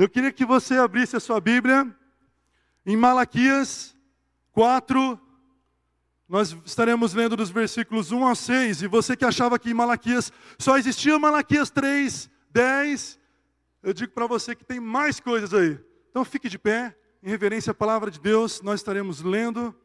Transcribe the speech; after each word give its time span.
Eu 0.00 0.08
queria 0.08 0.32
que 0.32 0.46
você 0.46 0.78
abrisse 0.78 1.14
a 1.14 1.20
sua 1.20 1.38
Bíblia 1.42 1.86
em 2.86 2.96
Malaquias 2.96 3.94
4. 4.50 5.20
Nós 6.26 6.56
estaremos 6.64 7.12
lendo 7.12 7.36
dos 7.36 7.50
versículos 7.50 8.10
1 8.10 8.26
a 8.26 8.34
6. 8.34 8.80
E 8.80 8.86
você 8.86 9.14
que 9.14 9.26
achava 9.26 9.58
que 9.58 9.68
em 9.68 9.74
Malaquias 9.74 10.32
só 10.58 10.78
existia 10.78 11.18
Malaquias 11.18 11.68
3, 11.68 12.30
10, 12.50 13.20
eu 13.82 13.92
digo 13.92 14.12
para 14.12 14.26
você 14.26 14.54
que 14.54 14.64
tem 14.64 14.80
mais 14.80 15.20
coisas 15.20 15.52
aí. 15.52 15.78
Então 16.08 16.24
fique 16.24 16.48
de 16.48 16.58
pé, 16.58 16.96
em 17.22 17.28
reverência 17.28 17.72
à 17.72 17.74
palavra 17.74 18.10
de 18.10 18.18
Deus, 18.18 18.62
nós 18.62 18.80
estaremos 18.80 19.20
lendo. 19.20 19.76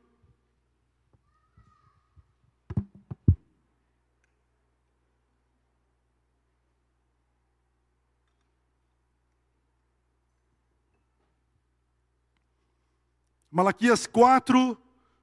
Malaquias 13.56 14.06
4, 14.06 14.78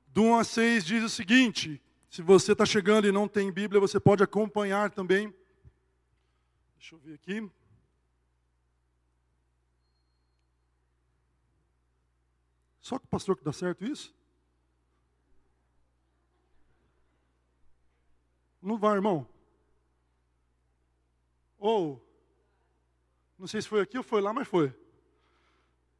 do 0.06 0.22
1 0.22 0.38
a 0.38 0.42
6, 0.42 0.86
diz 0.86 1.04
o 1.04 1.08
seguinte: 1.10 1.82
se 2.08 2.22
você 2.22 2.52
está 2.52 2.64
chegando 2.64 3.06
e 3.06 3.12
não 3.12 3.28
tem 3.28 3.52
Bíblia, 3.52 3.78
você 3.78 4.00
pode 4.00 4.22
acompanhar 4.22 4.90
também. 4.90 5.34
Deixa 6.78 6.94
eu 6.94 6.98
ver 7.00 7.12
aqui. 7.12 7.46
Só 12.80 12.98
que 12.98 13.04
o 13.04 13.08
pastor 13.08 13.36
que 13.36 13.44
dá 13.44 13.52
certo 13.52 13.84
isso? 13.84 14.14
Não 18.62 18.78
vai, 18.78 18.94
irmão. 18.94 19.28
Ou, 21.58 22.02
não 23.38 23.46
sei 23.46 23.60
se 23.60 23.68
foi 23.68 23.82
aqui 23.82 23.98
ou 23.98 24.02
foi 24.02 24.22
lá, 24.22 24.32
mas 24.32 24.48
foi. 24.48 24.74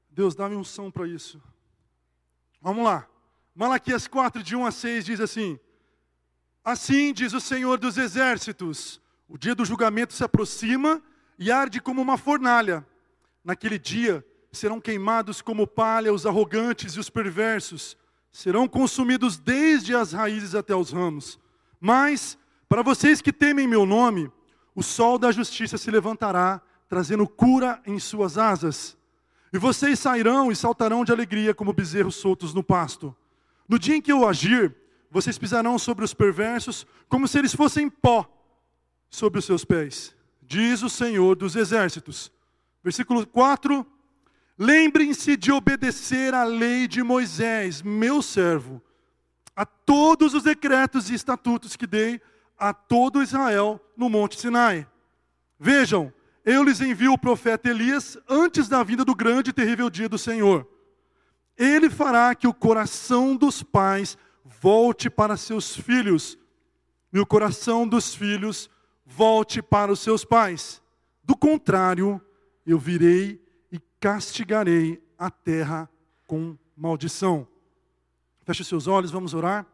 Deus 0.09 0.35
dá-me 0.35 0.57
unção 0.57 0.91
para 0.91 1.07
isso. 1.07 1.52
Vamos 2.63 2.85
lá. 2.85 3.09
Malaquias 3.57 4.07
4, 4.07 4.41
de 4.41 4.55
1 4.55 4.65
a 4.65 4.71
6 4.71 5.05
diz 5.05 5.21
assim: 5.21 5.59
Assim 6.65 7.13
diz 7.13 7.33
o 7.33 7.41
Senhor 7.41 7.77
dos 7.77 7.99
exércitos: 7.99 9.01
o 9.29 9.37
dia 9.37 9.53
do 9.53 9.65
julgamento 9.65 10.15
se 10.15 10.23
aproxima 10.23 11.03
e 11.37 11.51
arde 11.51 11.81
como 11.81 12.01
uma 12.01 12.17
fornalha. 12.17 12.87
Naquele 13.45 13.81
dia 13.81 14.25
serão 14.53 14.81
queimados 14.81 15.43
como 15.43 15.67
palha 15.67 16.13
os 16.13 16.25
arrogantes 16.25 16.93
e 16.93 17.01
os 17.01 17.11
perversos, 17.11 17.97
serão 18.31 18.69
consumidos 18.69 19.39
desde 19.39 19.93
as 19.97 20.13
raízes 20.13 20.55
até 20.55 20.73
os 20.73 20.93
ramos. 20.93 21.41
Mas, 21.81 22.39
para 22.69 22.83
vocês 22.83 23.21
que 23.21 23.33
temem 23.33 23.67
meu 23.67 23.85
nome, 23.85 24.31
o 24.73 24.85
sol 24.85 25.19
da 25.19 25.33
justiça 25.33 25.77
se 25.77 25.91
levantará, 25.91 26.63
trazendo 26.89 27.27
cura 27.27 27.83
em 27.85 27.99
suas 27.99 28.39
asas. 28.39 28.97
E 29.53 29.59
vocês 29.59 29.99
sairão 29.99 30.51
e 30.51 30.57
saltarão 30.57 31.05
de 31.05 31.13
alegria 31.13 31.55
como 31.55 31.73
bezerros 31.73 32.15
soltos 32.17 32.55
no 32.55 32.63
pasto. 32.63 33.15
No 33.69 33.79
dia 33.79 33.97
em 33.97 34.01
que 34.01 34.11
eu 34.11 34.27
agir, 34.27 34.75
vocês 35.11 35.39
pisarão 35.39 35.79
sobre 35.79 36.05
os 36.05 36.15
perversos 36.15 36.87
como 37.09 37.29
se 37.29 37.39
eles 37.39 37.55
fossem 37.55 37.91
pó 37.91 38.27
sobre 39.11 39.39
os 39.39 39.45
seus 39.45 39.63
pés, 39.63 40.17
diz 40.41 40.83
o 40.83 40.89
Senhor 40.89 41.37
dos 41.37 41.55
exércitos. 41.55 42.33
Versículo 42.83 43.27
4: 43.27 43.87
Lembrem-se 44.57 45.37
de 45.37 45.53
obedecer 45.53 46.33
à 46.33 46.45
lei 46.45 46.89
de 46.89 47.03
Moisés, 47.03 47.83
meu 47.83 48.23
servo, 48.23 48.83
a 49.55 49.67
todos 49.67 50.33
os 50.33 50.43
decretos 50.43 51.11
e 51.11 51.15
estatutos 51.15 51.77
que 51.77 51.87
dei 51.87 52.23
a 52.59 52.73
todo 52.73 53.23
Israel 53.23 53.79
no 53.95 54.09
Monte 54.09 54.41
Sinai. 54.41 54.87
Vejam, 55.59 56.13
eu 56.45 56.63
lhes 56.65 56.81
envio 56.81 57.13
o 57.13 57.19
profeta 57.19 57.69
Elias 57.71 58.19
antes 58.29 58.69
da 58.69 58.83
vinda 58.83 59.05
do 59.05 59.15
grande 59.15 59.51
e 59.51 59.53
terrível 59.53 59.89
dia 59.89 60.09
do 60.09 60.19
Senhor. 60.19 60.69
Ele 61.57 61.89
fará 61.89 62.35
que 62.35 62.49
o 62.49 62.55
coração 62.55 63.37
dos 63.37 63.63
pais 63.63 64.19
volte 64.45 65.09
para 65.09 65.37
seus 65.37 65.77
filhos, 65.77 66.39
e 67.13 67.21
o 67.21 67.27
coração 67.27 67.87
dos 67.87 68.15
filhos 68.15 68.71
volte 69.05 69.63
para 69.63 69.93
os 69.93 70.01
seus 70.01 70.25
pais. 70.25 70.83
Do 71.23 71.37
contrário, 71.37 72.21
eu 72.67 72.79
virei 72.79 73.41
e 73.71 73.79
castigarei 74.01 75.03
a 75.19 75.31
terra 75.31 75.89
com 76.27 76.57
maldição. 76.77 77.47
Feche 78.45 78.65
seus 78.65 78.87
olhos, 78.87 79.11
vamos 79.11 79.35
orar. 79.35 79.67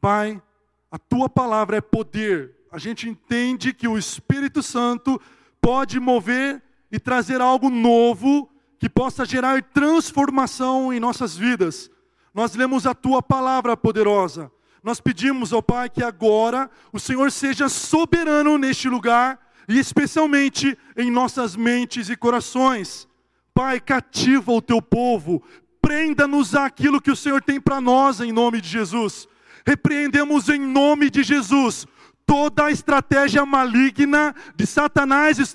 Pai, 0.00 0.42
a 0.90 0.98
tua 0.98 1.28
palavra 1.28 1.76
é 1.76 1.80
poder. 1.80 2.54
A 2.70 2.78
gente 2.78 3.08
entende 3.08 3.72
que 3.72 3.88
o 3.88 3.96
Espírito 3.96 4.62
Santo 4.62 5.20
pode 5.60 6.00
mover 6.00 6.62
e 6.90 6.98
trazer 6.98 7.40
algo 7.40 7.68
novo 7.68 8.50
que 8.78 8.88
possa 8.88 9.24
gerar 9.24 9.62
transformação 9.62 10.92
em 10.92 11.00
nossas 11.00 11.36
vidas. 11.36 11.90
Nós 12.32 12.54
lemos 12.54 12.86
a 12.86 12.94
tua 12.94 13.22
palavra 13.22 13.76
poderosa. 13.76 14.50
Nós 14.82 15.00
pedimos 15.00 15.52
ao 15.52 15.62
Pai 15.62 15.90
que 15.90 16.02
agora 16.02 16.70
o 16.92 17.00
Senhor 17.00 17.32
seja 17.32 17.68
soberano 17.68 18.56
neste 18.56 18.88
lugar 18.88 19.38
e 19.68 19.78
especialmente 19.78 20.78
em 20.96 21.10
nossas 21.10 21.56
mentes 21.56 22.08
e 22.08 22.16
corações. 22.16 23.08
Pai, 23.52 23.80
cativa 23.80 24.52
o 24.52 24.62
teu 24.62 24.80
povo, 24.80 25.42
prenda-nos 25.82 26.54
àquilo 26.54 27.00
que 27.00 27.10
o 27.10 27.16
Senhor 27.16 27.42
tem 27.42 27.60
para 27.60 27.80
nós 27.80 28.20
em 28.20 28.32
nome 28.32 28.60
de 28.60 28.68
Jesus. 28.68 29.26
Repreendemos 29.66 30.48
em 30.48 30.60
nome 30.60 31.10
de 31.10 31.22
Jesus 31.22 31.86
toda 32.28 32.66
a 32.66 32.70
estratégia 32.70 33.46
maligna 33.46 34.34
de 34.54 34.66
Satanás 34.66 35.38
e 35.38 35.46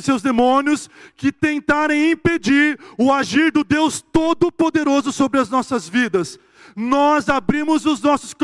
seus 0.00 0.22
demônios 0.22 0.88
que 1.14 1.30
tentarem 1.30 2.10
impedir 2.10 2.80
o 2.96 3.12
agir 3.12 3.52
do 3.52 3.62
Deus 3.62 4.00
Todo-Poderoso 4.00 5.12
sobre 5.12 5.38
as 5.38 5.50
nossas 5.50 5.86
vidas. 5.86 6.40
Nós 6.74 7.28
abrimos 7.28 7.84
os 7.84 8.00
nossos 8.00 8.34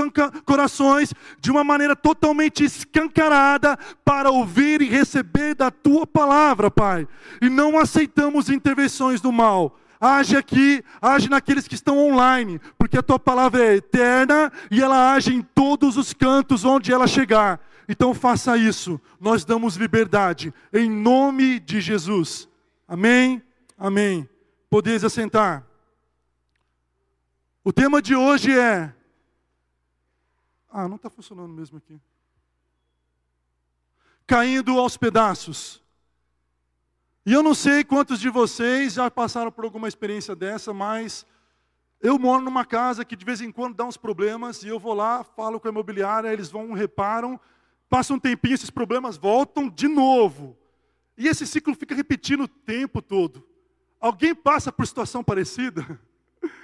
corações 0.44 1.14
de 1.40 1.50
uma 1.50 1.64
maneira 1.64 1.96
totalmente 1.96 2.62
escancarada 2.62 3.78
para 4.04 4.30
ouvir 4.30 4.82
e 4.82 4.90
receber 4.90 5.54
da 5.54 5.70
tua 5.70 6.06
palavra, 6.06 6.70
Pai. 6.70 7.08
E 7.40 7.48
não 7.48 7.78
aceitamos 7.78 8.50
intervenções 8.50 9.18
do 9.22 9.32
mal. 9.32 9.78
Age 10.00 10.36
aqui, 10.36 10.84
age 11.02 11.28
naqueles 11.28 11.66
que 11.66 11.74
estão 11.74 11.98
online, 11.98 12.60
porque 12.78 12.96
a 12.96 13.02
tua 13.02 13.18
palavra 13.18 13.64
é 13.64 13.76
eterna 13.76 14.52
e 14.70 14.80
ela 14.80 15.12
age 15.12 15.34
em 15.34 15.42
todos 15.42 15.96
os 15.96 16.12
cantos 16.12 16.64
onde 16.64 16.92
ela 16.92 17.06
chegar. 17.06 17.60
Então 17.88 18.14
faça 18.14 18.56
isso, 18.56 19.00
nós 19.18 19.44
damos 19.44 19.76
liberdade, 19.76 20.54
em 20.72 20.88
nome 20.88 21.58
de 21.58 21.80
Jesus. 21.80 22.48
Amém? 22.86 23.42
Amém. 23.76 24.28
Podeis 24.70 25.02
assentar. 25.02 25.66
O 27.64 27.72
tema 27.72 28.00
de 28.00 28.14
hoje 28.14 28.56
é. 28.56 28.94
Ah, 30.70 30.86
não 30.86 30.96
está 30.96 31.10
funcionando 31.10 31.52
mesmo 31.52 31.78
aqui. 31.78 32.00
Caindo 34.26 34.78
aos 34.78 34.96
pedaços. 34.96 35.82
E 37.28 37.32
eu 37.34 37.42
não 37.42 37.52
sei 37.52 37.84
quantos 37.84 38.18
de 38.18 38.30
vocês 38.30 38.94
já 38.94 39.10
passaram 39.10 39.52
por 39.52 39.62
alguma 39.62 39.86
experiência 39.86 40.34
dessa, 40.34 40.72
mas 40.72 41.26
eu 42.00 42.18
moro 42.18 42.42
numa 42.42 42.64
casa 42.64 43.04
que 43.04 43.14
de 43.14 43.22
vez 43.22 43.42
em 43.42 43.52
quando 43.52 43.74
dá 43.74 43.84
uns 43.84 43.98
problemas 43.98 44.62
e 44.62 44.68
eu 44.68 44.78
vou 44.78 44.94
lá, 44.94 45.22
falo 45.22 45.60
com 45.60 45.68
a 45.68 45.70
imobiliária, 45.70 46.32
eles 46.32 46.48
vão, 46.48 46.72
reparam 46.72 47.38
Passa 47.86 48.14
um 48.14 48.18
tempinho, 48.18 48.54
esses 48.54 48.70
problemas 48.70 49.18
voltam 49.18 49.68
de 49.68 49.88
novo. 49.88 50.56
E 51.18 51.28
esse 51.28 51.46
ciclo 51.46 51.74
fica 51.74 51.94
repetindo 51.94 52.44
o 52.44 52.48
tempo 52.48 53.02
todo. 53.02 53.46
Alguém 54.00 54.34
passa 54.34 54.72
por 54.72 54.86
situação 54.86 55.22
parecida? 55.22 56.00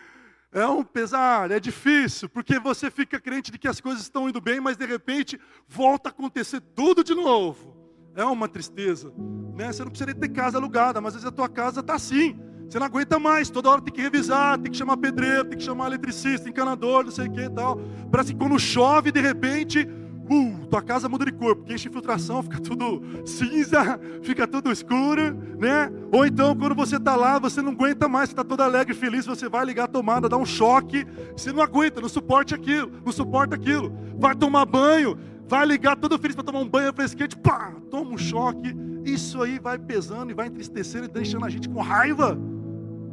É 0.57 0.65
um 0.69 0.85
pesar, 0.85 1.51
é 1.51 1.59
difícil, 1.59 2.29
porque 2.29 2.61
você 2.61 2.89
fica 2.89 3.19
crente 3.19 3.51
de 3.51 3.59
que 3.59 3.67
as 3.67 3.81
coisas 3.81 4.03
estão 4.03 4.29
indo 4.29 4.41
bem, 4.41 4.61
mas 4.61 4.77
de 4.77 4.87
repente 4.87 5.37
volta 5.67 6.09
a 6.09 6.13
acontecer 6.13 6.61
tudo 6.61 7.03
de 7.03 7.13
novo. 7.13 7.84
É 8.17 8.25
uma 8.25 8.49
tristeza. 8.49 9.13
Né? 9.55 9.73
Você 9.73 9.83
não 9.83 9.91
precisa 9.91 10.15
ter 10.15 10.29
casa 10.29 10.59
alugada, 10.59 11.01
mas 11.01 11.15
às 11.15 11.23
vezes 11.23 11.29
a 11.29 11.33
tua 11.33 11.49
casa 11.49 11.81
está 11.81 11.95
assim. 11.95 12.39
Você 12.69 12.79
não 12.79 12.87
aguenta 12.87 13.19
mais, 13.19 13.51
toda 13.51 13.69
hora 13.69 13.81
tem 13.81 13.93
que 13.93 14.01
revisar, 14.01 14.59
tem 14.59 14.71
que 14.71 14.77
chamar 14.77 14.97
pedreiro, 14.97 15.45
tem 15.45 15.59
que 15.59 15.65
chamar 15.65 15.87
eletricista, 15.87 16.49
encanador, 16.49 17.05
não 17.05 17.11
sei 17.11 17.29
o 17.29 17.33
que 17.33 17.43
e 17.43 17.51
tal. 17.51 17.79
Parece 18.11 18.33
que 18.33 18.39
quando 18.39 18.59
chove, 18.59 19.13
de 19.13 19.21
repente, 19.21 19.87
uh, 20.31 20.67
tua 20.67 20.83
casa 20.83 21.09
muda 21.09 21.25
de 21.25 21.33
cor, 21.33 21.57
porque 21.57 21.75
enche 21.75 21.89
infiltração, 21.89 22.43
fica 22.45 22.61
tudo 22.61 23.03
cinza, 23.27 24.01
fica 24.23 24.47
tudo 24.47 24.73
escuro, 24.73 25.37
né? 25.59 25.91
Ou 26.11 26.25
então, 26.25 26.57
quando 26.57 26.75
você 26.75 26.97
está 26.97 27.15
lá, 27.15 27.39
você 27.39 27.61
não 27.61 27.73
aguenta 27.73 28.09
mais, 28.09 28.31
você 28.31 28.33
está 28.33 28.45
todo 28.45 28.61
alegre, 28.61 28.95
feliz, 28.95 29.27
você 29.27 29.49
vai 29.49 29.65
ligar 29.65 29.85
a 29.85 29.89
tomada, 29.89 30.29
dá 30.29 30.37
um 30.37 30.47
choque, 30.47 31.07
você 31.37 31.53
não 31.53 31.63
aguenta, 31.63 32.01
não 32.01 32.09
suporta 32.09 32.55
aquilo, 32.55 32.91
não 33.05 33.13
suporta 33.13 33.55
aquilo. 33.55 33.93
Vai 34.19 34.35
tomar 34.35 34.65
banho, 34.65 35.19
vai 35.49 35.67
ligar 35.67 35.97
todo 35.97 36.19
feliz 36.19 36.35
para 36.35 36.45
tomar 36.45 36.61
um 36.61 36.69
banho 36.69 36.93
fresquente, 36.93 37.37
pá, 37.37 37.75
toma 37.91 38.11
um 38.11 38.19
choque. 38.19 38.75
Isso 39.05 39.43
aí 39.43 39.59
vai 39.59 39.79
pesando 39.79 40.31
e 40.31 40.35
vai 40.35 40.47
entristecendo 40.47 41.05
e 41.05 41.09
deixando 41.09 41.45
a 41.45 41.49
gente 41.49 41.69
com 41.69 41.81
raiva. 41.81 42.39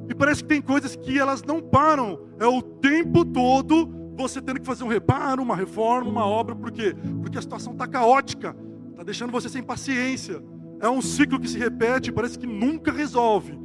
E 0.09 0.15
parece 0.15 0.41
que 0.43 0.49
tem 0.49 0.61
coisas 0.61 0.95
que 0.95 1.17
elas 1.17 1.43
não 1.43 1.61
param, 1.61 2.19
é 2.39 2.45
o 2.45 2.61
tempo 2.61 3.23
todo 3.23 3.89
você 4.15 4.41
tendo 4.41 4.59
que 4.59 4.65
fazer 4.65 4.83
um 4.83 4.87
reparo, 4.87 5.41
uma 5.41 5.55
reforma, 5.55 6.09
uma 6.09 6.25
obra, 6.25 6.55
por 6.55 6.71
quê? 6.71 6.95
Porque 7.21 7.37
a 7.37 7.41
situação 7.41 7.73
está 7.73 7.87
caótica, 7.87 8.55
está 8.91 9.03
deixando 9.03 9.31
você 9.31 9.49
sem 9.49 9.63
paciência. 9.63 10.43
É 10.79 10.89
um 10.89 11.01
ciclo 11.01 11.39
que 11.39 11.49
se 11.49 11.57
repete, 11.57 12.11
parece 12.11 12.37
que 12.37 12.47
nunca 12.47 12.91
resolve. 12.91 13.57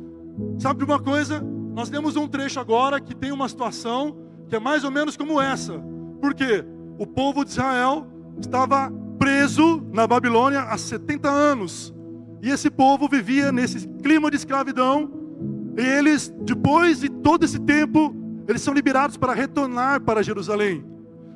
Sabe 0.58 0.78
de 0.78 0.84
uma 0.84 1.00
coisa? 1.00 1.40
Nós 1.74 1.90
temos 1.90 2.16
um 2.16 2.28
trecho 2.28 2.60
agora 2.60 3.00
que 3.00 3.14
tem 3.14 3.32
uma 3.32 3.48
situação 3.48 4.16
que 4.48 4.56
é 4.56 4.58
mais 4.58 4.84
ou 4.84 4.90
menos 4.90 5.16
como 5.16 5.40
essa. 5.40 5.78
Por 6.20 6.34
quê? 6.34 6.64
O 6.98 7.06
povo 7.06 7.44
de 7.44 7.50
Israel 7.50 8.06
estava 8.40 8.92
preso 9.18 9.82
na 9.92 10.06
Babilônia 10.06 10.62
há 10.62 10.76
70 10.76 11.28
anos. 11.28 11.94
E 12.42 12.50
esse 12.50 12.70
povo 12.70 13.08
vivia 13.08 13.50
nesse 13.50 13.88
clima 14.02 14.30
de 14.30 14.36
escravidão. 14.36 15.10
E 15.76 15.80
eles, 15.80 16.32
depois 16.42 17.00
de 17.00 17.08
todo 17.08 17.44
esse 17.44 17.58
tempo, 17.58 18.14
eles 18.48 18.62
são 18.62 18.72
liberados 18.72 19.16
para 19.16 19.32
retornar 19.32 20.00
para 20.00 20.22
Jerusalém. 20.22 20.84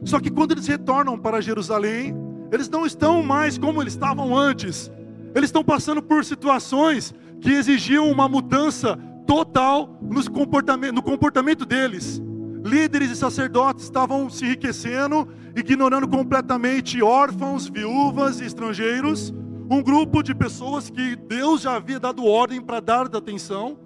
Só 0.05 0.19
que 0.21 0.31
quando 0.31 0.53
eles 0.53 0.67
retornam 0.67 1.19
para 1.19 1.41
Jerusalém, 1.41 2.15
eles 2.53 2.69
não 2.69 2.87
estão 2.87 3.23
mais 3.23 3.59
como 3.59 3.83
eles 3.83 3.93
estavam 3.93 4.37
antes. 4.37 4.91
Eles 5.35 5.49
estão 5.49 5.63
passando 5.63 6.03
por 6.03 6.25
situações 6.25 7.15
que 7.41 7.51
exigiam 7.51 8.11
uma 8.11 8.29
mudança 8.29 8.99
total 9.27 9.99
nos 10.03 10.29
comportamento, 10.29 10.95
no 10.95 11.03
comportamento 11.03 11.65
deles. 11.65 12.21
Líderes 12.65 13.11
e 13.11 13.17
sacerdotes 13.17 13.85
estavam 13.85 14.29
se 14.29 14.45
enriquecendo, 14.45 15.29
ignorando 15.57 16.09
completamente 16.09 17.03
órfãos, 17.03 17.69
viúvas 17.69 18.41
e 18.41 18.45
estrangeiros. 18.45 19.33
Um 19.71 19.83
grupo 19.83 20.23
de 20.23 20.35
pessoas 20.35 20.91
que 20.91 21.17
Deus 21.17 21.63
já 21.63 21.77
havia 21.77 22.01
dado 22.01 22.25
ordem 22.25 22.61
para 22.61 22.81
dar 22.81 23.07
atenção. 23.07 23.79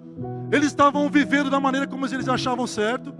Eles 0.51 0.67
estavam 0.67 1.09
vivendo 1.09 1.49
da 1.49 1.59
maneira 1.59 1.87
como 1.87 2.05
eles 2.05 2.27
achavam 2.27 2.65
certo. 2.65 3.13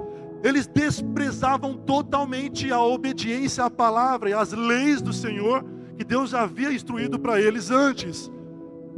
Eles 0.44 0.68
desprezavam 0.68 1.76
totalmente 1.76 2.72
a 2.72 2.80
obediência 2.80 3.64
à 3.64 3.70
palavra 3.70 4.30
e 4.30 4.34
às 4.34 4.52
leis 4.52 5.02
do 5.02 5.12
Senhor 5.12 5.66
que 5.98 6.04
Deus 6.04 6.32
já 6.32 6.44
havia 6.44 6.72
instruído 6.72 7.18
para 7.18 7.40
eles 7.40 7.72
antes. 7.72 8.32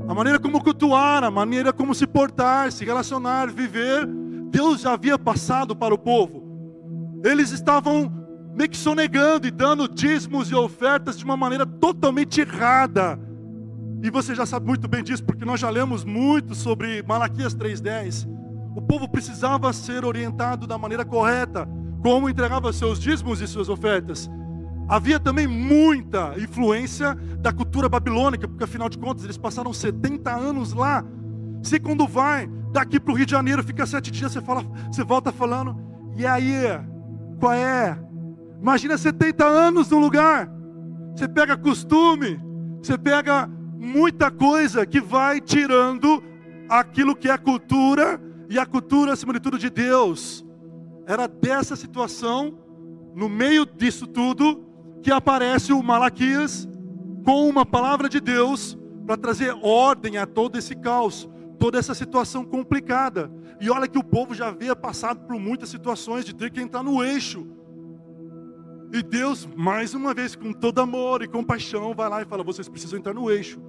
A 0.08 0.14
maneira 0.14 0.40
como 0.40 0.64
cultuar, 0.64 1.24
a 1.24 1.32
maneira 1.32 1.72
como 1.72 1.94
se 1.96 2.06
portar, 2.06 2.72
se 2.72 2.84
relacionar, 2.84 3.50
viver, 3.50 4.06
Deus 4.50 4.82
já 4.82 4.94
havia 4.94 5.18
passado 5.18 5.76
para 5.76 5.94
o 5.94 5.98
povo. 5.98 6.44
Eles 7.24 7.52
estavam 7.52 8.12
meio 8.58 8.70
que 8.72 8.78
sonegando 8.78 9.46
e 9.46 9.52
dando 9.52 9.88
dízimos 9.88 10.50
e 10.50 10.56
ofertas 10.56 11.16
de 11.16 11.24
uma 11.24 11.38
maneira 11.38 11.64
totalmente 11.64 12.42
errada. 12.42 13.20
E 14.02 14.10
você 14.10 14.34
já 14.34 14.48
sabe 14.48 14.66
muito 14.66 14.88
bem 14.88 15.04
disso, 15.04 15.24
porque 15.24 15.46
nós 15.46 15.60
já 15.60 15.70
lemos 15.70 16.04
muito 16.04 16.56
sobre 16.56 17.04
Malaquias 17.04 17.56
3,10. 17.56 18.28
O 18.76 18.82
povo 18.82 19.08
precisava 19.08 19.72
ser 19.72 20.04
orientado 20.04 20.66
da 20.66 20.76
maneira 20.76 21.06
correta, 21.06 21.70
como 22.02 22.28
entregava 22.28 22.74
seus 22.74 23.00
dízimos 23.00 23.42
e 23.42 23.48
suas 23.48 23.70
ofertas. 23.70 24.28
Havia 24.90 25.20
também 25.20 25.46
muita 25.46 26.34
influência 26.40 27.14
da 27.40 27.54
cultura 27.54 27.88
babilônica, 27.88 28.48
porque 28.48 28.64
afinal 28.64 28.90
de 28.90 28.98
contas 28.98 29.24
eles 29.24 29.38
passaram 29.38 29.72
70 29.72 30.32
anos 30.32 30.74
lá. 30.74 31.06
Se 31.62 31.80
quando 31.80 32.08
vai 32.08 32.50
daqui 32.72 33.00
para 33.00 33.12
o 33.14 33.16
Rio 33.16 33.26
de 33.26 33.32
Janeiro, 33.34 33.64
fica 33.64 33.86
sete 33.86 34.10
dias, 34.10 34.32
você, 34.32 34.42
fala, 34.42 34.64
você 34.92 35.04
volta 35.04 35.32
falando, 35.32 35.76
e 36.16 36.26
aí, 36.26 36.64
qual 37.40 37.54
é? 37.54 38.07
Imagina 38.62 38.98
70 38.98 39.46
anos 39.46 39.90
no 39.90 40.00
lugar. 40.00 40.50
Você 41.16 41.28
pega 41.28 41.58
costume, 41.58 42.40
você 42.82 42.98
pega 42.98 43.50
muita 43.78 44.30
coisa 44.30 44.86
que 44.86 45.00
vai 45.00 45.40
tirando 45.40 46.24
aquilo 46.70 47.16
que 47.16 47.30
é 47.30 47.38
cultura, 47.38 48.22
e 48.50 48.58
a 48.58 48.66
cultura, 48.66 49.14
acima 49.14 49.34
de 49.34 49.40
tudo, 49.40 49.58
de 49.58 49.70
Deus. 49.70 50.46
Era 51.06 51.28
dessa 51.28 51.76
situação, 51.76 52.58
no 53.14 53.28
meio 53.28 53.66
disso 53.66 54.08
tudo, 54.08 54.66
que 55.02 55.12
aparece 55.12 55.74
o 55.74 55.84
Malaquias 55.84 56.68
com 57.26 57.48
uma 57.48 57.66
palavra 57.66 58.08
de 58.08 58.20
Deus 58.20 58.78
para 59.06 59.18
trazer 59.18 59.56
ordem 59.62 60.18
a 60.18 60.26
todo 60.26 60.58
esse 60.58 60.76
caos, 60.76 61.30
toda 61.60 61.78
essa 61.78 61.94
situação 61.94 62.46
complicada. 62.46 63.32
E 63.60 63.70
olha 63.70 63.88
que 63.88 63.98
o 63.98 64.04
povo 64.04 64.34
já 64.34 64.48
havia 64.48 64.76
passado 64.76 65.26
por 65.26 65.40
muitas 65.40 65.70
situações 65.70 66.24
de 66.24 66.34
ter 66.34 66.52
que 66.52 66.62
entrar 66.62 66.84
no 66.84 67.04
eixo. 67.04 67.48
E 68.92 69.04
Deus, 69.04 69.48
mais 69.56 69.94
uma 69.94 70.14
vez, 70.14 70.36
com 70.36 70.54
todo 70.54 70.80
amor 70.80 71.22
e 71.22 71.28
compaixão, 71.28 71.94
vai 71.94 72.10
lá 72.10 72.22
e 72.22 72.26
fala: 72.26 72.44
vocês 72.44 72.70
precisam 72.70 73.00
entrar 73.00 73.14
no 73.14 73.30
eixo. 73.30 73.62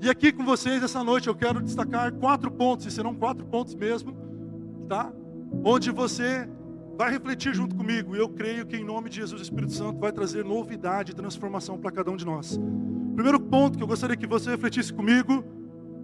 E 0.00 0.08
aqui 0.08 0.32
com 0.32 0.44
vocês 0.44 0.82
essa 0.82 1.02
noite 1.02 1.26
eu 1.26 1.34
quero 1.34 1.60
destacar 1.60 2.12
quatro 2.12 2.50
pontos, 2.50 2.86
e 2.86 2.90
serão 2.90 3.14
quatro 3.14 3.44
pontos 3.44 3.74
mesmo, 3.74 4.16
tá? 4.88 5.12
Onde 5.64 5.90
você 5.90 6.48
vai 6.96 7.10
refletir 7.10 7.52
junto 7.52 7.74
comigo. 7.74 8.14
E 8.14 8.18
eu 8.18 8.28
creio 8.28 8.64
que 8.64 8.76
em 8.76 8.84
nome 8.84 9.08
de 9.08 9.16
Jesus, 9.16 9.40
o 9.40 9.42
Espírito 9.42 9.72
Santo 9.72 9.98
vai 9.98 10.12
trazer 10.12 10.44
novidade 10.44 11.12
e 11.12 11.14
transformação 11.14 11.78
para 11.78 11.90
cada 11.90 12.10
um 12.10 12.16
de 12.16 12.24
nós. 12.24 12.58
Primeiro 13.14 13.40
ponto 13.40 13.76
que 13.76 13.82
eu 13.82 13.88
gostaria 13.88 14.16
que 14.16 14.26
você 14.26 14.50
refletisse 14.50 14.92
comigo 14.92 15.44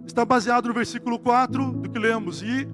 está 0.05 0.25
baseado 0.25 0.67
no 0.67 0.73
versículo 0.73 1.17
4 1.17 1.71
do 1.71 1.89
que 1.89 1.97
lemos 1.97 2.41
e 2.41 2.67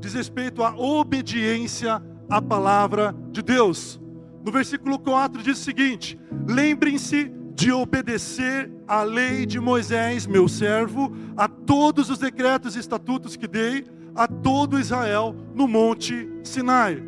diz 0.00 0.14
respeito 0.14 0.62
à 0.62 0.76
obediência 0.76 2.02
à 2.28 2.40
palavra 2.40 3.14
de 3.30 3.42
Deus. 3.42 4.00
No 4.46 4.52
versículo 4.52 4.96
4 4.96 5.42
diz 5.42 5.58
o 5.58 5.64
seguinte: 5.64 6.16
Lembrem-se 6.48 7.32
de 7.56 7.72
obedecer 7.72 8.70
à 8.86 9.02
lei 9.02 9.44
de 9.44 9.58
Moisés, 9.58 10.24
meu 10.24 10.46
servo, 10.46 11.12
a 11.36 11.48
todos 11.48 12.10
os 12.10 12.18
decretos 12.18 12.76
e 12.76 12.78
estatutos 12.78 13.34
que 13.34 13.48
dei 13.48 13.84
a 14.14 14.28
todo 14.28 14.78
Israel 14.78 15.34
no 15.52 15.66
monte 15.66 16.30
Sinai. 16.44 17.02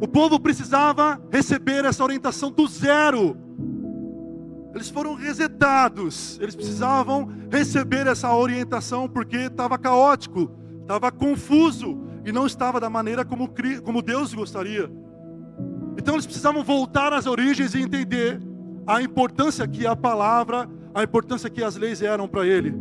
O 0.00 0.06
povo 0.06 0.38
precisava 0.38 1.20
receber 1.28 1.84
essa 1.84 2.04
orientação 2.04 2.52
do 2.52 2.68
zero. 2.68 3.36
Eles 4.76 4.88
foram 4.88 5.16
resetados. 5.16 6.38
Eles 6.40 6.54
precisavam 6.54 7.28
receber 7.50 8.06
essa 8.06 8.32
orientação 8.32 9.08
porque 9.08 9.38
estava 9.38 9.76
caótico, 9.76 10.52
estava 10.82 11.10
confuso 11.10 11.98
e 12.24 12.30
não 12.30 12.46
estava 12.46 12.78
da 12.78 12.88
maneira 12.88 13.24
como, 13.24 13.52
como 13.82 14.02
Deus 14.02 14.32
gostaria. 14.32 14.88
Então 15.96 16.14
eles 16.14 16.26
precisavam 16.26 16.62
voltar 16.62 17.12
às 17.12 17.26
origens 17.26 17.74
e 17.74 17.80
entender 17.80 18.40
a 18.86 19.00
importância 19.02 19.66
que 19.66 19.86
a 19.86 19.96
palavra, 19.96 20.68
a 20.94 21.02
importância 21.02 21.48
que 21.48 21.62
as 21.62 21.76
leis 21.76 22.02
eram 22.02 22.28
para 22.28 22.46
ele. 22.46 22.74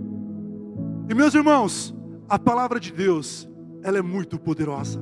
E 1.10 1.14
meus 1.14 1.34
irmãos, 1.34 1.94
a 2.28 2.40
palavra 2.40 2.80
de 2.80 2.92
Deus, 2.92 3.50
ela 3.84 3.98
é 3.98 4.02
muito 4.02 4.40
poderosa. 4.40 5.00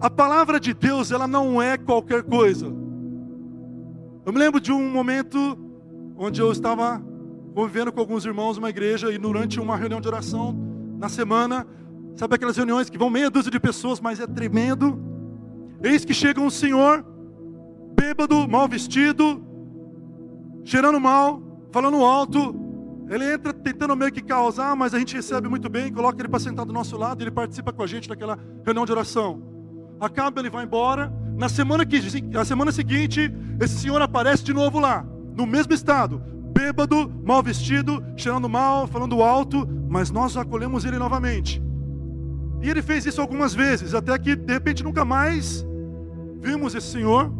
A 0.00 0.10
palavra 0.10 0.58
de 0.60 0.74
Deus, 0.74 1.10
ela 1.10 1.26
não 1.26 1.60
é 1.60 1.76
qualquer 1.76 2.22
coisa. 2.22 2.66
Eu 4.26 4.32
me 4.32 4.38
lembro 4.38 4.60
de 4.60 4.72
um 4.72 4.90
momento 4.90 5.58
onde 6.16 6.40
eu 6.40 6.50
estava 6.50 7.02
convivendo 7.54 7.92
com 7.92 8.00
alguns 8.00 8.24
irmãos 8.24 8.56
numa 8.56 8.70
igreja 8.70 9.12
e 9.12 9.18
durante 9.18 9.60
uma 9.60 9.76
reunião 9.76 10.00
de 10.00 10.08
oração 10.08 10.56
na 10.98 11.08
semana, 11.08 11.66
sabe 12.16 12.34
aquelas 12.34 12.56
reuniões 12.56 12.90
que 12.90 12.98
vão 12.98 13.08
meia 13.08 13.30
dúzia 13.30 13.50
de 13.50 13.60
pessoas, 13.60 14.00
mas 14.00 14.18
é 14.18 14.26
tremendo. 14.26 14.98
Eis 15.84 16.04
que 16.04 16.14
chega 16.14 16.40
um 16.40 16.50
senhor, 16.50 17.04
bêbado, 17.94 18.48
mal 18.48 18.66
vestido, 18.66 19.44
cheirando 20.64 20.98
mal, 20.98 21.40
falando 21.70 22.04
alto. 22.04 22.56
Ele 23.08 23.34
entra 23.34 23.52
tentando 23.52 23.94
meio 23.94 24.10
que 24.10 24.22
causar, 24.22 24.74
mas 24.74 24.94
a 24.94 24.98
gente 24.98 25.14
recebe 25.14 25.48
muito 25.48 25.68
bem, 25.68 25.92
coloca 25.92 26.20
ele 26.20 26.28
para 26.28 26.40
sentar 26.40 26.64
do 26.64 26.72
nosso 26.72 26.96
lado 26.96 27.20
e 27.20 27.24
ele 27.24 27.30
participa 27.30 27.72
com 27.72 27.82
a 27.82 27.86
gente 27.86 28.08
daquela 28.08 28.38
reunião 28.64 28.86
de 28.86 28.92
oração 28.92 29.54
acaba, 30.00 30.40
ele 30.40 30.50
vai 30.50 30.64
embora. 30.64 31.12
Na 31.36 31.48
semana, 31.48 31.84
que, 31.84 32.00
na 32.22 32.44
semana 32.44 32.70
seguinte, 32.70 33.32
esse 33.60 33.78
senhor 33.78 34.00
aparece 34.00 34.44
de 34.44 34.52
novo 34.52 34.78
lá, 34.78 35.04
no 35.34 35.46
mesmo 35.46 35.72
estado, 35.72 36.22
bêbado, 36.52 37.10
mal 37.24 37.42
vestido, 37.42 38.04
cheirando 38.16 38.48
mal, 38.48 38.86
falando 38.86 39.22
alto, 39.22 39.68
mas 39.88 40.10
nós 40.10 40.36
acolhemos 40.36 40.84
ele 40.84 40.98
novamente. 40.98 41.62
E 42.62 42.70
ele 42.70 42.82
fez 42.82 43.04
isso 43.04 43.20
algumas 43.20 43.52
vezes, 43.52 43.94
até 43.94 44.16
que 44.18 44.36
de 44.36 44.52
repente 44.52 44.84
nunca 44.84 45.04
mais 45.04 45.66
vimos 46.44 46.74
esse 46.74 46.88
senhor. 46.88 47.32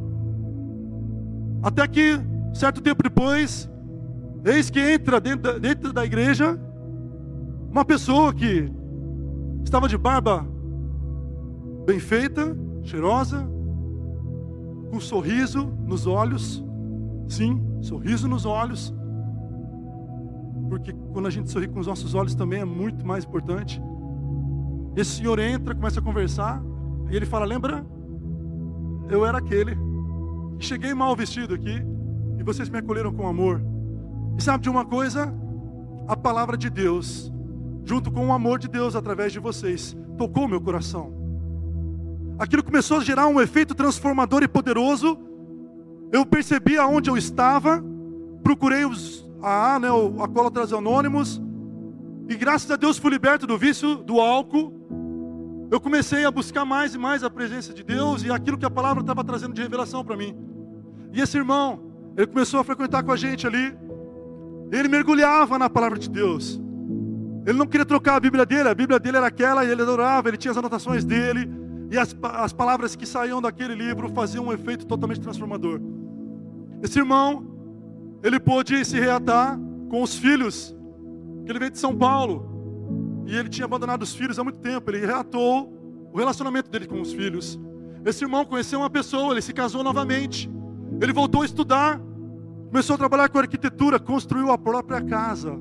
Até 1.63 1.87
que, 1.87 2.19
certo 2.55 2.81
tempo 2.81 3.03
depois, 3.03 3.71
eis 4.45 4.71
que 4.71 4.81
entra 4.81 5.21
dentro 5.21 5.43
da, 5.43 5.59
dentro 5.59 5.93
da 5.93 6.05
igreja 6.05 6.59
uma 7.71 7.85
pessoa 7.85 8.33
que 8.33 8.71
estava 9.63 9.89
de 9.89 9.99
barba 9.99 10.47
bem 11.85 11.99
feita, 11.99 12.57
cheirosa, 12.83 13.47
com 14.91 14.97
um 14.97 15.01
sorriso 15.01 15.67
nos 15.85 16.07
olhos. 16.07 16.65
Sim, 17.29 17.63
sorriso 17.83 18.27
nos 18.29 18.47
olhos. 18.47 18.95
Porque 20.69 20.93
quando 21.13 21.27
a 21.27 21.31
gente 21.31 21.51
sorri 21.51 21.69
com 21.69 21.81
os 21.81 21.87
nossos 21.87 22.15
olhos 22.15 22.35
também 22.35 22.61
é 22.61 22.65
muito 22.65 23.07
mais 23.07 23.25
importante. 23.25 23.83
Esse 24.97 25.17
senhor 25.17 25.39
entra, 25.39 25.75
começa 25.75 26.01
a 26.01 26.03
conversar, 26.03 26.63
e 27.11 27.17
ele 27.17 27.27
fala: 27.27 27.45
Lembra? 27.45 27.85
Eu 29.09 29.25
era 29.25 29.39
aquele. 29.39 29.77
Cheguei 30.59 30.95
mal 30.95 31.15
vestido 31.15 31.55
aqui, 31.55 31.83
e 32.39 32.43
vocês 32.43 32.69
me 32.69 32.79
acolheram 32.79 33.13
com 33.13 33.27
amor. 33.27 33.61
E 34.39 34.43
sabe 34.43 34.63
de 34.63 34.71
uma 34.71 34.85
coisa? 34.85 35.33
A 36.09 36.17
palavra 36.17 36.57
de 36.57 36.71
Deus, 36.71 37.33
junto 37.85 38.11
com 38.11 38.29
o 38.29 38.33
amor 38.33 38.59
de 38.59 38.69
Deus 38.69 38.95
através 38.95 39.33
de 39.33 39.39
vocês, 39.39 39.97
tocou 40.17 40.49
meu 40.49 40.61
coração 40.61 41.25
aquilo 42.39 42.63
começou 42.63 42.99
a 42.99 43.05
gerar 43.05 43.27
um 43.27 43.41
efeito 43.41 43.75
transformador 43.75 44.43
e 44.43 44.49
poderoso. 44.49 45.19
Eu 46.13 46.25
percebi 46.25 46.77
aonde 46.77 47.11
eu 47.11 47.17
estava, 47.17 47.83
procurei 48.43 48.85
os 48.85 49.25
a, 49.43 49.79
né, 49.79 49.91
o 49.91 50.23
Acólatras 50.23 50.73
Anônimos, 50.73 51.41
E 52.27 52.37
graças 52.37 52.71
a 52.71 52.77
Deus 52.77 52.97
fui 52.97 53.11
liberto 53.11 53.47
do 53.47 53.59
vício 53.59 53.97
do 53.97 54.19
álcool. 54.19 54.84
Eu 55.75 55.81
comecei 55.81 56.25
a 56.25 56.31
buscar 56.31 56.65
mais 56.65 56.95
e 56.95 56.99
mais 56.99 57.25
a 57.25 57.29
presença 57.29 57.75
de 57.75 57.83
Deus 57.83 58.23
e 58.23 58.31
aquilo 58.31 58.57
que 58.57 58.65
a 58.65 58.71
palavra 58.71 59.01
estava 59.01 59.25
trazendo 59.25 59.55
de 59.55 59.61
revelação 59.61 60.05
para 60.05 60.17
mim. 60.17 60.33
E 61.13 61.21
esse 61.21 61.37
irmão, 61.37 61.83
ele 62.17 62.29
começou 62.29 62.61
a 62.61 62.65
frequentar 62.65 63.03
com 63.03 63.11
a 63.11 63.17
gente 63.17 63.45
ali. 63.45 63.77
Ele 64.71 64.87
mergulhava 64.87 65.59
na 65.59 65.69
palavra 65.69 65.99
de 65.99 66.09
Deus. 66.09 66.61
Ele 67.45 67.59
não 67.59 67.67
queria 67.67 67.85
trocar 67.85 68.15
a 68.15 68.21
Bíblia 68.21 68.47
dele, 68.47 68.69
a 68.69 68.75
Bíblia 68.75 69.01
dele 69.01 69.17
era 69.17 69.27
aquela 69.27 69.65
e 69.65 69.69
ele 69.73 69.83
adorava, 69.83 70.29
ele 70.29 70.37
tinha 70.37 70.53
as 70.53 70.57
anotações 70.57 71.05
dele. 71.05 71.51
E 71.91 71.99
as, 71.99 72.15
as 72.23 72.53
palavras 72.53 72.95
que 72.95 73.05
saíam 73.05 73.43
daquele 73.43 73.75
livro 73.75 74.09
faziam 74.11 74.45
um 74.45 74.53
efeito 74.53 74.87
totalmente 74.87 75.19
transformador. 75.19 75.81
Esse 76.85 77.01
irmão, 77.01 77.45
ele 78.23 78.39
pôde 78.39 78.85
se 78.85 79.01
reatar 79.01 79.59
com 79.91 80.05
os 80.05 80.17
filhos, 80.17 80.73
que 81.45 81.51
ele 81.51 81.59
veio 81.59 81.73
de 81.73 81.81
São 81.81 81.97
Paulo. 81.97 82.54
E 83.27 83.37
ele 83.37 83.49
tinha 83.49 83.65
abandonado 83.65 84.03
os 84.03 84.15
filhos 84.15 84.39
há 84.39 84.45
muito 84.45 84.59
tempo. 84.59 84.91
Ele 84.91 85.07
reatou 85.07 85.73
o 86.13 86.19
relacionamento 86.19 86.71
dele 86.71 86.87
com 86.87 87.01
os 87.01 87.13
filhos. 87.13 87.59
Esse 88.05 88.25
irmão 88.25 88.45
conheceu 88.45 88.79
uma 88.79 88.91
pessoa, 88.91 89.33
ele 89.33 89.43
se 89.43 89.53
casou 89.53 89.83
novamente. 89.83 90.51
Ele 91.01 91.13
voltou 91.13 91.43
a 91.43 91.45
estudar, 91.45 92.01
começou 92.69 92.95
a 92.95 92.99
trabalhar 92.99 93.29
com 93.29 93.39
arquitetura, 93.39 93.99
construiu 93.99 94.51
a 94.51 94.59
própria 94.59 95.01
casa. 95.01 95.59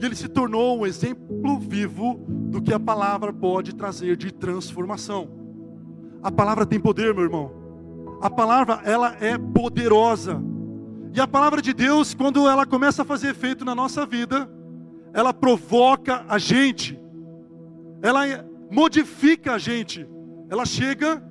E 0.00 0.04
ele 0.04 0.14
se 0.14 0.28
tornou 0.28 0.80
um 0.80 0.86
exemplo 0.86 1.58
vivo 1.58 2.24
do 2.28 2.60
que 2.60 2.72
a 2.72 2.80
palavra 2.80 3.32
pode 3.32 3.74
trazer 3.74 4.16
de 4.16 4.32
transformação. 4.32 5.28
A 6.22 6.32
palavra 6.32 6.64
tem 6.64 6.80
poder, 6.80 7.14
meu 7.14 7.24
irmão. 7.24 7.52
A 8.20 8.30
palavra, 8.30 8.80
ela 8.84 9.14
é 9.20 9.36
poderosa. 9.36 10.42
E 11.12 11.20
a 11.20 11.28
palavra 11.28 11.60
de 11.60 11.72
Deus, 11.72 12.14
quando 12.14 12.48
ela 12.48 12.64
começa 12.66 13.02
a 13.02 13.04
fazer 13.04 13.28
efeito 13.28 13.64
na 13.64 13.74
nossa 13.74 14.04
vida, 14.06 14.48
ela 15.14 15.32
provoca 15.32 16.24
a 16.28 16.36
gente. 16.36 17.00
Ela 18.02 18.24
modifica 18.70 19.54
a 19.54 19.58
gente. 19.58 20.06
Ela 20.50 20.66
chega 20.66 21.22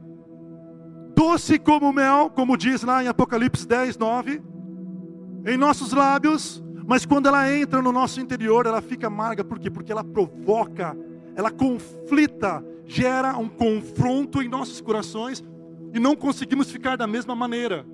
doce 1.15 1.59
como 1.59 1.93
mel, 1.93 2.31
como 2.31 2.57
diz 2.57 2.81
lá 2.81 3.03
em 3.03 3.07
Apocalipse 3.07 3.67
10, 3.67 3.97
9, 3.97 4.41
em 5.45 5.57
nossos 5.57 5.93
lábios 5.93 6.63
mas 6.85 7.05
quando 7.05 7.27
ela 7.27 7.51
entra 7.51 7.81
no 7.81 7.91
nosso 7.91 8.19
interior, 8.19 8.65
ela 8.65 8.81
fica 8.81 9.07
amarga, 9.07 9.43
por 9.43 9.57
quê? 9.57 9.69
Porque 9.69 9.91
ela 9.91 10.03
provoca, 10.03 10.97
ela 11.35 11.49
conflita, 11.49 12.63
gera 12.85 13.37
um 13.37 13.47
confronto 13.47 14.41
em 14.41 14.49
nossos 14.49 14.81
corações 14.81 15.43
e 15.93 15.99
não 15.99 16.15
conseguimos 16.15 16.69
ficar 16.69 16.97
da 16.97 17.07
mesma 17.07 17.35
maneira. 17.35 17.85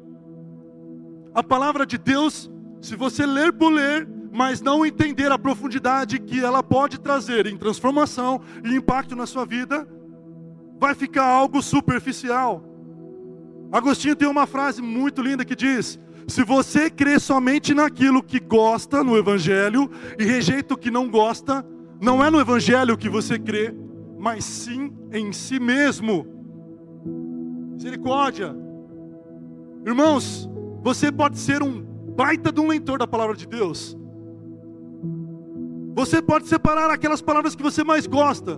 A 1.33 1.43
palavra 1.43 1.85
de 1.85 1.97
Deus, 1.97 2.49
se 2.81 2.95
você 2.95 3.25
ler 3.25 3.53
por 3.53 3.71
ler, 3.71 4.09
mas 4.31 4.61
não 4.61 4.85
entender 4.85 5.31
a 5.31 5.39
profundidade 5.39 6.19
que 6.19 6.39
ela 6.39 6.61
pode 6.61 6.99
trazer 6.99 7.47
em 7.47 7.57
transformação 7.57 8.41
e 8.63 8.75
impacto 8.75 9.15
na 9.15 9.25
sua 9.25 9.45
vida, 9.45 9.87
vai 10.79 10.93
ficar 10.95 11.25
algo 11.25 11.61
superficial. 11.61 12.63
Agostinho 13.71 14.15
tem 14.15 14.27
uma 14.27 14.47
frase 14.47 14.81
muito 14.81 15.21
linda 15.21 15.45
que 15.45 15.55
diz: 15.55 15.99
se 16.27 16.43
você 16.43 16.89
crê 16.89 17.19
somente 17.19 17.73
naquilo 17.73 18.23
que 18.23 18.39
gosta 18.39 19.03
no 19.03 19.17
Evangelho 19.17 19.89
e 20.17 20.23
rejeita 20.23 20.73
o 20.73 20.77
que 20.77 20.91
não 20.91 21.09
gosta, 21.09 21.65
não 22.01 22.23
é 22.23 22.29
no 22.29 22.39
Evangelho 22.39 22.97
que 22.97 23.09
você 23.09 23.37
crê, 23.37 23.73
mas 24.17 24.45
sim 24.45 24.91
em 25.11 25.31
si 25.31 25.59
mesmo. 25.59 26.25
Misericórdia. 27.73 28.55
Irmãos, 29.85 30.49
você 30.81 31.11
pode 31.11 31.37
ser 31.37 31.63
um 31.63 31.81
baita 32.15 32.51
de 32.51 32.59
um 32.59 32.67
leitor 32.67 32.99
da 32.99 33.07
palavra 33.07 33.35
de 33.35 33.47
Deus. 33.47 33.97
Você 35.99 36.21
pode 36.21 36.47
separar 36.47 36.89
aquelas 36.89 37.21
palavras 37.21 37.57
que 37.57 37.61
você 37.61 37.83
mais 37.83 38.07
gosta. 38.07 38.57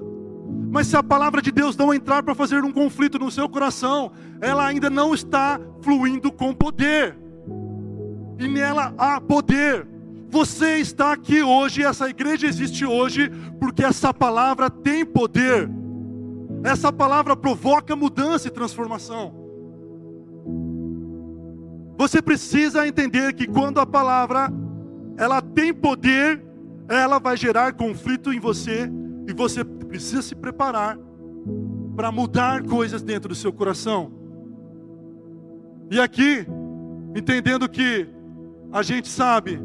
Mas 0.70 0.86
se 0.86 0.96
a 0.96 1.02
palavra 1.02 1.42
de 1.42 1.52
Deus 1.52 1.76
não 1.76 1.92
entrar 1.92 2.22
para 2.22 2.36
fazer 2.36 2.64
um 2.64 2.72
conflito 2.72 3.18
no 3.18 3.32
seu 3.32 3.50
coração, 3.50 4.12
ela 4.40 4.64
ainda 4.64 4.92
não 4.92 5.12
está 5.12 5.60
fluindo 5.82 6.32
com 6.32 6.54
poder 6.54 7.18
e 8.38 8.48
nela 8.48 8.94
há 8.96 9.20
poder. 9.20 9.88
Você 10.30 10.78
está 10.78 11.14
aqui 11.14 11.42
hoje, 11.42 11.84
essa 11.84 12.08
igreja 12.08 12.46
existe 12.46 12.86
hoje, 12.86 13.32
porque 13.60 13.84
essa 13.84 14.14
palavra 14.14 14.70
tem 14.70 15.04
poder. 15.04 15.68
Essa 16.64 16.94
palavra 16.94 17.36
provoca 17.36 17.96
mudança 17.96 18.50
e 18.50 18.52
transformação. 18.52 19.34
Você 21.98 22.22
precisa 22.22 22.88
entender 22.88 23.34
que 23.34 23.48
quando 23.48 23.80
a 23.80 23.86
palavra 23.86 24.54
ela 25.18 25.42
tem 25.42 25.74
poder, 25.74 26.51
ela 26.96 27.20
vai 27.20 27.38
gerar 27.38 27.74
conflito 27.74 28.34
em 28.34 28.40
você 28.40 28.90
e 29.28 29.34
você 29.34 29.64
precisa 29.64 30.22
se 30.22 30.36
preparar 30.36 30.98
para 31.96 32.12
mudar 32.12 32.64
coisas 32.64 33.02
dentro 33.02 33.30
do 33.30 33.36
seu 33.36 33.54
coração. 33.54 34.12
E 35.90 36.00
aqui, 36.00 36.46
entendendo 37.16 37.68
que 37.68 38.08
a 38.72 38.82
gente 38.82 39.08
sabe 39.08 39.60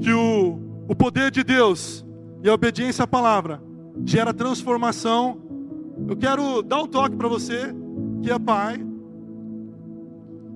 que 0.00 0.12
o, 0.12 0.60
o 0.88 0.94
poder 0.94 1.30
de 1.30 1.42
Deus 1.42 2.04
e 2.42 2.48
a 2.48 2.54
obediência 2.54 3.04
à 3.04 3.06
palavra 3.06 3.62
gera 4.04 4.32
transformação. 4.32 5.40
Eu 6.08 6.16
quero 6.16 6.62
dar 6.62 6.82
um 6.82 6.86
toque 6.86 7.16
para 7.16 7.28
você 7.28 7.74
que 8.22 8.30
é 8.30 8.38
pai 8.38 8.84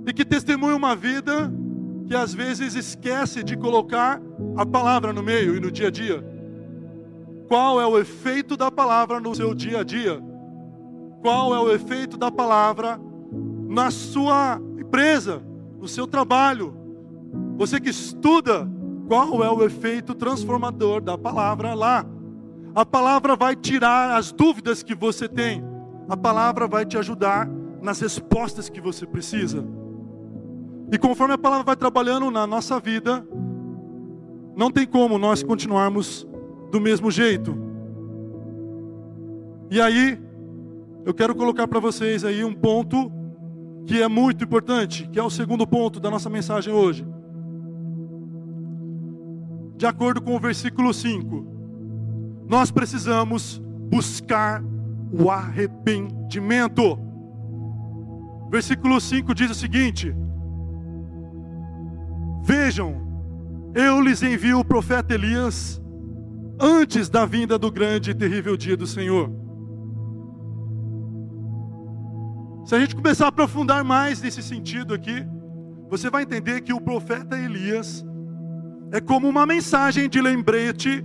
e 0.07 0.13
que 0.13 0.25
testemunha 0.25 0.77
uma 0.77 0.95
vida 0.95 1.53
que 2.07 2.15
às 2.15 2.35
vezes 2.35 2.75
esquece 2.75 3.43
de 3.43 3.57
colocar 3.57 4.21
a 4.57 4.67
palavra 4.67 5.13
no 5.13 5.23
meio 5.23 5.57
e 5.57 5.61
no 5.61 5.71
dia 5.71 5.89
a 5.89 5.91
dia. 5.91 6.25
Qual 7.49 7.81
é 7.81 7.87
o 7.87 7.99
efeito 7.99 8.57
da 8.57 8.71
palavra 8.71 9.21
no 9.21 9.35
seu 9.35 9.55
dia 9.55 9.81
a 9.81 9.85
dia? 9.85 10.23
Qual 11.23 11.55
é 11.55 11.59
o 11.59 11.73
efeito 11.73 12.17
da 12.17 12.31
palavra 12.31 13.01
na 13.69 13.91
sua 13.91 14.61
empresa, 14.79 15.43
no 15.79 15.89
seu 15.89 16.07
trabalho, 16.07 16.77
você 17.57 17.81
que 17.81 17.91
estuda, 17.91 18.69
qual 19.07 19.43
é 19.43 19.51
o 19.51 19.65
efeito 19.65 20.15
transformador 20.15 21.01
da 21.01 21.17
palavra 21.17 21.75
lá? 21.75 22.05
A 22.75 22.85
palavra 22.85 23.37
vai 23.37 23.55
tirar 23.55 24.17
as 24.17 24.33
dúvidas 24.33 24.83
que 24.83 24.95
você 24.95 25.29
tem. 25.29 25.65
A 26.09 26.17
palavra 26.17 26.67
vai 26.67 26.85
te 26.85 26.99
ajudar 26.99 27.49
nas 27.81 28.01
respostas 28.01 28.69
que 28.69 28.81
você 28.81 29.07
precisa. 29.07 29.65
E 30.95 30.99
conforme 30.99 31.35
a 31.35 31.39
palavra 31.39 31.65
vai 31.65 31.77
trabalhando 31.77 32.31
na 32.31 32.47
nossa 32.47 32.79
vida, 32.79 33.27
não 34.57 34.71
tem 34.71 34.87
como 34.87 35.19
nós 35.19 35.43
continuarmos 35.43 36.27
do 36.71 36.81
mesmo 36.81 37.11
jeito. 37.11 37.59
E 39.71 39.81
aí, 39.81 40.19
eu 41.05 41.13
quero 41.13 41.35
colocar 41.35 41.67
para 41.67 41.81
vocês 41.81 42.25
aí 42.25 42.45
um 42.45 42.55
ponto 42.55 43.11
que 43.85 44.01
é 44.01 44.07
muito 44.07 44.45
importante, 44.45 45.09
que 45.11 45.19
é 45.19 45.23
o 45.23 45.29
segundo 45.29 45.67
ponto 45.67 45.99
da 45.99 46.09
nossa 46.09 46.31
mensagem 46.31 46.73
hoje 46.73 47.05
de 49.77 49.87
acordo 49.87 50.23
com 50.23 50.35
o 50.35 50.41
versículo 50.41 50.95
5, 50.95 51.47
nós 52.49 52.71
precisamos 52.71 53.61
buscar 53.91 54.63
o 55.13 55.31
arrependimento. 55.31 56.99
Versículo 58.51 59.01
5 59.01 59.35
diz 59.35 59.51
o 59.51 59.55
seguinte: 59.55 60.15
Vejam, 62.45 63.73
eu 63.75 64.03
lhes 64.03 64.23
envio 64.23 64.59
o 64.59 64.65
profeta 64.65 65.15
Elias 65.15 65.81
antes 66.61 67.09
da 67.09 67.25
vinda 67.25 67.59
do 67.59 67.73
grande 67.73 68.11
e 68.11 68.15
terrível 68.15 68.55
dia 68.55 68.77
do 68.77 68.87
Senhor. 68.87 69.31
Se 72.67 72.75
a 72.75 72.81
gente 72.81 72.95
começar 72.95 73.25
a 73.25 73.29
aprofundar 73.29 73.83
mais 73.83 74.21
nesse 74.21 74.43
sentido 74.43 74.93
aqui, 74.93 75.27
você 75.89 76.11
vai 76.11 76.25
entender 76.25 76.61
que 76.61 76.75
o 76.75 76.81
profeta 76.83 77.35
Elias 77.35 78.05
é 78.93 79.01
como 79.01 79.27
uma 79.27 79.47
mensagem 79.47 80.07
de 80.07 80.21
lembrete 80.21 81.03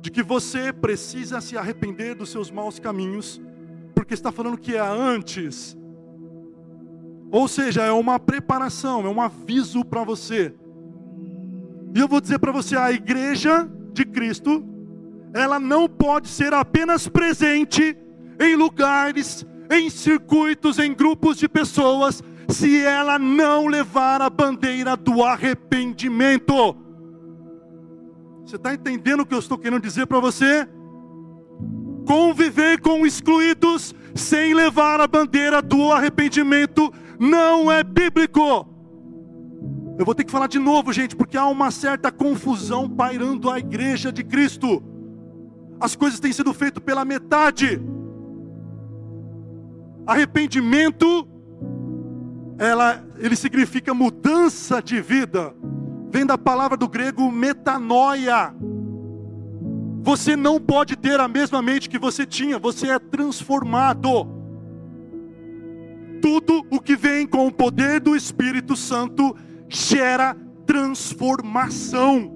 de 0.00 0.10
que 0.10 0.22
você 0.22 0.72
precisa 0.72 1.42
se 1.42 1.54
arrepender 1.54 2.14
dos 2.14 2.30
seus 2.30 2.50
maus 2.50 2.78
caminhos, 2.78 3.42
porque 3.94 4.14
está 4.14 4.32
falando 4.32 4.56
que 4.56 4.74
é 4.74 4.80
antes. 4.80 5.76
Ou 7.30 7.46
seja, 7.46 7.82
é 7.82 7.92
uma 7.92 8.18
preparação, 8.18 9.04
é 9.04 9.08
um 9.10 9.20
aviso 9.20 9.84
para 9.84 10.02
você. 10.02 10.54
E 11.94 12.00
eu 12.00 12.08
vou 12.08 12.20
dizer 12.20 12.38
para 12.38 12.52
você, 12.52 12.76
a 12.76 12.90
igreja 12.90 13.68
de 13.92 14.04
Cristo, 14.04 14.64
ela 15.34 15.60
não 15.60 15.88
pode 15.88 16.28
ser 16.28 16.52
apenas 16.54 17.08
presente 17.08 17.96
em 18.40 18.56
lugares, 18.56 19.46
em 19.70 19.90
circuitos, 19.90 20.78
em 20.78 20.94
grupos 20.94 21.36
de 21.36 21.48
pessoas, 21.48 22.22
se 22.48 22.82
ela 22.82 23.18
não 23.18 23.66
levar 23.66 24.20
a 24.20 24.30
bandeira 24.30 24.96
do 24.96 25.22
arrependimento. 25.22 26.76
Você 28.44 28.56
está 28.56 28.74
entendendo 28.74 29.20
o 29.20 29.26
que 29.26 29.34
eu 29.34 29.38
estou 29.38 29.56
querendo 29.58 29.82
dizer 29.82 30.06
para 30.06 30.20
você? 30.20 30.68
Conviver 32.06 32.80
com 32.80 33.06
excluídos 33.06 33.94
sem 34.14 34.52
levar 34.54 35.00
a 35.00 35.06
bandeira 35.06 35.62
do 35.62 35.92
arrependimento 35.92 36.92
não 37.18 37.70
é 37.70 37.84
bíblico. 37.84 38.71
Eu 39.98 40.04
vou 40.04 40.14
ter 40.14 40.24
que 40.24 40.30
falar 40.32 40.46
de 40.46 40.58
novo, 40.58 40.92
gente, 40.92 41.14
porque 41.14 41.36
há 41.36 41.46
uma 41.46 41.70
certa 41.70 42.10
confusão 42.10 42.88
pairando 42.88 43.50
a 43.50 43.58
igreja 43.58 44.12
de 44.12 44.24
Cristo. 44.24 44.82
as 45.80 45.96
coisas 45.96 46.20
têm 46.20 46.32
sido 46.32 46.54
feitas 46.54 46.82
pela 46.82 47.04
metade. 47.04 47.80
Arrependimento, 50.06 51.26
ela, 52.58 53.04
ele 53.18 53.34
significa 53.34 53.92
mudança 53.92 54.80
de 54.80 55.00
vida. 55.00 55.54
Vem 56.10 56.24
da 56.24 56.38
palavra 56.38 56.76
do 56.76 56.88
grego 56.88 57.30
metanoia. 57.30 58.54
Você 60.02 60.36
não 60.36 60.60
pode 60.60 60.96
ter 60.96 61.18
a 61.20 61.28
mesma 61.28 61.60
mente 61.62 61.88
que 61.88 61.98
você 61.98 62.24
tinha, 62.26 62.58
você 62.58 62.88
é 62.88 62.98
transformado. 62.98 64.26
Tudo 66.20 66.64
o 66.70 66.80
que 66.80 66.96
vem 66.96 67.26
com 67.26 67.46
o 67.46 67.52
poder 67.52 68.00
do 68.00 68.14
Espírito 68.14 68.76
Santo 68.76 69.36
gera 69.72 70.36
transformação. 70.66 72.30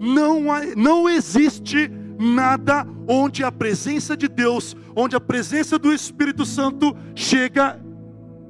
Não, 0.00 0.50
há, 0.50 0.62
não 0.76 1.08
existe 1.08 1.90
nada 2.18 2.86
onde 3.06 3.44
a 3.44 3.52
presença 3.52 4.16
de 4.16 4.28
Deus, 4.28 4.76
onde 4.96 5.14
a 5.14 5.20
presença 5.20 5.78
do 5.78 5.92
Espírito 5.92 6.44
Santo 6.44 6.96
chega 7.14 7.80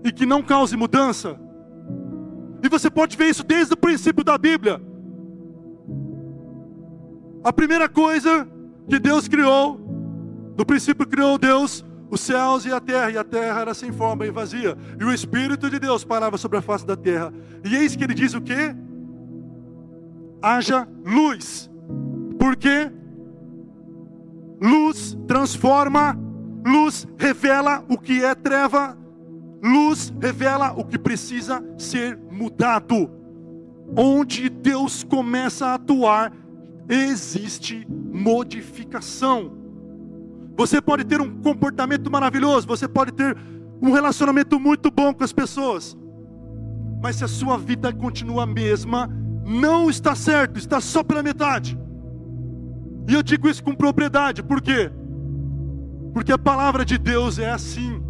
e 0.05 0.13
que 0.13 0.25
não 0.25 0.43
cause 0.43 0.77
mudança. 0.77 1.39
E 2.63 2.69
você 2.69 2.91
pode 2.91 3.17
ver 3.17 3.31
isso 3.31 3.45
desde 3.45 3.75
o 3.75 3.77
princípio 3.77 4.25
da 4.25 4.39
Bíblia. 4.39 4.81
A 7.45 7.53
primeira 7.53 7.89
coisa 7.89 8.49
que 8.89 8.99
Deus 8.99 9.29
criou, 9.29 9.79
no 10.57 10.65
princípio 10.65 11.07
criou 11.07 11.39
Deus 11.39 11.85
os 12.11 12.21
céus 12.21 12.65
e 12.65 12.73
a 12.73 12.81
terra, 12.81 13.11
e 13.11 13.19
a 13.19 13.25
terra 13.25 13.61
era 13.61 13.75
sem 13.75 13.93
forma 13.93 14.27
e 14.27 14.31
vazia, 14.31 14.77
e 14.99 15.05
o 15.05 15.13
Espírito 15.13 15.69
de 15.69 15.79
Deus 15.79 16.05
parava 16.05 16.39
sobre 16.39 16.59
a 16.59 16.63
face 16.63 16.87
da 16.87 16.97
terra. 16.97 17.33
E 17.65 17.77
eis 17.77 17.95
que 17.95 18.05
ele 18.05 18.15
diz 18.15 18.35
o 18.35 18.41
que? 18.41 18.75
Haja 20.41 20.89
luz. 21.05 21.71
Porque 22.39 22.91
luz 24.61 25.17
transforma, 25.27 26.19
luz 26.65 27.07
revela 27.19 27.85
o 27.89 27.99
que 27.99 28.25
é 28.25 28.35
treva, 28.35 28.97
luz 29.63 30.13
revela 30.21 30.73
o 30.73 30.85
que 30.85 30.99
precisa 30.99 31.63
ser 31.77 32.17
mudado. 32.31 33.11
Onde 33.97 34.49
Deus 34.49 35.03
começa 35.03 35.67
a 35.67 35.75
atuar, 35.75 36.33
existe 36.89 37.87
modificação. 37.89 39.68
Você 40.59 40.83
pode 40.83 41.05
ter 41.05 41.21
um 41.21 41.41
comportamento 41.41 42.11
maravilhoso, 42.11 42.67
você 42.67 42.89
pode 42.89 43.13
ter 43.13 43.37
um 43.81 43.93
relacionamento 43.93 44.59
muito 44.59 44.91
bom 44.91 45.15
com 45.15 45.23
as 45.23 45.33
pessoas, 45.33 45.97
mas 47.01 47.15
se 47.15 47.25
a 47.25 47.29
sua 47.29 47.57
vida 47.57 47.93
continua 47.93 48.43
a 48.43 48.47
mesma, 48.47 49.09
não 49.47 49.89
está 49.89 50.17
certo, 50.17 50.59
está 50.59 50.81
só 50.81 51.05
pela 51.05 51.23
metade. 51.23 51.79
E 53.09 53.15
eu 53.15 53.23
digo 53.23 53.49
isso 53.49 53.63
com 53.63 53.73
propriedade, 53.73 54.43
por 54.43 54.61
quê? 54.61 54.91
Porque 56.13 56.33
a 56.33 56.39
palavra 56.39 56.85
de 56.85 56.99
Deus 56.99 57.39
é 57.39 57.51
assim. 57.51 58.03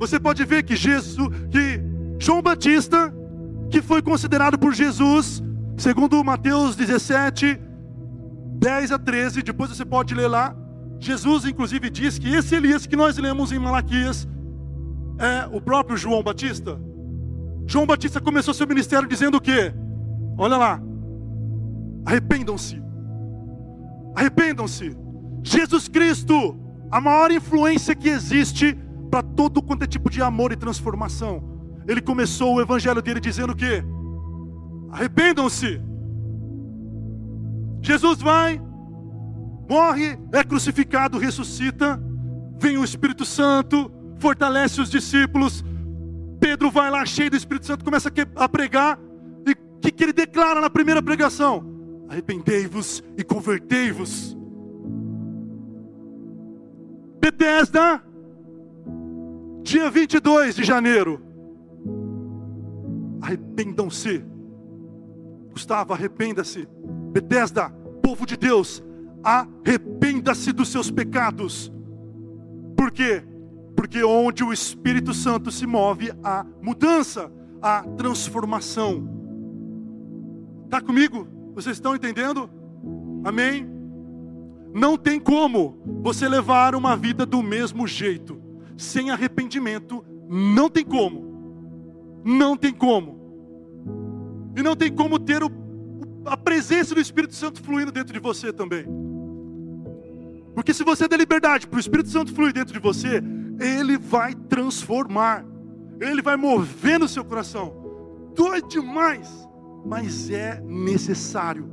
Você 0.00 0.18
pode 0.18 0.44
ver 0.44 0.64
que 0.64 0.74
Jesus, 0.74 1.28
que 1.52 1.80
João 2.18 2.42
Batista, 2.42 3.14
que 3.70 3.80
foi 3.80 4.02
considerado 4.02 4.58
por 4.58 4.74
Jesus, 4.74 5.40
segundo 5.76 6.22
Mateus 6.24 6.74
17, 6.74 7.60
10 8.58 8.90
a 8.90 8.98
13, 8.98 9.42
depois 9.42 9.70
você 9.70 9.84
pode 9.84 10.16
ler 10.16 10.26
lá. 10.26 10.63
Jesus, 11.04 11.44
inclusive, 11.44 11.90
diz 11.90 12.18
que 12.18 12.34
esse 12.34 12.54
Elias 12.54 12.86
que 12.86 12.96
nós 12.96 13.18
lemos 13.18 13.52
em 13.52 13.58
Malaquias 13.58 14.26
é 15.18 15.46
o 15.54 15.60
próprio 15.60 15.98
João 15.98 16.22
Batista. 16.22 16.80
João 17.66 17.84
Batista 17.84 18.22
começou 18.22 18.54
seu 18.54 18.66
ministério 18.66 19.06
dizendo 19.06 19.36
o 19.36 19.40
quê? 19.40 19.72
Olha 20.38 20.56
lá. 20.56 20.80
Arrependam-se. 22.06 22.82
Arrependam-se. 24.14 24.96
Jesus 25.42 25.88
Cristo, 25.88 26.56
a 26.90 27.02
maior 27.02 27.30
influência 27.30 27.94
que 27.94 28.08
existe 28.08 28.74
para 29.10 29.22
todo 29.22 29.62
quanto 29.62 29.84
é 29.84 29.86
tipo 29.86 30.08
de 30.08 30.22
amor 30.22 30.52
e 30.52 30.56
transformação. 30.56 31.42
Ele 31.86 32.00
começou 32.00 32.54
o 32.54 32.62
evangelho 32.62 33.02
dele 33.02 33.20
dizendo 33.20 33.52
o 33.52 33.56
quê? 33.56 33.84
Arrependam-se. 34.90 35.82
Jesus 37.82 38.22
vai, 38.22 38.58
morre, 39.68 40.18
é 40.32 40.44
crucificado, 40.44 41.18
ressuscita, 41.18 42.00
vem 42.58 42.78
o 42.78 42.84
Espírito 42.84 43.24
Santo, 43.24 43.90
fortalece 44.18 44.80
os 44.80 44.90
discípulos. 44.90 45.64
Pedro 46.40 46.70
vai 46.70 46.90
lá 46.90 47.04
cheio 47.04 47.30
do 47.30 47.36
Espírito 47.36 47.66
Santo, 47.66 47.84
começa 47.84 48.12
a 48.36 48.48
pregar. 48.48 48.98
E 49.46 49.52
o 49.52 49.80
que, 49.80 49.90
que 49.90 50.04
ele 50.04 50.12
declara 50.12 50.60
na 50.60 50.70
primeira 50.70 51.02
pregação? 51.02 51.64
Arrependei-vos 52.08 53.02
e 53.16 53.24
convertei-vos. 53.24 54.36
Bethesda, 57.20 58.02
dia 59.62 59.90
22 59.90 60.54
de 60.54 60.64
janeiro. 60.64 61.20
Arrependam-se. 63.22 64.22
Gustavo, 65.50 65.94
arrependa-se. 65.94 66.68
Bethesda, 67.12 67.70
povo 68.02 68.26
de 68.26 68.36
Deus, 68.36 68.82
arrependa-se 69.24 70.52
dos 70.52 70.68
seus 70.68 70.90
pecados. 70.90 71.72
Por 72.76 72.90
quê? 72.90 73.24
Porque 73.74 74.04
onde 74.04 74.44
o 74.44 74.52
Espírito 74.52 75.14
Santo 75.14 75.50
se 75.50 75.66
move, 75.66 76.12
há 76.22 76.44
mudança, 76.60 77.32
há 77.62 77.82
transformação. 77.96 79.08
Está 80.64 80.80
comigo? 80.80 81.26
Vocês 81.54 81.76
estão 81.76 81.94
entendendo? 81.94 82.50
Amém? 83.24 83.66
Não 84.74 84.98
tem 84.98 85.18
como 85.18 85.78
você 86.02 86.28
levar 86.28 86.74
uma 86.74 86.96
vida 86.96 87.24
do 87.24 87.42
mesmo 87.42 87.86
jeito, 87.86 88.40
sem 88.76 89.10
arrependimento, 89.10 90.04
não 90.28 90.68
tem 90.68 90.84
como. 90.84 92.22
Não 92.24 92.56
tem 92.56 92.72
como. 92.72 93.22
E 94.56 94.62
não 94.62 94.76
tem 94.76 94.92
como 94.92 95.18
ter 95.18 95.42
o 95.42 95.64
a 96.26 96.36
presença 96.36 96.94
do 96.94 97.00
Espírito 97.00 97.34
Santo 97.34 97.62
fluindo 97.62 97.92
dentro 97.92 98.12
de 98.12 98.18
você 98.18 98.52
também. 98.52 98.86
Porque 100.54 100.72
se 100.72 100.84
você 100.84 101.08
der 101.08 101.18
liberdade 101.18 101.66
para 101.66 101.76
o 101.76 101.80
Espírito 101.80 102.08
Santo 102.08 102.32
fluir 102.32 102.52
dentro 102.52 102.72
de 102.72 102.78
você, 102.78 103.22
ele 103.60 103.98
vai 103.98 104.34
transformar, 104.34 105.44
ele 106.00 106.22
vai 106.22 106.36
mover 106.36 106.98
no 106.98 107.08
seu 107.08 107.24
coração. 107.24 107.74
Doido 108.34 108.68
demais, 108.68 109.28
mas 109.84 110.30
é 110.30 110.60
necessário. 110.60 111.68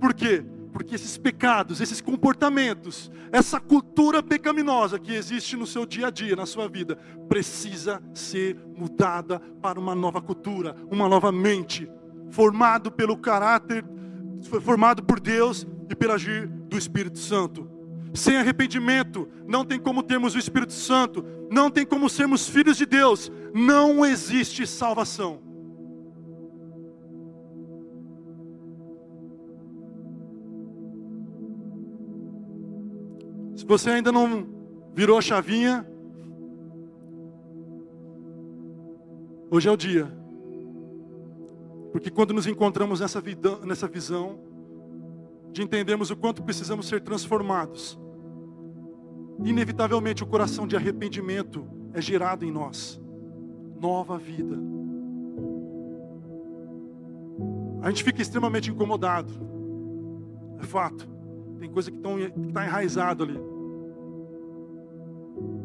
Por 0.00 0.14
quê? 0.14 0.44
Porque 0.72 0.94
esses 0.94 1.16
pecados, 1.16 1.80
esses 1.80 2.00
comportamentos, 2.00 3.10
essa 3.32 3.58
cultura 3.58 4.22
pecaminosa 4.22 4.98
que 4.98 5.12
existe 5.14 5.56
no 5.56 5.66
seu 5.66 5.86
dia 5.86 6.08
a 6.08 6.10
dia, 6.10 6.36
na 6.36 6.44
sua 6.44 6.68
vida, 6.68 6.96
precisa 7.28 8.02
ser 8.12 8.56
mudada 8.76 9.40
para 9.60 9.80
uma 9.80 9.94
nova 9.94 10.20
cultura, 10.20 10.76
uma 10.90 11.08
nova 11.08 11.32
mente, 11.32 11.88
formado 12.30 12.92
pelo 12.92 13.16
caráter, 13.16 13.84
formado 14.60 15.02
por 15.02 15.18
Deus 15.18 15.66
e 15.88 15.94
pelo 15.94 16.12
agir 16.12 16.46
do 16.46 16.76
Espírito 16.76 17.18
Santo. 17.18 17.65
Sem 18.16 18.38
arrependimento, 18.38 19.28
não 19.46 19.62
tem 19.62 19.78
como 19.78 20.02
termos 20.02 20.34
o 20.34 20.38
Espírito 20.38 20.72
Santo, 20.72 21.22
não 21.50 21.70
tem 21.70 21.84
como 21.84 22.08
sermos 22.08 22.48
filhos 22.48 22.78
de 22.78 22.86
Deus, 22.86 23.30
não 23.54 24.04
existe 24.04 24.66
salvação. 24.66 25.42
Se 33.54 33.66
você 33.66 33.90
ainda 33.90 34.10
não 34.10 34.48
virou 34.94 35.18
a 35.18 35.22
chavinha, 35.22 35.86
hoje 39.50 39.68
é 39.68 39.72
o 39.72 39.76
dia. 39.76 40.10
Porque 41.92 42.10
quando 42.10 42.32
nos 42.32 42.46
encontramos 42.46 43.00
nessa, 43.00 43.20
vida, 43.20 43.58
nessa 43.58 43.86
visão, 43.86 44.38
de 45.52 45.62
entendermos 45.62 46.10
o 46.10 46.16
quanto 46.16 46.42
precisamos 46.42 46.86
ser 46.86 47.02
transformados, 47.02 47.98
inevitavelmente 49.44 50.22
o 50.22 50.26
coração 50.26 50.66
de 50.66 50.76
arrependimento 50.76 51.66
é 51.92 52.00
gerado 52.00 52.44
em 52.44 52.50
nós. 52.50 53.00
Nova 53.80 54.18
vida. 54.18 54.56
A 57.82 57.88
gente 57.88 58.02
fica 58.02 58.20
extremamente 58.20 58.70
incomodado. 58.70 59.32
É 60.60 60.64
fato. 60.64 61.08
Tem 61.58 61.70
coisa 61.70 61.90
que 61.90 61.98
está 61.98 62.64
enraizado 62.64 63.22
ali. 63.22 63.38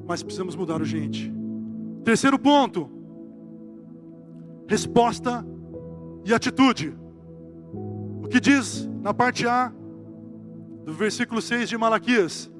Mas 0.06 0.22
precisamos 0.22 0.56
mudar 0.56 0.76
urgente. 0.76 1.34
Terceiro 2.04 2.38
ponto. 2.38 2.90
Resposta 4.68 5.46
e 6.26 6.34
atitude. 6.34 6.96
O 8.24 8.28
que 8.28 8.40
diz 8.40 8.90
na 9.02 9.14
parte 9.14 9.48
A 9.48 9.74
do 10.86 10.94
versículo 10.94 11.42
6 11.42 11.70
de 11.70 11.78
Malaquias? 11.78 12.52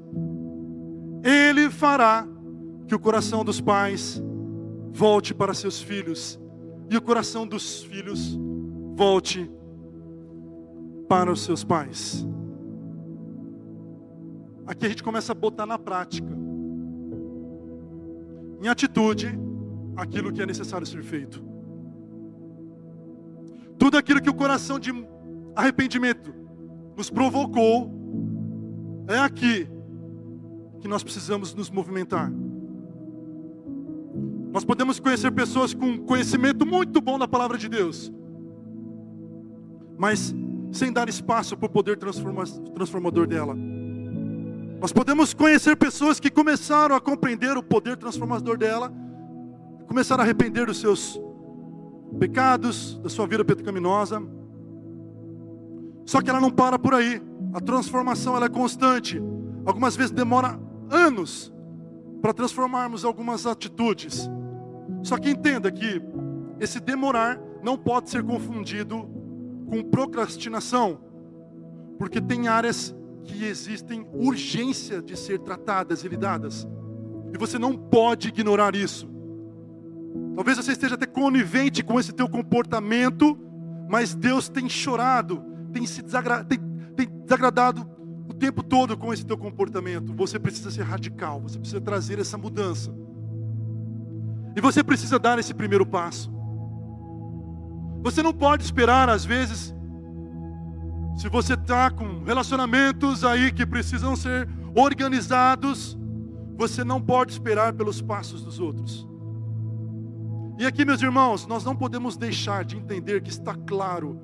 Ele 1.24 1.70
fará 1.70 2.28
que 2.88 2.96
o 2.96 3.00
coração 3.00 3.44
dos 3.44 3.62
pais 3.62 4.22
volte 4.92 5.34
para 5.34 5.54
seus 5.54 5.82
filhos 5.82 6.40
e 6.90 6.98
o 6.98 7.02
coração 7.02 7.48
dos 7.48 7.84
filhos 7.84 8.38
volte 8.96 9.50
para 11.08 11.32
os 11.32 11.44
seus 11.44 11.64
pais. 11.64 12.28
aqui 14.66 14.86
a 14.86 14.90
gente 14.90 15.04
começa 15.04 15.34
a 15.34 15.36
botar 15.36 15.66
na 15.66 15.78
prática, 15.78 16.30
em 18.62 18.68
atitude, 18.68 19.38
aquilo 19.96 20.32
que 20.32 20.42
é 20.42 20.46
necessário 20.46 20.88
ser 20.88 21.04
feito. 21.04 21.44
Tudo 23.78 23.98
aquilo 23.98 24.22
que 24.22 24.30
o 24.30 24.34
coração 24.34 24.80
de 24.80 24.92
arrependimento 25.56 26.34
nos 26.96 27.10
provocou, 27.10 27.92
é 29.08 29.18
aqui 29.18 29.68
que 30.82 30.88
nós 30.88 31.04
precisamos 31.04 31.54
nos 31.54 31.70
movimentar. 31.70 32.32
Nós 34.52 34.66
podemos 34.66 35.00
conhecer 35.00 35.32
pessoas 35.32 35.74
com 35.74 35.98
conhecimento 36.00 36.66
muito 36.66 37.00
bom 37.00 37.18
da 37.18 37.28
palavra 37.28 37.58
de 37.58 37.70
Deus, 37.70 38.12
mas 39.98 40.36
sem 40.74 40.92
dar 40.92 41.08
espaço 41.08 41.56
para 41.56 41.68
o 41.68 41.70
poder 41.70 41.98
transformador 41.98 43.28
dela. 43.28 43.56
Nós 44.82 44.92
podemos 44.92 45.34
conhecer 45.34 45.78
pessoas 45.78 46.20
que 46.20 46.30
começaram 46.30 46.96
a 46.96 47.00
compreender 47.00 47.56
o 47.56 47.64
poder 47.64 47.96
transformador 47.96 48.58
dela, 48.58 48.92
começaram 49.88 50.22
a 50.22 50.26
arrepender 50.26 50.66
dos 50.66 50.80
seus 50.80 51.22
pecados, 52.20 53.00
da 53.00 53.10
sua 53.10 53.28
vida 53.28 53.46
pecaminosa. 53.46 54.22
Só 56.06 56.20
que 56.20 56.30
ela 56.30 56.42
não 56.42 56.50
para 56.50 56.80
por 56.80 56.96
aí. 56.96 57.22
A 57.54 57.60
transformação 57.60 58.36
ela 58.36 58.48
é 58.48 58.50
constante. 58.50 59.22
Algumas 59.66 59.96
vezes 59.96 60.12
demora 60.12 60.60
anos 60.92 61.52
para 62.22 62.34
transformarmos 62.34 63.04
algumas 63.04 63.48
atitudes. 63.48 64.30
Só 65.04 65.18
que 65.18 65.30
entenda 65.30 65.72
que 65.72 66.02
esse 66.60 66.80
demorar 66.80 67.40
não 67.64 67.78
pode 67.78 68.10
ser 68.10 68.24
confundido 68.24 69.10
com 69.68 69.84
procrastinação, 69.84 71.00
porque 71.98 72.22
tem 72.22 72.48
áreas 72.48 72.96
que 73.24 73.46
existem 73.46 74.06
urgência 74.14 75.02
de 75.02 75.18
ser 75.18 75.40
tratadas 75.40 76.04
e 76.04 76.08
lidadas. 76.08 76.68
E 77.34 77.38
você 77.38 77.58
não 77.58 77.76
pode 77.76 78.28
ignorar 78.28 78.76
isso. 78.76 79.10
Talvez 80.36 80.58
você 80.58 80.72
esteja 80.74 80.96
até 80.96 81.06
conivente 81.06 81.84
com 81.84 82.00
esse 82.00 82.12
teu 82.12 82.28
comportamento, 82.28 83.38
mas 83.90 84.14
Deus 84.14 84.50
tem 84.50 84.68
chorado, 84.68 85.44
tem 85.72 85.86
se 85.86 86.02
desagra 86.02 86.44
tem, 86.44 86.60
tem 86.96 87.08
desagradado 87.08 87.86
tempo 88.42 88.64
todo 88.64 88.98
com 88.98 89.14
esse 89.14 89.24
teu 89.24 89.38
comportamento. 89.38 90.14
Você 90.16 90.40
precisa 90.40 90.72
ser 90.72 90.82
radical, 90.82 91.40
você 91.40 91.60
precisa 91.60 91.80
trazer 91.80 92.18
essa 92.18 92.40
mudança. 92.40 92.92
E 94.56 94.60
você 94.60 94.84
precisa 94.84 95.20
dar 95.20 95.38
esse 95.38 95.54
primeiro 95.54 95.86
passo. 95.86 96.34
Você 98.02 98.24
não 98.24 98.34
pode 98.34 98.64
esperar, 98.64 99.08
às 99.10 99.24
vezes, 99.24 99.76
se 101.16 101.30
você 101.30 101.54
está 101.54 101.92
com 101.92 102.24
relacionamentos 102.24 103.24
aí 103.24 103.52
que 103.52 103.64
precisam 103.64 104.16
ser 104.16 104.50
organizados, 104.76 105.96
você 106.58 106.84
não 106.84 107.00
pode 107.00 107.32
esperar 107.32 107.74
pelos 107.74 108.02
passos 108.02 108.44
dos 108.44 108.60
outros. 108.60 109.08
E 110.58 110.66
aqui, 110.66 110.84
meus 110.84 111.02
irmãos, 111.02 111.46
nós 111.46 111.64
não 111.64 111.76
podemos 111.76 112.18
deixar 112.18 112.66
de 112.66 112.76
entender 112.76 113.22
que 113.22 113.30
está 113.30 113.54
claro 113.54 114.20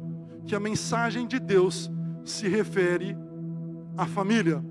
que 0.47 0.56
a 0.56 0.60
mensagem 0.60 1.27
de 1.27 1.39
Deus 1.39 1.91
se 2.25 2.47
refere 2.47 3.15
à 3.97 4.05
família. 4.05 4.63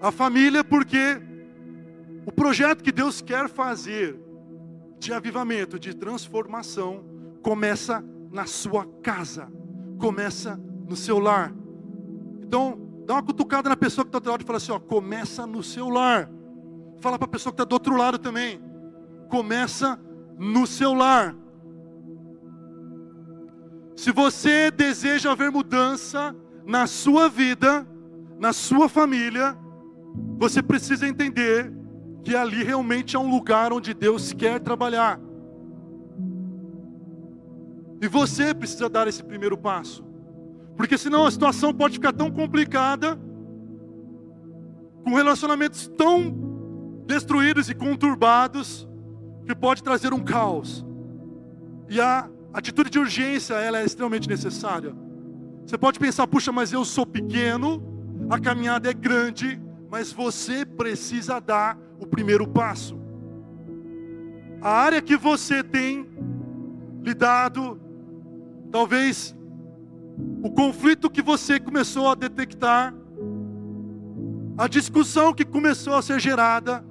A 0.00 0.10
família, 0.10 0.64
porque 0.64 1.20
o 2.26 2.32
projeto 2.32 2.82
que 2.82 2.90
Deus 2.90 3.20
quer 3.20 3.48
fazer 3.48 4.18
de 4.98 5.12
avivamento, 5.12 5.78
de 5.78 5.94
transformação, 5.94 7.04
começa 7.42 8.02
na 8.32 8.46
sua 8.46 8.86
casa, 9.02 9.52
começa 9.98 10.58
no 10.88 10.96
seu 10.96 11.18
lar. 11.18 11.52
Então, 12.42 12.78
dá 13.06 13.14
uma 13.14 13.22
cutucada 13.22 13.68
na 13.68 13.76
pessoa 13.76 14.04
que 14.04 14.08
está 14.08 14.18
do 14.18 14.30
lado 14.30 14.42
e 14.42 14.46
fala 14.46 14.56
assim: 14.56 14.72
ó, 14.72 14.78
começa 14.78 15.46
no 15.46 15.62
seu 15.62 15.88
lar. 15.88 16.30
Fala 17.00 17.18
para 17.18 17.26
a 17.26 17.30
pessoa 17.30 17.52
que 17.52 17.56
está 17.56 17.64
do 17.64 17.72
outro 17.74 17.96
lado 17.96 18.18
também. 18.18 18.60
Começa 19.28 20.00
no 20.38 20.66
seu 20.66 20.94
lar. 20.94 21.34
Se 23.96 24.10
você 24.10 24.70
deseja 24.70 25.34
ver 25.34 25.50
mudança 25.50 26.34
na 26.66 26.86
sua 26.86 27.28
vida, 27.28 27.86
na 28.38 28.52
sua 28.52 28.88
família, 28.88 29.56
você 30.36 30.62
precisa 30.62 31.06
entender 31.06 31.72
que 32.22 32.34
ali 32.34 32.64
realmente 32.64 33.16
é 33.16 33.18
um 33.18 33.30
lugar 33.30 33.72
onde 33.72 33.94
Deus 33.94 34.32
quer 34.32 34.60
trabalhar. 34.60 35.20
E 38.00 38.08
você 38.08 38.52
precisa 38.52 38.88
dar 38.88 39.06
esse 39.06 39.22
primeiro 39.22 39.56
passo. 39.56 40.04
Porque 40.76 40.98
senão 40.98 41.24
a 41.24 41.30
situação 41.30 41.72
pode 41.72 41.94
ficar 41.94 42.12
tão 42.12 42.30
complicada, 42.30 43.18
com 45.04 45.14
relacionamentos 45.14 45.86
tão 45.96 46.34
destruídos 47.06 47.68
e 47.68 47.74
conturbados, 47.74 48.88
que 49.46 49.54
pode 49.54 49.82
trazer 49.82 50.12
um 50.12 50.24
caos. 50.24 50.84
E 51.88 52.00
a 52.00 52.28
atitude 52.54 52.88
de 52.88 53.00
urgência, 53.00 53.54
ela 53.54 53.80
é 53.80 53.84
extremamente 53.84 54.28
necessária. 54.28 54.94
Você 55.66 55.76
pode 55.76 55.98
pensar, 55.98 56.26
puxa, 56.28 56.52
mas 56.52 56.72
eu 56.72 56.84
sou 56.84 57.04
pequeno, 57.04 57.82
a 58.30 58.38
caminhada 58.38 58.88
é 58.88 58.94
grande, 58.94 59.60
mas 59.90 60.12
você 60.12 60.64
precisa 60.64 61.40
dar 61.40 61.76
o 61.98 62.06
primeiro 62.06 62.46
passo. 62.46 62.96
A 64.62 64.70
área 64.70 65.02
que 65.02 65.16
você 65.16 65.64
tem 65.64 66.08
lidado, 67.02 67.78
talvez 68.70 69.34
o 70.42 70.50
conflito 70.50 71.10
que 71.10 71.20
você 71.20 71.58
começou 71.58 72.08
a 72.08 72.14
detectar, 72.14 72.94
a 74.56 74.68
discussão 74.68 75.34
que 75.34 75.44
começou 75.44 75.96
a 75.96 76.02
ser 76.02 76.20
gerada, 76.20 76.84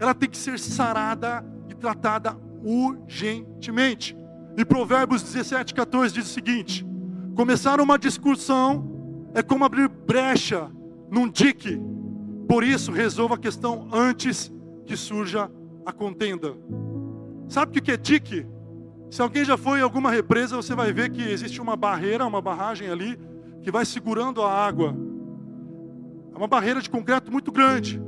ela 0.00 0.12
tem 0.12 0.28
que 0.28 0.36
ser 0.36 0.58
sarada 0.58 1.44
e 1.70 1.74
tratada 1.74 2.36
urgentemente. 2.64 4.16
E 4.56 4.64
Provérbios 4.64 5.22
17, 5.22 5.74
14 5.74 6.14
diz 6.14 6.26
o 6.26 6.32
seguinte: 6.32 6.86
começar 7.34 7.80
uma 7.80 7.98
discussão 7.98 9.30
é 9.34 9.42
como 9.42 9.64
abrir 9.64 9.88
brecha 9.88 10.70
num 11.10 11.28
dique 11.28 11.80
por 12.48 12.62
isso, 12.62 12.92
resolva 12.92 13.34
a 13.34 13.38
questão 13.38 13.88
antes 13.92 14.52
que 14.84 14.96
surja 14.96 15.50
a 15.84 15.92
contenda. 15.92 16.54
Sabe 17.48 17.78
o 17.78 17.82
que 17.82 17.90
é 17.90 17.96
dique? 17.96 18.46
Se 19.10 19.20
alguém 19.20 19.44
já 19.44 19.56
foi 19.56 19.80
em 19.80 19.82
alguma 19.82 20.10
represa, 20.10 20.56
você 20.56 20.74
vai 20.74 20.92
ver 20.92 21.10
que 21.10 21.22
existe 21.22 21.60
uma 21.60 21.76
barreira, 21.76 22.26
uma 22.26 22.40
barragem 22.40 22.88
ali, 22.88 23.18
que 23.62 23.70
vai 23.70 23.84
segurando 23.84 24.42
a 24.42 24.52
água. 24.52 24.96
É 26.32 26.36
uma 26.36 26.46
barreira 26.46 26.80
de 26.80 26.88
concreto 26.88 27.32
muito 27.32 27.50
grande. 27.50 28.00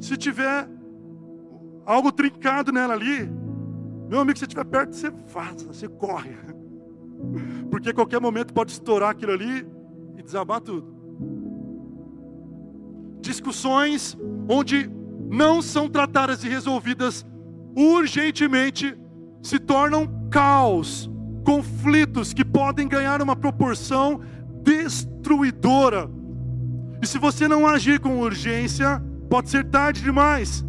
Se 0.00 0.16
tiver 0.16 0.68
algo 1.84 2.10
trincado 2.12 2.72
nela 2.72 2.94
ali, 2.94 3.30
meu 4.08 4.20
amigo, 4.20 4.38
se 4.38 4.44
estiver 4.44 4.64
perto, 4.64 4.94
você 4.94 5.10
vaza, 5.10 5.66
você 5.66 5.88
corre. 5.88 6.36
Porque 7.70 7.90
a 7.90 7.94
qualquer 7.94 8.20
momento 8.20 8.52
pode 8.52 8.72
estourar 8.72 9.10
aquilo 9.10 9.32
ali 9.32 9.66
e 10.16 10.22
desabar 10.22 10.60
tudo 10.60 10.96
discussões 13.26 14.16
onde 14.48 14.88
não 15.28 15.60
são 15.60 15.88
tratadas 15.88 16.44
e 16.44 16.48
resolvidas 16.48 17.26
urgentemente 17.76 18.96
se 19.42 19.58
tornam 19.58 20.08
caos, 20.30 21.10
conflitos 21.44 22.32
que 22.32 22.44
podem 22.44 22.88
ganhar 22.88 23.20
uma 23.20 23.36
proporção 23.36 24.20
destruidora. 24.62 26.08
E 27.02 27.06
se 27.06 27.18
você 27.18 27.46
não 27.46 27.66
agir 27.66 28.00
com 28.00 28.20
urgência, 28.20 29.02
pode 29.28 29.50
ser 29.50 29.64
tarde 29.64 30.02
demais. 30.02 30.64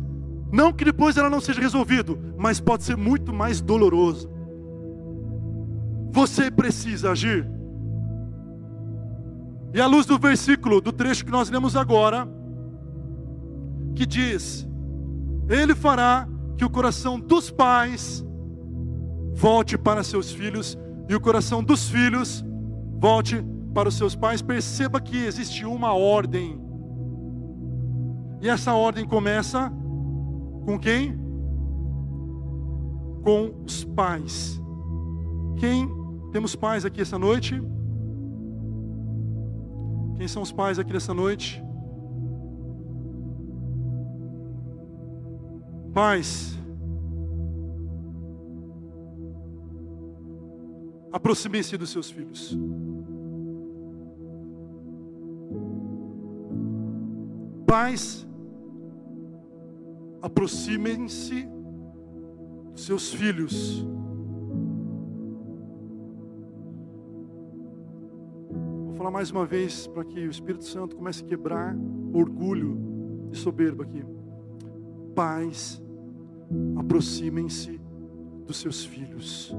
Não 0.51 0.71
que 0.71 0.85
depois 0.85 1.17
ela 1.17 1.29
não 1.29 1.41
seja 1.41 1.59
resolvida, 1.59 2.17
mas 2.37 2.59
pode 2.59 2.83
ser 2.83 2.95
muito 2.95 3.33
mais 3.33 3.59
doloroso. 3.59 4.29
Você 6.11 6.49
precisa 6.49 7.11
agir. 7.11 7.47
E 9.73 9.81
à 9.81 9.85
luz 9.85 10.05
do 10.05 10.17
versículo, 10.17 10.79
do 10.79 10.91
trecho 10.91 11.25
que 11.25 11.31
nós 11.31 11.49
lemos 11.49 11.75
agora, 11.75 12.27
que 13.93 14.05
diz: 14.05 14.67
Ele 15.49 15.75
fará 15.75 16.27
que 16.57 16.63
o 16.63 16.69
coração 16.69 17.19
dos 17.19 17.51
pais 17.51 18.25
volte 19.33 19.77
para 19.77 20.03
seus 20.03 20.31
filhos 20.31 20.77
e 21.07 21.15
o 21.15 21.19
coração 21.19 21.63
dos 21.63 21.89
filhos 21.89 22.43
volte 22.99 23.43
para 23.73 23.89
os 23.89 23.95
seus 23.95 24.15
pais. 24.15 24.41
Perceba 24.41 24.99
que 24.99 25.17
existe 25.17 25.65
uma 25.65 25.93
ordem. 25.93 26.59
E 28.41 28.49
essa 28.49 28.73
ordem 28.73 29.05
começa 29.05 29.71
com 30.67 30.77
quem? 30.77 31.17
Com 33.23 33.63
os 33.65 33.85
pais. 33.85 34.61
Quem 35.55 35.89
temos 36.33 36.57
pais 36.57 36.83
aqui 36.83 36.99
essa 36.99 37.17
noite? 37.17 37.55
Quem 40.17 40.27
são 40.27 40.41
os 40.41 40.51
pais 40.51 40.77
aqui 40.77 40.91
nessa 40.91 41.13
noite? 41.13 41.63
Pais, 45.93 46.59
aproximem-se 51.11 51.77
dos 51.77 51.89
seus 51.89 52.11
filhos. 52.11 52.55
Pais, 57.65 58.26
aproximem-se 60.21 61.47
dos 62.71 62.85
seus 62.85 63.13
filhos. 63.13 63.85
Vou 68.85 68.95
falar 68.95 69.11
mais 69.11 69.31
uma 69.31 69.45
vez 69.45 69.87
para 69.87 70.03
que 70.03 70.19
o 70.27 70.29
Espírito 70.29 70.63
Santo 70.63 70.95
comece 70.95 71.23
a 71.23 71.27
quebrar 71.27 71.75
orgulho 72.13 72.77
e 73.31 73.35
soberba 73.37 73.83
aqui. 73.83 74.03
Pais, 75.15 75.81
aproximem-se 76.75 77.79
dos 78.45 78.57
seus 78.57 78.85
filhos. 78.85 79.55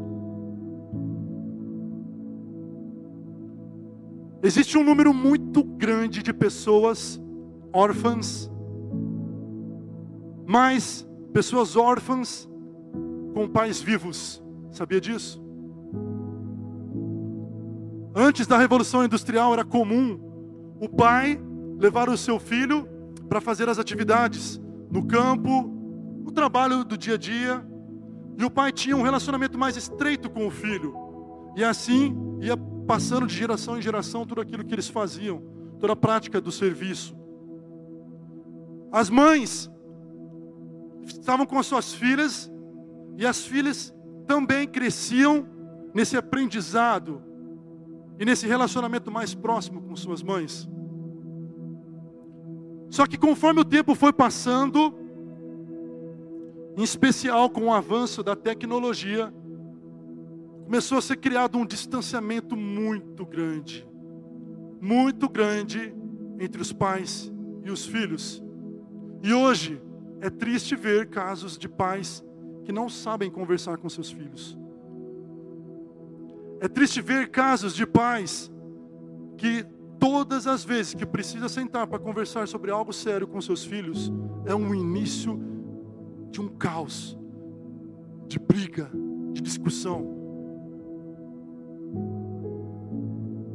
Existe 4.43 4.79
um 4.79 4.85
número 4.85 5.13
muito 5.13 5.65
grande 5.65 6.23
de 6.23 6.33
pessoas 6.33 7.21
órfãs, 7.73 8.51
mais 10.49 11.07
pessoas 11.31 11.77
órfãs 11.77 12.49
com 13.35 13.47
pais 13.47 13.83
vivos. 13.83 14.43
Sabia 14.71 14.99
disso? 14.99 15.45
Antes 18.15 18.47
da 18.47 18.57
Revolução 18.57 19.05
Industrial 19.05 19.53
era 19.53 19.63
comum 19.63 20.19
o 20.81 20.89
pai 20.89 21.39
levar 21.79 22.09
o 22.09 22.17
seu 22.17 22.41
filho 22.41 22.89
para 23.29 23.43
fazer 23.43 23.69
as 23.69 23.79
atividades 23.79 24.59
no 24.91 25.07
campo, 25.07 25.71
no 26.25 26.33
trabalho 26.33 26.83
do 26.83 26.97
dia 26.97 27.15
a 27.15 27.19
dia, 27.19 27.63
e 28.39 28.43
o 28.43 28.51
pai 28.51 28.73
tinha 28.73 28.97
um 28.97 29.03
relacionamento 29.03 29.59
mais 29.59 29.77
estreito 29.77 30.31
com 30.31 30.47
o 30.47 30.51
filho. 30.51 30.95
E 31.57 31.63
assim 31.63 32.17
ia 32.41 32.57
passando 32.87 33.27
de 33.27 33.37
geração 33.37 33.77
em 33.77 33.83
geração 33.83 34.25
tudo 34.25 34.41
aquilo 34.41 34.65
que 34.65 34.75
eles 34.75 34.89
faziam, 34.89 35.43
toda 35.79 35.93
a 35.93 35.97
prática 35.97 36.41
do 36.41 36.51
serviço. 36.51 37.15
As 38.91 39.11
mães 39.11 39.71
estavam 41.09 41.47
com 41.47 41.59
as 41.59 41.67
suas 41.67 41.93
filhas 41.93 42.51
e 43.17 43.27
as 43.27 43.45
filhas 43.45 43.95
também 44.27 44.67
cresciam 44.67 45.47
nesse 45.95 46.17
aprendizado 46.17 47.23
e 48.19 48.25
nesse 48.25 48.47
relacionamento 48.47 49.11
mais 49.11 49.35
próximo 49.35 49.81
com 49.81 49.97
suas 49.97 50.23
mães. 50.23 50.69
Só 52.91 53.07
que 53.07 53.17
conforme 53.19 53.61
o 53.61 53.65
tempo 53.65 53.95
foi 53.95 54.13
passando, 54.13 54.95
em 56.77 56.83
especial 56.83 57.51
com 57.51 57.67
o 57.67 57.73
avanço 57.73 58.23
da 58.23 58.37
tecnologia, 58.37 59.33
começou 60.65 60.99
a 60.99 61.03
ser 61.03 61.17
criado 61.17 61.59
um 61.59 61.67
distanciamento 61.67 62.57
muito 62.57 63.25
grande, 63.25 63.87
muito 64.81 65.29
grande 65.29 65.95
entre 66.39 66.61
os 66.61 66.73
pais 66.73 67.33
e 67.65 67.71
os 67.71 67.85
filhos. 67.85 68.43
E 69.23 69.33
hoje 69.33 69.81
é 70.21 70.31
triste 70.31 70.75
ver 70.75 71.09
casos 71.09 71.57
de 71.57 71.69
pais 71.69 72.25
que 72.65 72.73
não 72.73 72.89
sabem 72.89 73.31
conversar 73.31 73.79
com 73.79 73.89
seus 73.89 74.11
filhos. 74.11 74.59
É 76.61 76.69
triste 76.69 77.01
ver 77.01 77.31
casos 77.31 77.75
de 77.75 77.87
pais 77.87 78.51
que 79.37 79.65
todas 79.99 80.47
as 80.47 80.65
vezes 80.65 80.95
que 80.95 81.07
precisa 81.07 81.49
sentar 81.49 81.87
para 81.87 81.99
conversar 81.99 82.49
sobre 82.49 82.71
algo 82.71 82.93
sério 82.93 83.27
com 83.27 83.41
seus 83.41 83.65
filhos, 83.65 84.13
é 84.45 84.55
um 84.55 84.75
início 84.75 85.41
de 86.31 86.41
um 86.41 86.49
caos, 86.49 87.17
de 88.27 88.39
briga, 88.39 88.91
de 89.33 89.41
discussão. 89.41 90.17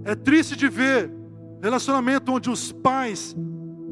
É 0.06 0.16
triste 0.16 0.56
de 0.56 0.68
ver 0.68 1.12
relacionamento 1.62 2.32
onde 2.32 2.50
os 2.50 2.72
pais 2.72 3.36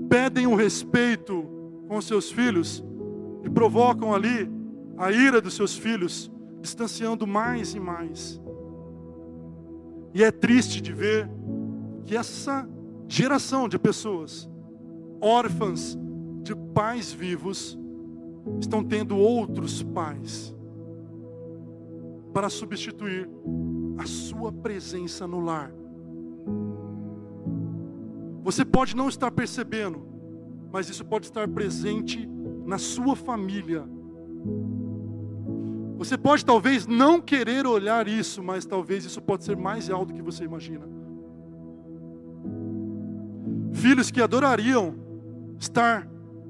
pedem 0.10 0.46
o 0.46 0.56
respeito 0.56 1.61
com 1.92 2.00
seus 2.00 2.32
filhos 2.32 2.82
e 3.44 3.50
provocam 3.50 4.14
ali 4.14 4.50
a 4.98 5.12
ira 5.12 5.42
dos 5.42 5.56
seus 5.56 5.76
filhos, 5.76 6.32
distanciando 6.62 7.28
mais 7.28 7.76
e 7.76 7.82
mais. 7.82 8.42
E 10.14 10.24
é 10.24 10.32
triste 10.32 10.80
de 10.80 10.94
ver 10.94 11.30
que 12.06 12.16
essa 12.16 12.66
geração 13.10 13.68
de 13.68 13.78
pessoas 13.78 14.50
órfãs 15.20 16.00
de 16.42 16.56
pais 16.56 17.12
vivos 17.12 17.78
estão 18.62 18.82
tendo 18.82 19.18
outros 19.18 19.84
pais 19.84 20.56
para 22.34 22.50
substituir 22.50 23.30
a 23.98 24.06
sua 24.06 24.50
presença 24.50 25.28
no 25.28 25.42
lar. 25.42 25.74
Você 28.44 28.64
pode 28.64 28.96
não 28.96 29.10
estar 29.10 29.30
percebendo, 29.30 30.11
mas 30.72 30.90
isso 30.90 31.04
pode 31.06 31.26
estar 31.26 31.48
presente 31.48 32.28
na 32.66 32.78
sua 32.78 33.16
família. 33.16 33.84
Você 35.98 36.18
pode 36.18 36.44
talvez 36.44 36.88
não 36.88 37.22
querer 37.22 37.68
olhar 37.68 38.08
isso, 38.08 38.42
mas 38.42 38.66
talvez 38.66 39.06
isso 39.06 39.22
pode 39.22 39.44
ser 39.44 39.56
mais 39.56 39.90
alto 39.90 40.08
do 40.08 40.14
que 40.14 40.22
você 40.22 40.44
imagina. 40.44 40.88
Filhos 43.74 44.10
que 44.10 44.22
adorariam 44.22 44.96
estar 45.60 46.08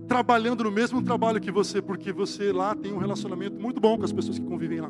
trabalhando 0.07 0.63
no 0.63 0.71
mesmo 0.71 1.01
trabalho 1.01 1.39
que 1.39 1.51
você, 1.51 1.81
porque 1.81 2.11
você 2.11 2.51
lá 2.51 2.75
tem 2.75 2.93
um 2.93 2.97
relacionamento 2.97 3.59
muito 3.59 3.79
bom 3.79 3.97
com 3.97 4.05
as 4.05 4.11
pessoas 4.11 4.37
que 4.37 4.45
convivem 4.45 4.81
lá. 4.81 4.89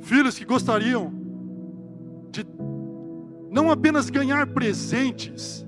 Filhos 0.00 0.38
que 0.38 0.44
gostariam 0.44 1.12
de 2.30 2.44
não 3.50 3.70
apenas 3.70 4.08
ganhar 4.08 4.46
presentes. 4.48 5.66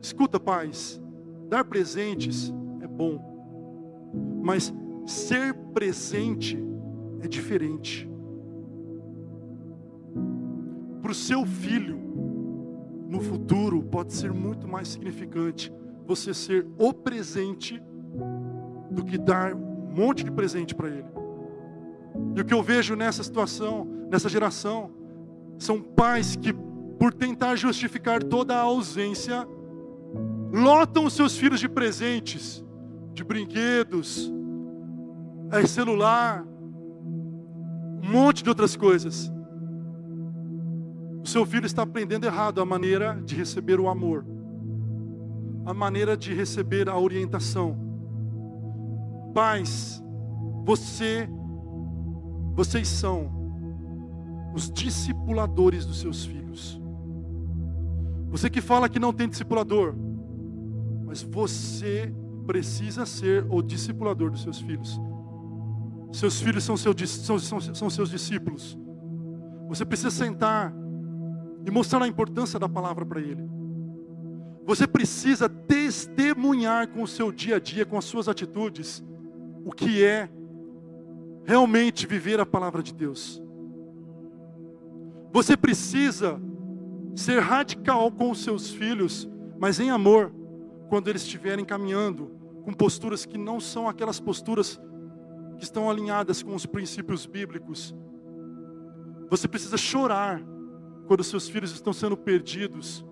Escuta, 0.00 0.40
pais, 0.40 1.00
dar 1.48 1.64
presentes 1.64 2.52
é 2.80 2.86
bom, 2.86 3.18
mas 4.42 4.72
ser 5.06 5.54
presente 5.74 6.58
é 7.20 7.28
diferente. 7.28 8.08
Para 11.02 11.10
o 11.10 11.14
seu 11.14 11.44
filho, 11.44 11.98
no 13.08 13.20
futuro, 13.20 13.82
pode 13.82 14.12
ser 14.12 14.32
muito 14.32 14.68
mais 14.68 14.88
significante 14.88 15.72
você 16.06 16.32
ser 16.32 16.66
o 16.78 16.92
presente 16.92 17.82
do 18.90 19.04
que 19.04 19.18
dar 19.18 19.54
um 19.54 19.92
monte 19.94 20.24
de 20.24 20.30
presente 20.30 20.74
para 20.74 20.88
ele. 20.88 21.08
E 22.36 22.40
o 22.40 22.44
que 22.44 22.54
eu 22.54 22.62
vejo 22.62 22.94
nessa 22.94 23.22
situação, 23.22 23.84
nessa 24.10 24.28
geração, 24.28 24.90
são 25.58 25.80
pais 25.80 26.36
que 26.36 26.52
por 26.98 27.12
tentar 27.12 27.56
justificar 27.56 28.22
toda 28.22 28.54
a 28.54 28.60
ausência, 28.60 29.46
lotam 30.52 31.04
os 31.04 31.12
seus 31.12 31.36
filhos 31.36 31.60
de 31.60 31.68
presentes, 31.68 32.64
de 33.14 33.22
brinquedos, 33.22 34.30
é, 35.50 35.66
celular, 35.66 36.44
um 38.02 38.10
monte 38.10 38.42
de 38.42 38.48
outras 38.48 38.76
coisas. 38.76 39.30
O 41.22 41.28
seu 41.28 41.44
filho 41.44 41.66
está 41.66 41.82
aprendendo 41.82 42.24
errado 42.24 42.60
a 42.60 42.64
maneira 42.64 43.20
de 43.24 43.34
receber 43.34 43.78
o 43.78 43.88
amor, 43.88 44.24
a 45.66 45.74
maneira 45.74 46.16
de 46.16 46.32
receber 46.34 46.88
a 46.88 46.98
orientação. 46.98 47.78
Pais, 49.34 50.02
você, 50.64 51.28
vocês 52.54 52.88
são 52.88 53.40
os 54.54 54.70
discipuladores 54.70 55.84
dos 55.86 56.00
seus 56.00 56.24
filhos. 56.24 56.80
Você 58.30 58.48
que 58.48 58.60
fala 58.60 58.88
que 58.88 58.98
não 58.98 59.12
tem 59.12 59.28
discipulador, 59.28 59.94
mas 61.10 61.22
você 61.24 62.14
precisa 62.46 63.04
ser 63.04 63.44
o 63.50 63.60
discipulador 63.60 64.30
dos 64.30 64.42
seus 64.44 64.60
filhos. 64.60 65.00
Seus 66.12 66.40
filhos 66.40 66.62
são, 66.62 66.76
seu, 66.76 66.94
são, 67.04 67.36
são, 67.36 67.60
são 67.60 67.90
seus 67.90 68.10
discípulos. 68.10 68.78
Você 69.68 69.84
precisa 69.84 70.12
sentar 70.12 70.72
e 71.66 71.70
mostrar 71.70 72.04
a 72.04 72.06
importância 72.06 72.60
da 72.60 72.68
palavra 72.68 73.04
para 73.04 73.20
ele. 73.20 73.42
Você 74.64 74.86
precisa 74.86 75.48
testemunhar 75.48 76.86
com 76.86 77.02
o 77.02 77.08
seu 77.08 77.32
dia 77.32 77.56
a 77.56 77.58
dia, 77.58 77.84
com 77.84 77.98
as 77.98 78.04
suas 78.04 78.28
atitudes, 78.28 79.02
o 79.64 79.72
que 79.72 80.04
é 80.04 80.30
realmente 81.44 82.06
viver 82.06 82.38
a 82.38 82.46
palavra 82.46 82.84
de 82.84 82.94
Deus. 82.94 83.42
Você 85.32 85.56
precisa 85.56 86.40
ser 87.16 87.40
radical 87.40 88.12
com 88.12 88.30
os 88.30 88.44
seus 88.44 88.70
filhos, 88.70 89.28
mas 89.58 89.80
em 89.80 89.90
amor, 89.90 90.38
quando 90.90 91.06
eles 91.06 91.22
estiverem 91.22 91.64
caminhando 91.64 92.32
com 92.64 92.72
posturas 92.72 93.24
que 93.24 93.38
não 93.38 93.60
são 93.60 93.88
aquelas 93.88 94.18
posturas 94.18 94.78
que 95.56 95.62
estão 95.62 95.88
alinhadas 95.88 96.42
com 96.42 96.52
os 96.52 96.66
princípios 96.66 97.26
bíblicos. 97.26 97.94
Você 99.30 99.46
precisa 99.46 99.76
chorar 99.76 100.42
quando 101.06 101.22
seus 101.22 101.48
filhos 101.48 101.70
estão 101.70 101.92
sendo 101.92 102.16
perdidos, 102.16 103.06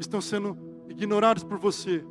estão 0.00 0.22
sendo 0.22 0.56
ignorados 0.88 1.44
por 1.44 1.58
você. 1.58 2.02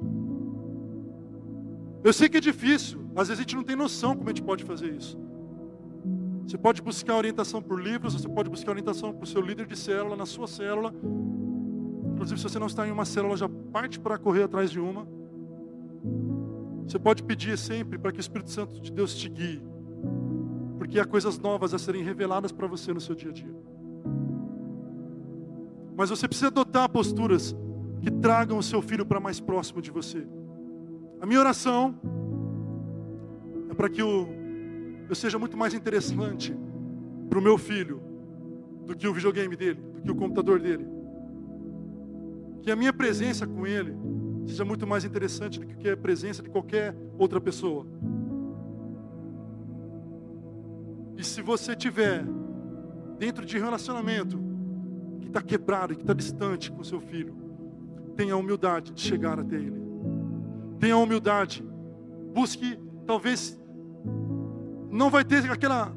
Eu 2.03 2.13
sei 2.13 2.29
que 2.29 2.37
é 2.37 2.41
difícil, 2.41 3.09
às 3.15 3.27
vezes 3.27 3.39
a 3.39 3.41
gente 3.41 3.55
não 3.55 3.63
tem 3.63 3.75
noção 3.75 4.15
como 4.15 4.29
a 4.29 4.33
gente 4.33 4.43
pode 4.43 4.63
fazer 4.63 4.93
isso. 4.93 5.17
Você 6.45 6.59
pode 6.59 6.79
buscar 6.79 7.15
orientação 7.15 7.59
por 7.59 7.81
livros, 7.81 8.13
você 8.13 8.29
pode 8.29 8.51
buscar 8.51 8.69
orientação 8.69 9.11
para 9.11 9.23
o 9.23 9.27
seu 9.27 9.41
líder 9.41 9.65
de 9.65 9.75
célula, 9.75 10.15
na 10.15 10.27
sua 10.27 10.47
célula. 10.47 10.93
Inclusive, 12.15 12.39
se 12.39 12.43
você 12.43 12.57
não 12.57 12.67
está 12.67 12.87
em 12.87 12.91
uma 12.91 13.03
célula, 13.03 13.35
já 13.35 13.49
parte 13.49 13.99
para 13.99 14.17
correr 14.17 14.43
atrás 14.43 14.71
de 14.71 14.79
uma. 14.79 15.05
Você 16.87 16.97
pode 16.97 17.21
pedir 17.21 17.57
sempre 17.57 17.97
para 17.97 18.11
que 18.13 18.19
o 18.19 18.21
Espírito 18.21 18.49
Santo 18.51 18.79
de 18.79 18.89
Deus 18.89 19.13
te 19.13 19.27
guie, 19.27 19.61
porque 20.77 20.97
há 20.97 21.05
coisas 21.05 21.37
novas 21.37 21.73
a 21.73 21.77
serem 21.77 22.03
reveladas 22.03 22.53
para 22.53 22.67
você 22.67 22.93
no 22.93 23.01
seu 23.01 23.15
dia 23.15 23.31
a 23.31 23.33
dia. 23.33 23.53
Mas 25.97 26.09
você 26.09 26.25
precisa 26.25 26.47
adotar 26.47 26.87
posturas 26.87 27.53
que 28.01 28.09
tragam 28.09 28.57
o 28.57 28.63
seu 28.63 28.81
filho 28.81 29.05
para 29.05 29.19
mais 29.19 29.41
próximo 29.41 29.81
de 29.81 29.91
você. 29.91 30.25
A 31.19 31.25
minha 31.25 31.39
oração 31.39 31.99
é 33.69 33.73
para 33.73 33.89
que 33.89 34.01
eu, 34.01 34.29
eu 35.09 35.15
seja 35.15 35.37
muito 35.37 35.57
mais 35.57 35.73
interessante 35.73 36.55
para 37.29 37.39
o 37.39 37.41
meu 37.41 37.57
filho 37.57 38.01
do 38.85 38.95
que 38.95 39.05
o 39.05 39.13
videogame 39.13 39.55
dele, 39.57 39.81
do 39.95 40.01
que 40.01 40.11
o 40.11 40.15
computador 40.15 40.61
dele. 40.61 40.94
Que 42.65 42.71
a 42.71 42.75
minha 42.75 42.91
presença 42.91 43.45
com 43.45 43.67
ele 43.67 43.95
seja 44.47 44.65
muito 44.65 44.87
mais 44.87 45.05
interessante 45.05 45.59
do 45.59 45.67
que 45.67 45.87
a 45.87 45.95
presença 45.95 46.41
de 46.41 46.49
qualquer 46.49 46.95
outra 47.15 47.39
pessoa. 47.39 47.85
E 51.15 51.23
se 51.23 51.43
você 51.43 51.75
tiver 51.75 52.25
dentro 53.19 53.45
de 53.45 53.59
relacionamento 53.59 54.39
que 55.21 55.27
está 55.27 55.43
quebrado 55.43 55.95
que 55.95 56.01
está 56.01 56.13
distante 56.13 56.71
com 56.71 56.83
seu 56.83 56.99
filho, 56.99 57.35
tenha 58.15 58.33
a 58.33 58.37
humildade 58.37 58.91
de 58.91 59.01
chegar 59.01 59.39
até 59.39 59.55
ele. 59.55 59.79
Tenha 60.79 60.95
a 60.95 60.97
humildade. 60.97 61.63
Busque, 62.33 62.79
talvez, 63.05 63.59
não 64.89 65.11
vai 65.11 65.23
ter 65.23 65.49
aquela, 65.51 65.95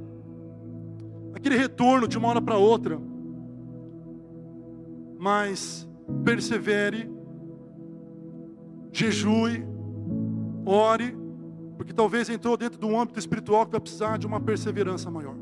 aquele 1.35 1.57
retorno 1.57 2.07
de 2.07 2.19
uma 2.19 2.29
hora 2.29 2.43
para 2.43 2.59
outra, 2.59 3.01
mas 5.19 5.88
persevere 6.25 7.11
jejue, 8.93 9.65
ore, 10.65 11.17
porque 11.77 11.93
talvez 11.93 12.29
entrou 12.29 12.57
dentro 12.57 12.79
de 12.79 12.85
um 12.85 13.01
âmbito 13.01 13.19
espiritual 13.19 13.65
que 13.65 13.73
vai 13.73 13.81
precisar 13.81 14.19
de 14.19 14.27
uma 14.27 14.41
perseverança 14.41 15.11
maior. 15.11 15.37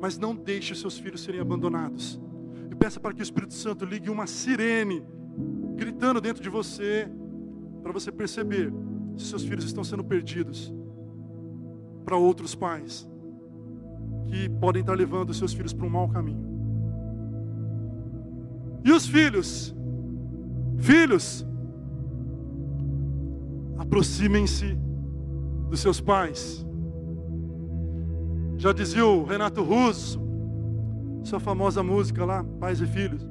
Mas 0.00 0.18
não 0.18 0.34
deixe 0.34 0.74
seus 0.74 0.98
filhos 0.98 1.22
serem 1.22 1.40
abandonados. 1.40 2.20
E 2.70 2.74
peça 2.74 3.00
para 3.00 3.12
que 3.14 3.20
o 3.20 3.22
Espírito 3.22 3.54
Santo 3.54 3.84
ligue 3.84 4.10
uma 4.10 4.26
sirene, 4.26 5.02
gritando 5.76 6.20
dentro 6.20 6.42
de 6.42 6.48
você, 6.48 7.08
para 7.82 7.92
você 7.92 8.12
perceber 8.12 8.72
se 9.16 9.26
seus 9.26 9.44
filhos 9.44 9.64
estão 9.64 9.82
sendo 9.82 10.04
perdidos 10.04 10.72
para 12.04 12.16
outros 12.16 12.54
pais 12.54 13.08
que 14.26 14.48
podem 14.60 14.80
estar 14.80 14.94
levando 14.94 15.32
seus 15.32 15.52
filhos 15.52 15.72
para 15.72 15.86
um 15.86 15.90
mau 15.90 16.08
caminho. 16.08 16.47
E 18.84 18.92
os 18.92 19.06
filhos? 19.06 19.74
Filhos, 20.78 21.46
aproximem-se 23.78 24.78
dos 25.68 25.80
seus 25.80 26.00
pais. 26.00 26.64
Já 28.56 28.72
dizia 28.72 29.04
o 29.04 29.24
Renato 29.24 29.62
Russo, 29.62 30.20
sua 31.22 31.40
famosa 31.40 31.82
música 31.82 32.24
lá, 32.24 32.44
Pais 32.58 32.80
e 32.80 32.86
Filhos. 32.86 33.28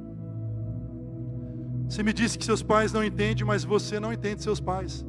Você 1.88 2.02
me 2.02 2.12
disse 2.12 2.38
que 2.38 2.44
seus 2.44 2.62
pais 2.62 2.92
não 2.92 3.02
entendem, 3.02 3.44
mas 3.44 3.64
você 3.64 3.98
não 3.98 4.12
entende 4.12 4.42
seus 4.42 4.60
pais. 4.60 5.06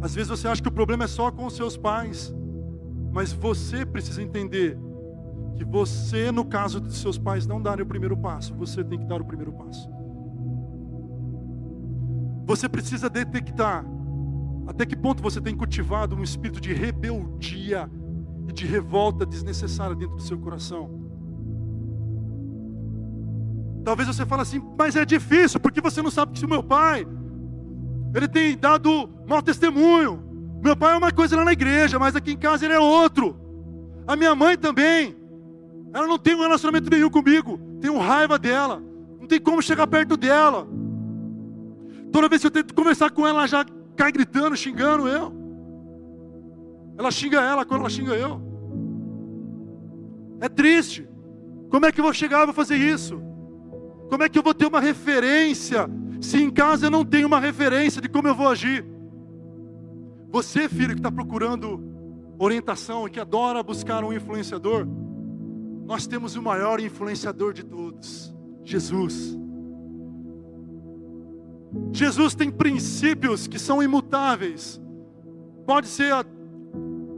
Às 0.00 0.14
vezes 0.14 0.30
você 0.30 0.48
acha 0.48 0.62
que 0.62 0.68
o 0.68 0.72
problema 0.72 1.04
é 1.04 1.06
só 1.06 1.30
com 1.30 1.46
os 1.46 1.54
seus 1.54 1.76
pais, 1.76 2.34
mas 3.12 3.32
você 3.32 3.86
precisa 3.86 4.22
entender 4.22 4.78
você, 5.64 6.30
no 6.30 6.44
caso 6.44 6.80
de 6.80 6.92
seus 6.92 7.18
pais 7.18 7.46
não 7.46 7.60
darem 7.60 7.84
o 7.84 7.88
primeiro 7.88 8.16
passo, 8.16 8.54
você 8.54 8.82
tem 8.82 8.98
que 8.98 9.06
dar 9.06 9.20
o 9.20 9.24
primeiro 9.24 9.52
passo. 9.52 9.88
Você 12.46 12.68
precisa 12.68 13.08
detectar 13.08 13.84
até 14.66 14.86
que 14.86 14.96
ponto 14.96 15.22
você 15.22 15.40
tem 15.40 15.56
cultivado 15.56 16.14
um 16.14 16.22
espírito 16.22 16.60
de 16.60 16.72
rebeldia 16.72 17.90
e 18.48 18.52
de 18.52 18.66
revolta 18.66 19.26
desnecessária 19.26 19.94
dentro 19.94 20.16
do 20.16 20.22
seu 20.22 20.38
coração. 20.38 21.02
Talvez 23.84 24.08
você 24.08 24.24
fale 24.24 24.42
assim, 24.42 24.62
mas 24.78 24.94
é 24.94 25.04
difícil, 25.04 25.58
porque 25.58 25.80
você 25.80 26.00
não 26.00 26.10
sabe 26.10 26.32
que 26.32 26.38
se 26.38 26.44
o 26.44 26.48
meu 26.48 26.62
pai, 26.62 27.06
ele 28.14 28.28
tem 28.28 28.56
dado 28.56 29.10
mau 29.26 29.42
testemunho. 29.42 30.22
Meu 30.62 30.76
pai 30.76 30.94
é 30.94 30.96
uma 30.96 31.10
coisa 31.10 31.36
lá 31.36 31.44
na 31.44 31.52
igreja, 31.52 31.98
mas 31.98 32.14
aqui 32.14 32.32
em 32.32 32.36
casa 32.36 32.64
ele 32.64 32.74
é 32.74 32.78
outro. 32.78 33.36
A 34.06 34.14
minha 34.14 34.34
mãe 34.34 34.56
também. 34.56 35.16
Ela 35.92 36.06
não 36.06 36.18
tem 36.18 36.34
um 36.34 36.40
relacionamento 36.40 36.90
nenhum 36.90 37.10
comigo. 37.10 37.60
Tenho 37.80 37.98
raiva 37.98 38.38
dela. 38.38 38.82
Não 39.20 39.26
tem 39.26 39.40
como 39.40 39.62
chegar 39.62 39.86
perto 39.86 40.16
dela. 40.16 40.66
Toda 42.10 42.28
vez 42.28 42.40
que 42.40 42.46
eu 42.46 42.50
tento 42.50 42.74
conversar 42.74 43.10
com 43.10 43.26
ela, 43.26 43.40
ela 43.40 43.46
já 43.46 43.64
cai 43.96 44.10
gritando, 44.10 44.56
xingando 44.56 45.06
eu. 45.08 45.32
Ela 46.96 47.10
xinga 47.10 47.40
ela 47.40 47.64
quando 47.64 47.80
ela 47.80 47.90
xinga 47.90 48.14
eu. 48.14 48.40
É 50.40 50.48
triste. 50.48 51.08
Como 51.70 51.86
é 51.86 51.92
que 51.92 52.00
eu 52.00 52.04
vou 52.04 52.12
chegar 52.12 52.42
e 52.42 52.46
vou 52.46 52.54
fazer 52.54 52.76
isso? 52.76 53.20
Como 54.08 54.22
é 54.22 54.28
que 54.28 54.38
eu 54.38 54.42
vou 54.42 54.52
ter 54.52 54.66
uma 54.66 54.80
referência 54.80 55.88
se 56.20 56.42
em 56.42 56.50
casa 56.50 56.86
eu 56.86 56.90
não 56.90 57.04
tenho 57.04 57.26
uma 57.26 57.40
referência 57.40 58.00
de 58.00 58.08
como 58.08 58.28
eu 58.28 58.34
vou 58.34 58.48
agir? 58.48 58.84
Você, 60.30 60.68
filho, 60.68 60.94
que 60.94 61.00
está 61.00 61.10
procurando 61.10 61.82
orientação 62.38 63.06
e 63.06 63.10
que 63.10 63.20
adora 63.20 63.62
buscar 63.62 64.04
um 64.04 64.12
influenciador, 64.12 64.86
nós 65.84 66.06
temos 66.06 66.36
o 66.36 66.42
maior 66.42 66.80
influenciador 66.80 67.52
de 67.52 67.64
todos, 67.64 68.34
Jesus. 68.64 69.36
Jesus 71.92 72.34
tem 72.34 72.50
princípios 72.50 73.46
que 73.46 73.58
são 73.58 73.82
imutáveis. 73.82 74.80
Pode 75.66 75.86
ser 75.86 76.12
a, 76.12 76.24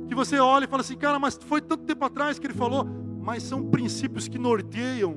que 0.08 0.14
você 0.14 0.38
olhe 0.38 0.64
e 0.64 0.68
fale 0.68 0.82
assim, 0.82 0.96
cara, 0.96 1.18
mas 1.18 1.36
foi 1.36 1.60
tanto 1.60 1.84
tempo 1.84 2.04
atrás 2.04 2.38
que 2.38 2.46
ele 2.46 2.54
falou, 2.54 2.86
mas 3.20 3.42
são 3.42 3.64
princípios 3.64 4.28
que 4.28 4.38
norteiam 4.38 5.16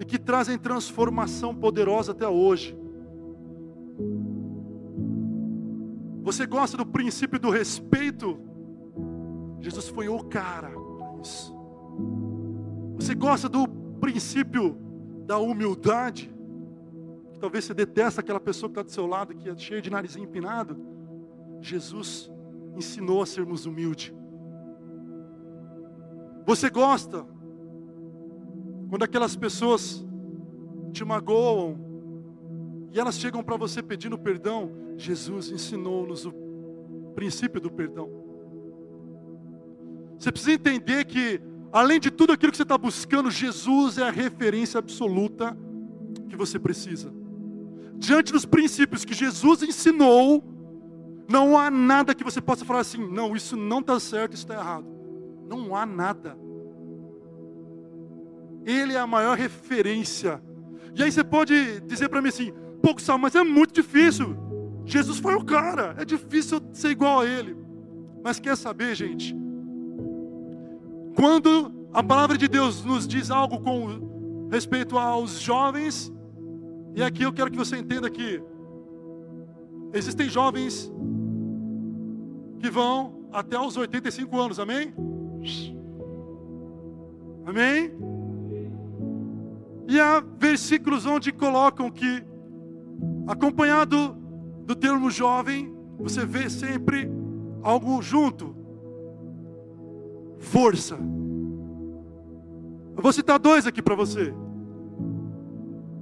e 0.00 0.04
que 0.04 0.18
trazem 0.18 0.58
transformação 0.58 1.54
poderosa 1.54 2.12
até 2.12 2.28
hoje. 2.28 2.76
Você 6.22 6.46
gosta 6.46 6.76
do 6.76 6.86
princípio 6.86 7.38
do 7.38 7.50
respeito? 7.50 8.38
Jesus 9.60 9.88
foi 9.88 10.08
o 10.08 10.22
cara 10.22 10.70
para 10.70 11.20
isso. 11.22 11.57
Você 12.98 13.14
gosta 13.14 13.48
do 13.48 13.66
princípio 14.00 14.76
da 15.26 15.38
humildade? 15.38 16.30
Talvez 17.40 17.64
você 17.64 17.74
detesta 17.74 18.20
aquela 18.20 18.40
pessoa 18.40 18.68
que 18.68 18.72
está 18.72 18.82
do 18.82 18.90
seu 18.90 19.06
lado, 19.06 19.34
que 19.34 19.48
é 19.48 19.56
cheia 19.56 19.80
de 19.80 19.90
narizinho 19.90 20.24
empinado. 20.24 20.76
Jesus 21.60 22.30
ensinou 22.76 23.22
a 23.22 23.26
sermos 23.26 23.66
humildes. 23.66 24.12
Você 26.44 26.68
gosta 26.70 27.26
quando 28.88 29.02
aquelas 29.02 29.36
pessoas 29.36 30.04
te 30.92 31.04
magoam 31.04 31.78
e 32.90 32.98
elas 32.98 33.18
chegam 33.18 33.42
para 33.42 33.56
você 33.56 33.82
pedindo 33.82 34.18
perdão? 34.18 34.72
Jesus 34.96 35.50
ensinou-nos 35.50 36.26
o 36.26 36.32
princípio 37.14 37.60
do 37.60 37.70
perdão. 37.70 38.08
Você 40.18 40.32
precisa 40.32 40.52
entender 40.52 41.04
que, 41.04 41.40
além 41.72 42.00
de 42.00 42.10
tudo 42.10 42.32
aquilo 42.32 42.52
que 42.52 42.56
você 42.56 42.62
está 42.62 42.78
buscando, 42.78 43.30
Jesus 43.30 43.98
é 43.98 44.08
a 44.08 44.10
referência 44.10 44.78
absoluta 44.78 45.56
que 46.28 46.36
você 46.36 46.58
precisa 46.58 47.12
diante 47.98 48.32
dos 48.32 48.46
princípios 48.46 49.04
que 49.04 49.12
Jesus 49.12 49.62
ensinou, 49.62 50.42
não 51.28 51.58
há 51.58 51.70
nada 51.70 52.14
que 52.14 52.24
você 52.24 52.40
possa 52.40 52.64
falar 52.64 52.80
assim, 52.80 53.04
não, 53.10 53.34
isso 53.34 53.56
não 53.56 53.80
está 53.80 53.98
certo, 53.98 54.34
isso 54.34 54.44
está 54.44 54.54
errado. 54.54 54.86
Não 55.46 55.74
há 55.74 55.84
nada. 55.84 56.38
Ele 58.64 58.94
é 58.94 58.98
a 58.98 59.06
maior 59.06 59.36
referência. 59.36 60.42
E 60.94 61.02
aí 61.02 61.10
você 61.10 61.24
pode 61.24 61.80
dizer 61.80 62.08
para 62.08 62.22
mim 62.22 62.28
assim, 62.28 62.52
pouco 62.80 63.02
sal, 63.02 63.18
mas 63.18 63.34
é 63.34 63.42
muito 63.42 63.74
difícil. 63.74 64.36
Jesus 64.84 65.18
foi 65.18 65.34
o 65.34 65.44
cara, 65.44 65.94
é 65.98 66.04
difícil 66.04 66.60
ser 66.72 66.90
igual 66.90 67.20
a 67.20 67.26
ele. 67.26 67.56
Mas 68.22 68.38
quer 68.38 68.56
saber, 68.56 68.94
gente? 68.94 69.36
Quando 71.18 71.72
a 71.92 72.00
palavra 72.00 72.38
de 72.38 72.46
Deus 72.46 72.84
nos 72.84 73.04
diz 73.04 73.28
algo 73.28 73.58
com 73.58 74.48
respeito 74.52 74.96
aos 74.96 75.40
jovens, 75.40 76.12
e 76.94 77.02
aqui 77.02 77.24
eu 77.24 77.32
quero 77.32 77.50
que 77.50 77.56
você 77.56 77.76
entenda 77.76 78.08
que 78.08 78.40
existem 79.92 80.28
jovens 80.28 80.92
que 82.60 82.70
vão 82.70 83.26
até 83.32 83.58
os 83.58 83.76
85 83.76 84.40
anos, 84.40 84.60
amém? 84.60 84.94
Amém? 87.44 87.90
E 89.88 89.98
há 89.98 90.20
versículos 90.20 91.04
onde 91.04 91.32
colocam 91.32 91.90
que, 91.90 92.22
acompanhado 93.26 94.16
do 94.64 94.76
termo 94.76 95.10
jovem, 95.10 95.76
você 95.98 96.24
vê 96.24 96.48
sempre 96.48 97.10
algo 97.60 98.00
junto: 98.00 98.54
força. 100.38 100.94
Eu 102.96 103.02
vou 103.02 103.12
citar 103.12 103.38
dois 103.38 103.66
aqui 103.66 103.80
para 103.80 103.94
você. 103.94 104.34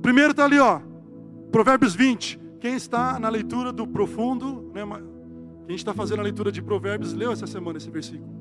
primeiro 0.00 0.30
está 0.30 0.44
ali, 0.44 0.58
ó. 0.58 0.80
Provérbios 1.50 1.94
20. 1.94 2.40
Quem 2.60 2.74
está 2.74 3.18
na 3.18 3.28
leitura 3.28 3.72
do 3.72 3.86
profundo, 3.86 4.70
né, 4.74 4.82
quem 5.66 5.76
está 5.76 5.92
fazendo 5.92 6.20
a 6.20 6.22
leitura 6.22 6.50
de 6.50 6.62
Provérbios, 6.62 7.12
leu 7.12 7.32
essa 7.32 7.46
semana 7.46 7.76
esse 7.76 7.90
versículo. 7.90 8.34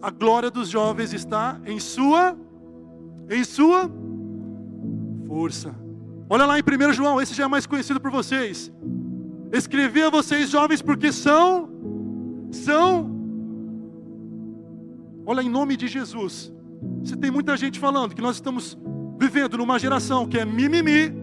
A 0.00 0.10
glória 0.10 0.50
dos 0.50 0.68
jovens 0.68 1.12
está 1.12 1.60
em 1.64 1.78
sua 1.78 2.36
em 3.30 3.44
sua 3.44 3.88
força. 5.26 5.74
Olha 6.28 6.46
lá 6.46 6.58
em 6.58 6.62
1 6.62 6.92
João, 6.92 7.20
esse 7.20 7.34
já 7.34 7.44
é 7.44 7.48
mais 7.48 7.66
conhecido 7.66 8.00
por 8.00 8.10
vocês. 8.10 8.72
Escrevi 9.52 10.02
a 10.02 10.10
vocês 10.10 10.50
jovens 10.50 10.82
porque 10.82 11.12
são 11.12 11.70
são 12.50 13.11
Olha 15.24 15.40
em 15.40 15.48
nome 15.48 15.76
de 15.76 15.86
Jesus. 15.86 16.52
Se 17.04 17.16
tem 17.16 17.30
muita 17.30 17.56
gente 17.56 17.78
falando 17.78 18.14
que 18.14 18.22
nós 18.22 18.36
estamos 18.36 18.76
vivendo 19.18 19.56
numa 19.56 19.78
geração 19.78 20.26
que 20.26 20.38
é 20.38 20.44
mimimi, 20.44 21.14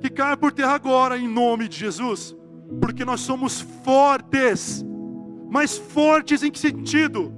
que 0.00 0.10
cai 0.10 0.36
por 0.36 0.52
terra 0.52 0.74
agora 0.74 1.16
em 1.18 1.26
nome 1.26 1.68
de 1.68 1.78
Jesus, 1.78 2.36
porque 2.80 3.04
nós 3.04 3.20
somos 3.20 3.60
fortes. 3.84 4.84
Mas 5.50 5.78
fortes 5.78 6.42
em 6.42 6.50
que 6.50 6.58
sentido? 6.58 7.32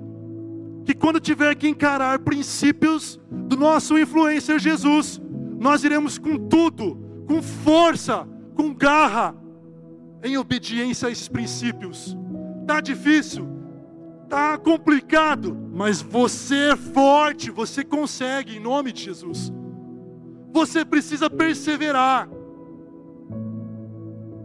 Que 0.84 0.94
quando 0.94 1.20
tiver 1.20 1.54
que 1.54 1.68
encarar 1.68 2.18
princípios 2.18 3.20
do 3.30 3.56
nosso 3.56 3.96
influencer 3.96 4.58
Jesus, 4.58 5.20
nós 5.58 5.84
iremos 5.84 6.18
com 6.18 6.36
tudo, 6.36 6.96
com 7.28 7.40
força, 7.40 8.26
com 8.54 8.74
garra, 8.74 9.36
em 10.22 10.36
obediência 10.36 11.08
a 11.08 11.12
esses 11.12 11.28
princípios. 11.28 12.16
Tá 12.66 12.80
difícil, 12.80 13.48
tá 14.30 14.56
complicado, 14.56 15.58
mas 15.72 16.00
você 16.00 16.70
é 16.70 16.76
forte, 16.76 17.50
você 17.50 17.84
consegue 17.84 18.56
em 18.56 18.60
nome 18.60 18.92
de 18.92 19.02
Jesus. 19.02 19.52
Você 20.52 20.84
precisa 20.84 21.28
perseverar. 21.28 22.28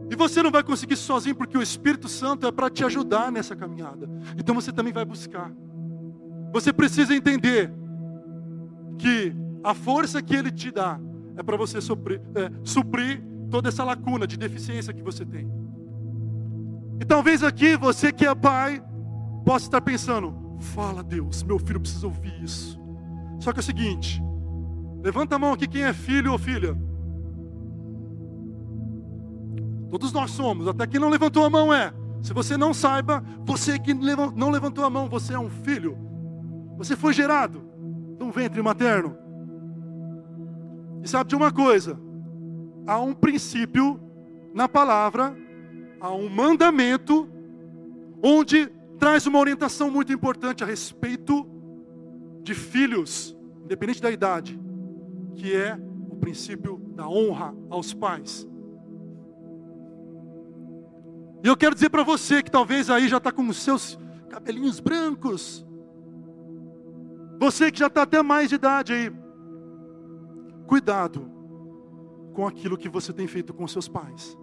E 0.09 0.15
você 0.15 0.41
não 0.41 0.49
vai 0.49 0.63
conseguir 0.63 0.95
sozinho, 0.95 1.35
porque 1.35 1.57
o 1.57 1.61
Espírito 1.61 2.07
Santo 2.07 2.47
é 2.47 2.51
para 2.51 2.69
te 2.69 2.83
ajudar 2.83 3.31
nessa 3.31 3.55
caminhada. 3.55 4.09
Então 4.37 4.55
você 4.55 4.71
também 4.71 4.91
vai 4.91 5.05
buscar. 5.05 5.51
Você 6.51 6.73
precisa 6.73 7.15
entender 7.15 7.71
que 8.97 9.35
a 9.63 9.75
força 9.75 10.21
que 10.21 10.35
Ele 10.35 10.51
te 10.51 10.71
dá 10.71 10.99
é 11.37 11.43
para 11.43 11.57
você 11.57 11.79
suprir, 11.79 12.21
é, 12.33 12.51
suprir 12.63 13.21
toda 13.51 13.69
essa 13.69 13.83
lacuna 13.83 14.25
de 14.25 14.37
deficiência 14.37 14.93
que 14.93 15.03
você 15.03 15.23
tem. 15.23 15.47
E 16.99 17.05
talvez 17.05 17.43
aqui 17.43 17.77
você 17.77 18.11
que 18.11 18.25
é 18.25 18.33
pai 18.33 18.81
possa 19.45 19.67
estar 19.67 19.79
pensando: 19.79 20.33
fala 20.59 21.03
Deus, 21.03 21.43
meu 21.43 21.59
filho 21.59 21.79
precisa 21.79 22.07
ouvir 22.07 22.43
isso. 22.43 22.77
Só 23.39 23.53
que 23.53 23.59
é 23.59 23.61
o 23.61 23.63
seguinte: 23.63 24.21
levanta 25.01 25.35
a 25.35 25.39
mão 25.39 25.53
aqui 25.53 25.67
quem 25.67 25.83
é 25.83 25.93
filho 25.93 26.31
ou 26.31 26.39
filha. 26.39 26.75
Todos 29.89 30.11
nós 30.11 30.31
somos, 30.31 30.67
até 30.67 30.85
quem 30.87 30.99
não 30.99 31.09
levantou 31.09 31.45
a 31.45 31.49
mão 31.49 31.73
é. 31.73 31.93
Se 32.21 32.33
você 32.33 32.57
não 32.57 32.73
saiba, 32.73 33.23
você 33.45 33.77
que 33.77 33.93
não 33.93 34.49
levantou 34.49 34.83
a 34.83 34.89
mão, 34.89 35.07
você 35.07 35.35
é 35.35 35.39
um 35.39 35.49
filho. 35.49 35.95
Você 36.75 36.95
foi 36.95 37.13
gerado 37.13 37.61
de 38.17 38.23
um 38.23 38.31
ventre 38.31 38.61
materno. 38.61 39.15
E 41.03 41.07
sabe 41.07 41.29
de 41.29 41.35
uma 41.35 41.51
coisa? 41.51 41.99
Há 42.87 42.99
um 42.99 43.13
princípio 43.13 43.99
na 44.53 44.67
palavra, 44.67 45.37
há 46.01 46.11
um 46.11 46.27
mandamento, 46.27 47.29
onde 48.23 48.71
traz 48.99 49.25
uma 49.27 49.39
orientação 49.39 49.89
muito 49.91 50.11
importante 50.11 50.63
a 50.63 50.67
respeito 50.67 51.47
de 52.41 52.53
filhos, 52.53 53.35
independente 53.63 54.01
da 54.01 54.11
idade, 54.11 54.59
que 55.35 55.53
é 55.55 55.77
o 56.09 56.15
princípio 56.15 56.77
da 56.95 57.07
honra 57.07 57.55
aos 57.69 57.93
pais. 57.93 58.47
E 61.43 61.47
eu 61.47 61.55
quero 61.55 61.75
dizer 61.75 61.89
para 61.89 62.03
você 62.03 62.41
que 62.41 62.49
talvez 62.49 62.89
aí 62.89 63.07
já 63.07 63.17
está 63.17 63.31
com 63.31 63.47
os 63.47 63.57
seus 63.57 63.99
cabelinhos 64.29 64.79
brancos. 64.79 65.65
Você 67.39 67.71
que 67.71 67.79
já 67.79 67.87
está 67.87 68.01
até 68.01 68.23
mais 68.23 68.49
de 68.49 68.55
idade 68.55 68.93
aí. 68.93 69.11
Cuidado 70.65 71.31
com 72.33 72.47
aquilo 72.47 72.77
que 72.77 72.89
você 72.89 73.13
tem 73.13 73.27
feito 73.27 73.53
com 73.53 73.67
seus 73.67 73.87
pais. 73.87 74.37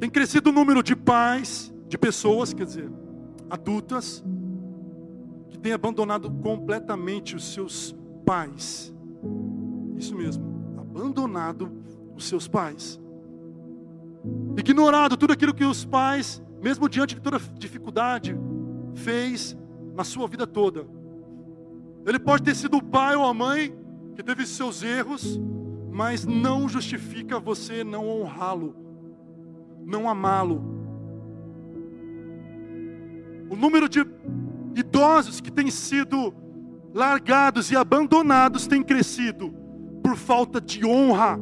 Tem 0.00 0.10
crescido 0.10 0.50
o 0.50 0.52
número 0.52 0.82
de 0.82 0.96
pais, 0.96 1.71
de 1.92 1.98
pessoas, 1.98 2.54
quer 2.54 2.64
dizer, 2.64 2.90
adultas, 3.48 4.24
que 5.50 5.58
têm 5.58 5.72
abandonado 5.72 6.30
completamente 6.30 7.36
os 7.36 7.52
seus 7.52 7.94
pais. 8.24 8.92
Isso 9.96 10.16
mesmo, 10.16 10.74
abandonado 10.78 11.70
os 12.16 12.26
seus 12.26 12.48
pais 12.48 12.98
ignorado 14.56 15.16
tudo 15.16 15.32
aquilo 15.32 15.54
que 15.54 15.64
os 15.64 15.84
pais, 15.84 16.42
mesmo 16.62 16.88
diante 16.88 17.14
de 17.14 17.20
toda 17.20 17.38
dificuldade, 17.58 18.36
fez 18.94 19.56
na 19.94 20.04
sua 20.04 20.28
vida 20.28 20.46
toda. 20.46 20.86
Ele 22.06 22.18
pode 22.18 22.42
ter 22.42 22.54
sido 22.54 22.76
o 22.76 22.82
pai 22.82 23.14
ou 23.16 23.24
a 23.24 23.34
mãe 23.34 23.74
que 24.14 24.22
teve 24.22 24.46
seus 24.46 24.82
erros, 24.82 25.40
mas 25.90 26.24
não 26.24 26.68
justifica 26.68 27.38
você 27.38 27.84
não 27.84 28.08
honrá-lo, 28.08 28.74
não 29.84 30.08
amá-lo. 30.08 30.81
O 33.52 33.56
número 33.56 33.86
de 33.86 34.00
idosos 34.74 35.38
que 35.38 35.52
têm 35.52 35.70
sido 35.70 36.34
largados 36.94 37.70
e 37.70 37.76
abandonados 37.76 38.66
tem 38.66 38.82
crescido 38.82 39.54
por 40.02 40.16
falta 40.16 40.58
de 40.60 40.86
honra 40.86 41.38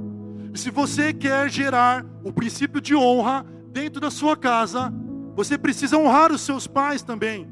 e 0.53 0.59
se 0.59 0.71
você 0.71 1.13
quer 1.13 1.49
gerar 1.49 2.05
o 2.25 2.33
princípio 2.33 2.81
de 2.81 2.95
honra 2.95 3.47
dentro 3.73 4.01
da 4.01 4.11
sua 4.11 4.37
casa, 4.37 4.93
você 5.37 5.57
precisa 5.57 5.97
honrar 5.97 6.33
os 6.33 6.41
seus 6.41 6.67
pais 6.67 7.03
também. 7.03 7.49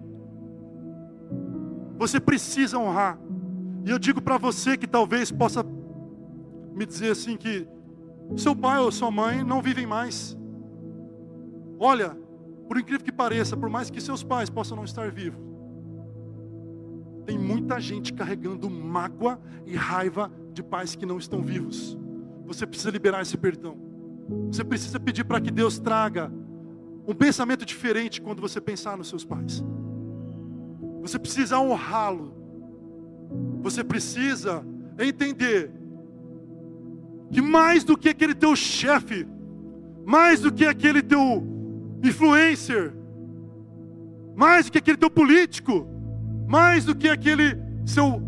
Você 1.96 2.18
precisa 2.18 2.78
honrar. 2.78 3.18
E 3.84 3.90
eu 3.90 3.98
digo 3.98 4.20
para 4.20 4.36
você 4.36 4.76
que 4.76 4.86
talvez 4.86 5.30
possa 5.30 5.64
me 6.74 6.84
dizer 6.84 7.12
assim 7.12 7.36
que 7.36 7.66
seu 8.36 8.54
pai 8.54 8.80
ou 8.80 8.90
sua 8.90 9.10
mãe 9.10 9.44
não 9.44 9.62
vivem 9.62 9.86
mais. 9.86 10.36
Olha, 11.78 12.16
por 12.68 12.78
incrível 12.78 13.02
que 13.02 13.10
pareça, 13.10 13.56
por 13.56 13.70
mais 13.70 13.88
que 13.88 14.00
seus 14.00 14.22
pais 14.22 14.50
possam 14.50 14.76
não 14.76 14.84
estar 14.84 15.10
vivos, 15.10 15.40
tem 17.24 17.38
muita 17.38 17.80
gente 17.80 18.12
carregando 18.12 18.68
mágoa 18.68 19.40
e 19.66 19.74
raiva 19.74 20.30
de 20.52 20.62
pais 20.62 20.94
que 20.94 21.06
não 21.06 21.18
estão 21.18 21.42
vivos. 21.42 21.98
Você 22.46 22.66
precisa 22.66 22.90
liberar 22.90 23.22
esse 23.22 23.36
perdão. 23.36 23.76
Você 24.50 24.62
precisa 24.62 25.00
pedir 25.00 25.24
para 25.24 25.40
que 25.40 25.50
Deus 25.50 25.78
traga 25.78 26.30
um 27.06 27.14
pensamento 27.14 27.64
diferente 27.64 28.20
quando 28.20 28.40
você 28.40 28.60
pensar 28.60 28.96
nos 28.96 29.08
seus 29.08 29.24
pais. 29.24 29.64
Você 31.00 31.18
precisa 31.18 31.58
honrá-lo. 31.58 32.34
Você 33.62 33.82
precisa 33.82 34.64
entender 34.98 35.70
que 37.30 37.40
mais 37.40 37.84
do 37.84 37.96
que 37.96 38.08
aquele 38.08 38.34
teu 38.34 38.54
chefe, 38.56 39.26
mais 40.04 40.40
do 40.40 40.52
que 40.52 40.64
aquele 40.64 41.02
teu 41.02 41.57
influencer, 42.02 42.92
mais 44.36 44.66
do 44.66 44.72
que 44.72 44.78
aquele 44.78 44.96
teu 44.96 45.10
político, 45.10 45.86
mais 46.46 46.84
do 46.84 46.94
que 46.94 47.08
aquele 47.08 47.56
seu 47.84 48.22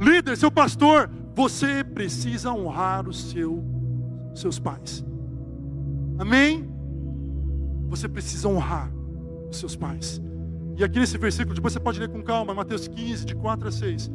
líder, 0.00 0.36
seu 0.36 0.50
pastor, 0.50 1.10
você 1.34 1.84
precisa 1.84 2.52
honrar 2.52 3.08
os 3.08 3.30
seu, 3.30 3.62
seus 4.34 4.58
pais. 4.58 5.04
Amém? 6.18 6.68
Você 7.88 8.08
precisa 8.08 8.48
honrar 8.48 8.90
os 9.50 9.58
seus 9.58 9.76
pais. 9.76 10.20
E 10.76 10.84
aqui 10.84 10.98
nesse 10.98 11.18
versículo, 11.18 11.54
depois 11.54 11.72
você 11.72 11.80
pode 11.80 12.00
ler 12.00 12.08
com 12.08 12.22
calma, 12.22 12.54
Mateus 12.54 12.88
15, 12.88 13.24
de 13.24 13.34
4 13.34 13.68
a 13.68 13.72
6. 13.72 14.10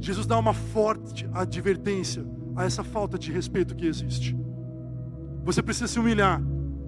Jesus 0.00 0.26
dá 0.26 0.38
uma 0.38 0.54
forte 0.54 1.28
advertência 1.32 2.24
a 2.54 2.64
essa 2.64 2.84
falta 2.84 3.18
de 3.18 3.32
respeito 3.32 3.74
que 3.74 3.86
existe. 3.86 4.36
Você 5.44 5.62
precisa 5.62 5.88
se 5.88 5.98
humilhar, 5.98 6.40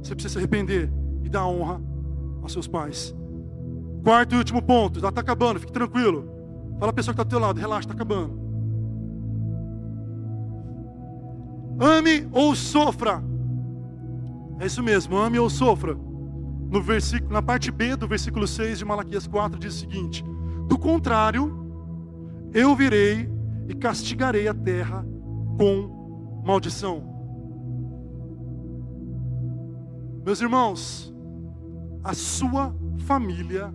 você 0.02 0.14
precisa 0.14 0.32
se 0.32 0.38
arrepender 0.38 0.90
e 1.22 1.28
dar 1.28 1.46
honra 1.46 1.80
aos 2.42 2.52
seus 2.52 2.66
pais. 2.66 3.14
Quarto 4.02 4.34
e 4.34 4.38
último 4.38 4.62
ponto, 4.62 5.00
já 5.00 5.08
está 5.08 5.20
acabando, 5.20 5.60
fique 5.60 5.72
tranquilo. 5.72 6.28
Fala 6.78 6.90
a 6.90 6.94
pessoa 6.94 7.14
que 7.14 7.20
está 7.20 7.24
do 7.24 7.30
teu 7.30 7.38
lado, 7.38 7.60
relaxa, 7.60 7.88
está 7.88 7.94
acabando. 7.94 8.40
Ame 11.78 12.28
ou 12.32 12.54
sofra. 12.54 13.22
É 14.58 14.66
isso 14.66 14.82
mesmo, 14.82 15.16
ame 15.16 15.38
ou 15.38 15.48
sofra. 15.48 15.94
No 15.94 16.80
versículo, 16.82 17.32
na 17.32 17.42
parte 17.42 17.70
B 17.70 17.96
do 17.96 18.06
versículo 18.06 18.46
6 18.46 18.78
de 18.78 18.84
Malaquias 18.84 19.26
4 19.26 19.58
diz 19.58 19.74
o 19.74 19.78
seguinte: 19.78 20.24
Do 20.68 20.78
contrário, 20.78 21.60
eu 22.52 22.76
virei 22.76 23.28
e 23.68 23.74
castigarei 23.74 24.46
a 24.46 24.54
terra 24.54 25.04
com 25.58 26.42
maldição. 26.44 27.09
Meus 30.24 30.40
irmãos, 30.40 31.12
a 32.04 32.14
sua 32.14 32.74
família, 33.06 33.72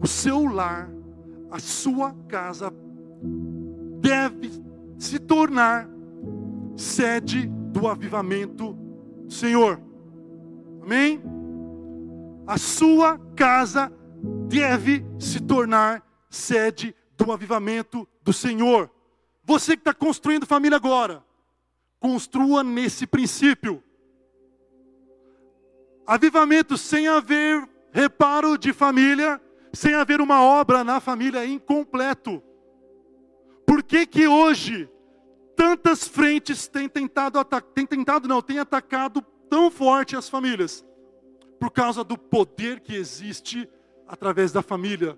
o 0.00 0.06
seu 0.06 0.46
lar, 0.46 0.90
a 1.50 1.58
sua 1.58 2.14
casa 2.28 2.72
se 5.00 5.18
tornar 5.18 5.88
sede 6.76 7.46
do 7.72 7.88
avivamento 7.88 8.74
do 9.24 9.32
Senhor. 9.32 9.80
Amém? 10.82 11.22
A 12.46 12.58
sua 12.58 13.18
casa 13.34 13.90
deve 14.46 15.04
se 15.18 15.40
tornar 15.40 16.06
sede 16.28 16.94
do 17.16 17.32
avivamento 17.32 18.06
do 18.22 18.32
Senhor. 18.32 18.90
Você 19.42 19.74
que 19.74 19.80
está 19.80 19.94
construindo 19.94 20.44
família 20.46 20.76
agora, 20.76 21.24
construa 21.98 22.62
nesse 22.62 23.06
princípio. 23.06 23.82
Avivamento 26.10 26.76
sem 26.76 27.06
haver 27.06 27.68
reparo 27.92 28.58
de 28.58 28.72
família, 28.72 29.40
sem 29.72 29.94
haver 29.94 30.20
uma 30.20 30.42
obra 30.42 30.82
na 30.82 30.98
família 30.98 31.46
incompleto. 31.46 32.42
Por 33.64 33.80
que 33.80 34.04
que 34.04 34.26
hoje 34.26 34.90
tantas 35.54 36.08
frentes 36.08 36.66
têm 36.66 36.88
tentado, 36.88 37.38
têm 37.72 37.86
tentado 37.86 38.26
não, 38.26 38.42
têm 38.42 38.58
atacado 38.58 39.22
tão 39.48 39.70
forte 39.70 40.16
as 40.16 40.28
famílias? 40.28 40.84
Por 41.60 41.70
causa 41.70 42.02
do 42.02 42.18
poder 42.18 42.80
que 42.80 42.96
existe 42.96 43.70
através 44.04 44.50
da 44.50 44.62
família. 44.62 45.16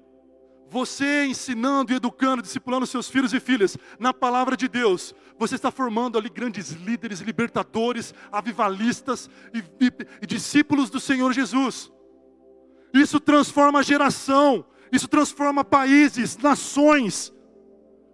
Você 0.73 1.27
ensinando 1.27 1.93
e 1.93 1.97
educando, 1.97 2.41
discipulando 2.41 2.87
seus 2.87 3.07
filhos 3.07 3.35
e 3.35 3.39
filhas 3.39 3.77
na 3.99 4.15
palavra 4.15 4.57
de 4.57 4.67
Deus, 4.67 5.15
você 5.39 5.55
está 5.55 5.71
formando 5.71 6.17
ali 6.17 6.31
grandes 6.31 6.71
líderes, 6.71 7.21
libertadores, 7.21 8.15
avivalistas 8.33 9.29
e, 9.53 9.59
e, 9.85 9.93
e 10.23 10.27
discípulos 10.27 10.89
do 10.89 10.99
Senhor 10.99 11.31
Jesus. 11.35 11.93
Isso 12.95 13.21
transforma 13.21 13.81
a 13.81 13.83
geração, 13.83 14.65
isso 14.91 15.07
transforma 15.09 15.63
países, 15.63 16.39
nações. 16.39 17.35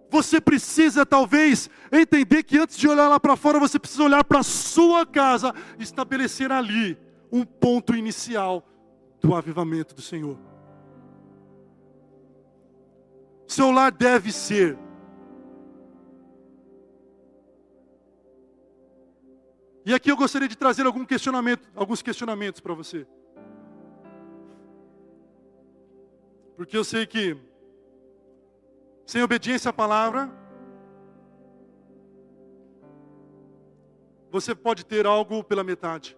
Você 0.09 0.41
precisa 0.41 1.05
talvez 1.05 1.69
entender 1.89 2.43
que 2.43 2.57
antes 2.57 2.77
de 2.77 2.89
olhar 2.89 3.07
lá 3.07 3.21
para 3.21 3.37
fora, 3.37 3.57
você 3.57 3.79
precisa 3.79 4.03
olhar 4.03 4.25
para 4.25 4.39
a 4.39 4.43
sua 4.43 5.05
casa, 5.05 5.55
estabelecer 5.79 6.51
ali 6.51 6.97
um 7.31 7.45
ponto 7.45 7.95
inicial 7.95 8.67
do 9.21 9.33
avivamento 9.33 9.95
do 9.95 10.01
Senhor. 10.01 10.48
Seu 13.49 13.71
lar 13.71 13.91
deve 13.91 14.31
ser 14.31 14.77
E 19.89 19.93
aqui 19.93 20.11
eu 20.11 20.15
gostaria 20.15 20.47
de 20.47 20.55
trazer 20.55 20.85
algum 20.85 21.03
questionamento, 21.03 21.67
alguns 21.75 22.03
questionamentos 22.03 22.61
para 22.61 22.75
você. 22.75 23.07
Porque 26.55 26.77
eu 26.77 26.83
sei 26.83 27.07
que 27.07 27.35
sem 29.03 29.23
obediência 29.23 29.69
à 29.69 29.73
palavra, 29.73 30.31
você 34.29 34.53
pode 34.53 34.85
ter 34.85 35.07
algo 35.07 35.43
pela 35.43 35.63
metade. 35.63 36.15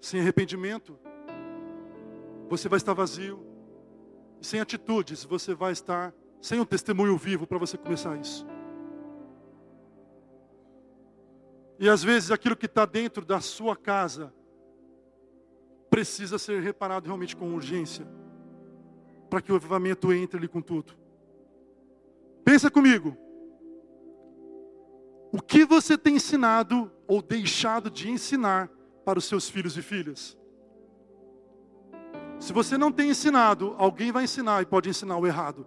Sem 0.00 0.20
arrependimento, 0.20 0.98
você 2.48 2.68
vai 2.68 2.78
estar 2.78 2.92
vazio. 2.92 3.46
E 4.40 4.44
sem 4.44 4.58
atitudes, 4.58 5.22
você 5.22 5.54
vai 5.54 5.70
estar 5.70 6.12
sem 6.42 6.58
um 6.60 6.64
testemunho 6.64 7.16
vivo 7.16 7.46
para 7.46 7.56
você 7.56 7.78
começar 7.78 8.18
isso. 8.20 8.44
E 11.78 11.88
às 11.88 12.02
vezes 12.02 12.32
aquilo 12.32 12.56
que 12.56 12.66
está 12.66 12.84
dentro 12.84 13.24
da 13.24 13.40
sua 13.40 13.76
casa 13.76 14.34
precisa 15.88 16.38
ser 16.38 16.60
reparado 16.60 17.06
realmente 17.06 17.36
com 17.36 17.54
urgência 17.54 18.06
para 19.30 19.40
que 19.40 19.52
o 19.52 19.56
avivamento 19.56 20.12
entre 20.12 20.36
ali 20.36 20.48
com 20.48 20.60
tudo. 20.60 20.94
Pensa 22.44 22.70
comigo. 22.70 23.16
O 25.30 25.40
que 25.40 25.64
você 25.64 25.96
tem 25.96 26.16
ensinado 26.16 26.90
ou 27.06 27.22
deixado 27.22 27.88
de 27.88 28.10
ensinar 28.10 28.68
para 29.04 29.18
os 29.18 29.24
seus 29.24 29.48
filhos 29.48 29.76
e 29.76 29.82
filhas? 29.82 30.36
Se 32.38 32.52
você 32.52 32.76
não 32.76 32.90
tem 32.90 33.10
ensinado, 33.10 33.74
alguém 33.78 34.10
vai 34.10 34.24
ensinar 34.24 34.60
e 34.60 34.66
pode 34.66 34.88
ensinar 34.88 35.16
o 35.16 35.26
errado. 35.26 35.64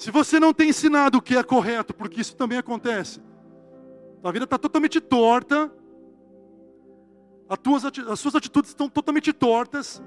Se 0.00 0.10
você 0.10 0.40
não 0.40 0.54
tem 0.54 0.70
ensinado 0.70 1.18
o 1.18 1.20
que 1.20 1.36
é 1.36 1.42
correto, 1.42 1.92
porque 1.92 2.22
isso 2.22 2.34
também 2.34 2.56
acontece, 2.56 3.20
a 4.24 4.32
vida 4.32 4.44
está 4.44 4.56
totalmente 4.56 4.98
torta, 4.98 5.70
as 8.10 8.18
suas 8.18 8.34
atitudes 8.34 8.70
estão 8.70 8.88
totalmente 8.88 9.30
tortas, 9.30 10.02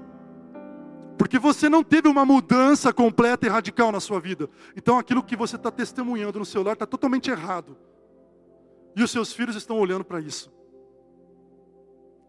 porque 1.16 1.38
você 1.38 1.68
não 1.68 1.84
teve 1.84 2.08
uma 2.08 2.24
mudança 2.24 2.92
completa 2.92 3.46
e 3.46 3.48
radical 3.48 3.92
na 3.92 4.00
sua 4.00 4.18
vida. 4.18 4.50
Então 4.74 4.98
aquilo 4.98 5.22
que 5.22 5.36
você 5.36 5.54
está 5.54 5.70
testemunhando 5.70 6.40
no 6.40 6.44
celular 6.44 6.72
está 6.72 6.86
totalmente 6.86 7.30
errado. 7.30 7.76
E 8.96 9.02
os 9.04 9.12
seus 9.12 9.32
filhos 9.32 9.54
estão 9.54 9.78
olhando 9.78 10.04
para 10.04 10.18
isso. 10.18 10.52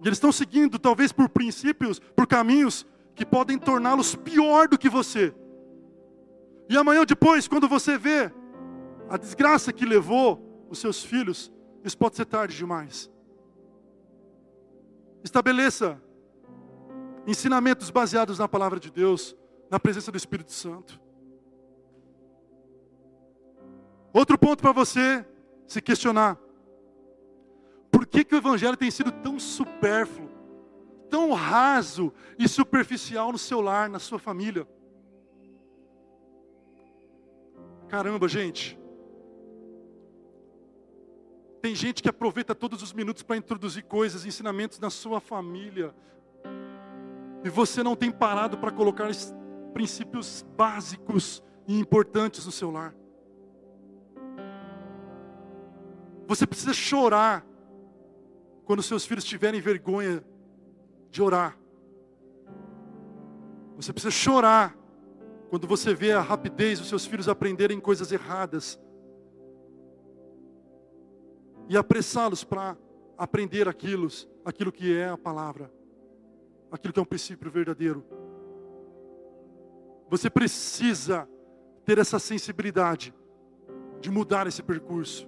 E 0.04 0.08
eles 0.08 0.18
estão 0.18 0.32
seguindo, 0.32 0.78
talvez 0.78 1.12
por 1.12 1.30
princípios, 1.30 1.98
por 1.98 2.28
caminhos 2.28 2.86
que 3.16 3.26
podem 3.26 3.58
torná-los 3.58 4.14
pior 4.14 4.68
do 4.68 4.78
que 4.78 4.88
você. 4.88 5.34
E 6.70 6.78
amanhã 6.78 7.06
depois, 7.06 7.48
quando 7.48 7.68
você 7.68 7.98
vê 7.98 8.32
a 9.10 9.18
desgraça 9.18 9.72
que 9.72 9.86
levou 9.86 10.68
os 10.70 10.80
seus 10.80 11.04
filhos, 11.04 11.52
isso 11.84 11.98
pode 11.98 12.16
ser 12.16 12.26
tarde 12.26 12.56
demais. 12.56 13.12
Estabeleça 15.24 16.02
ensinamentos 17.28 17.90
baseados 17.90 18.40
na 18.40 18.48
palavra 18.48 18.80
de 18.80 18.92
Deus, 18.92 19.36
na 19.70 19.80
presença 19.80 20.12
do 20.12 20.18
Espírito 20.18 20.52
Santo. 20.52 21.00
Outro 24.14 24.38
ponto 24.38 24.62
para 24.62 24.72
você 24.72 25.26
se 25.68 25.82
questionar: 25.82 26.38
por 27.92 28.06
que, 28.06 28.24
que 28.24 28.34
o 28.34 28.38
Evangelho 28.38 28.78
tem 28.78 28.90
sido 28.90 29.12
tão 29.12 29.40
supérfluo, 29.40 30.30
tão 31.10 31.34
raso 31.34 32.14
e 32.38 32.48
superficial 32.48 33.32
no 33.32 33.38
seu 33.38 33.62
lar, 33.62 33.90
na 33.90 34.00
sua 34.00 34.20
família? 34.20 34.68
Caramba, 37.88 38.28
gente. 38.28 38.80
Tem 41.62 41.74
gente 41.74 42.04
que 42.04 42.10
aproveita 42.10 42.54
todos 42.54 42.84
os 42.84 42.94
minutos 42.94 43.24
para 43.24 43.38
introduzir 43.38 43.84
coisas, 43.84 44.26
ensinamentos 44.26 44.80
na 44.80 44.90
sua 44.90 45.20
família. 45.20 45.96
E 47.44 47.50
você 47.50 47.82
não 47.82 47.96
tem 47.96 48.12
parado 48.12 48.58
para 48.58 48.72
colocar 48.72 49.10
princípios 49.74 50.46
básicos 50.56 51.44
e 51.68 51.80
importantes 51.80 52.46
no 52.46 52.52
seu 52.52 52.72
lar. 52.72 52.96
Você 56.28 56.46
precisa 56.46 56.74
chorar 56.74 57.46
quando 58.66 58.82
seus 58.82 59.06
filhos 59.06 59.24
tiverem 59.24 59.62
vergonha 59.62 60.24
de 61.12 61.22
orar. 61.22 61.58
Você 63.76 63.94
precisa 63.94 64.12
chorar 64.12 64.76
quando 65.56 65.68
você 65.70 65.94
vê 65.94 66.12
a 66.12 66.20
rapidez 66.20 66.80
dos 66.80 66.90
seus 66.90 67.06
filhos 67.06 67.30
aprenderem 67.30 67.80
coisas 67.80 68.12
erradas 68.12 68.78
e 71.70 71.78
apressá-los 71.78 72.44
para 72.44 72.78
aprender 73.18 73.70
aquilo, 73.70 74.10
aquilo 74.44 74.70
que 74.70 74.94
é 74.94 75.08
a 75.08 75.18
palavra, 75.18 75.72
aquilo 76.70 76.92
que 76.92 77.00
é 77.00 77.02
um 77.02 77.06
princípio 77.06 77.50
verdadeiro. 77.50 78.04
Você 80.10 80.30
precisa 80.30 81.26
ter 81.86 82.00
essa 82.00 82.20
sensibilidade 82.20 83.14
de 84.02 84.12
mudar 84.12 84.48
esse 84.48 84.62
percurso. 84.62 85.26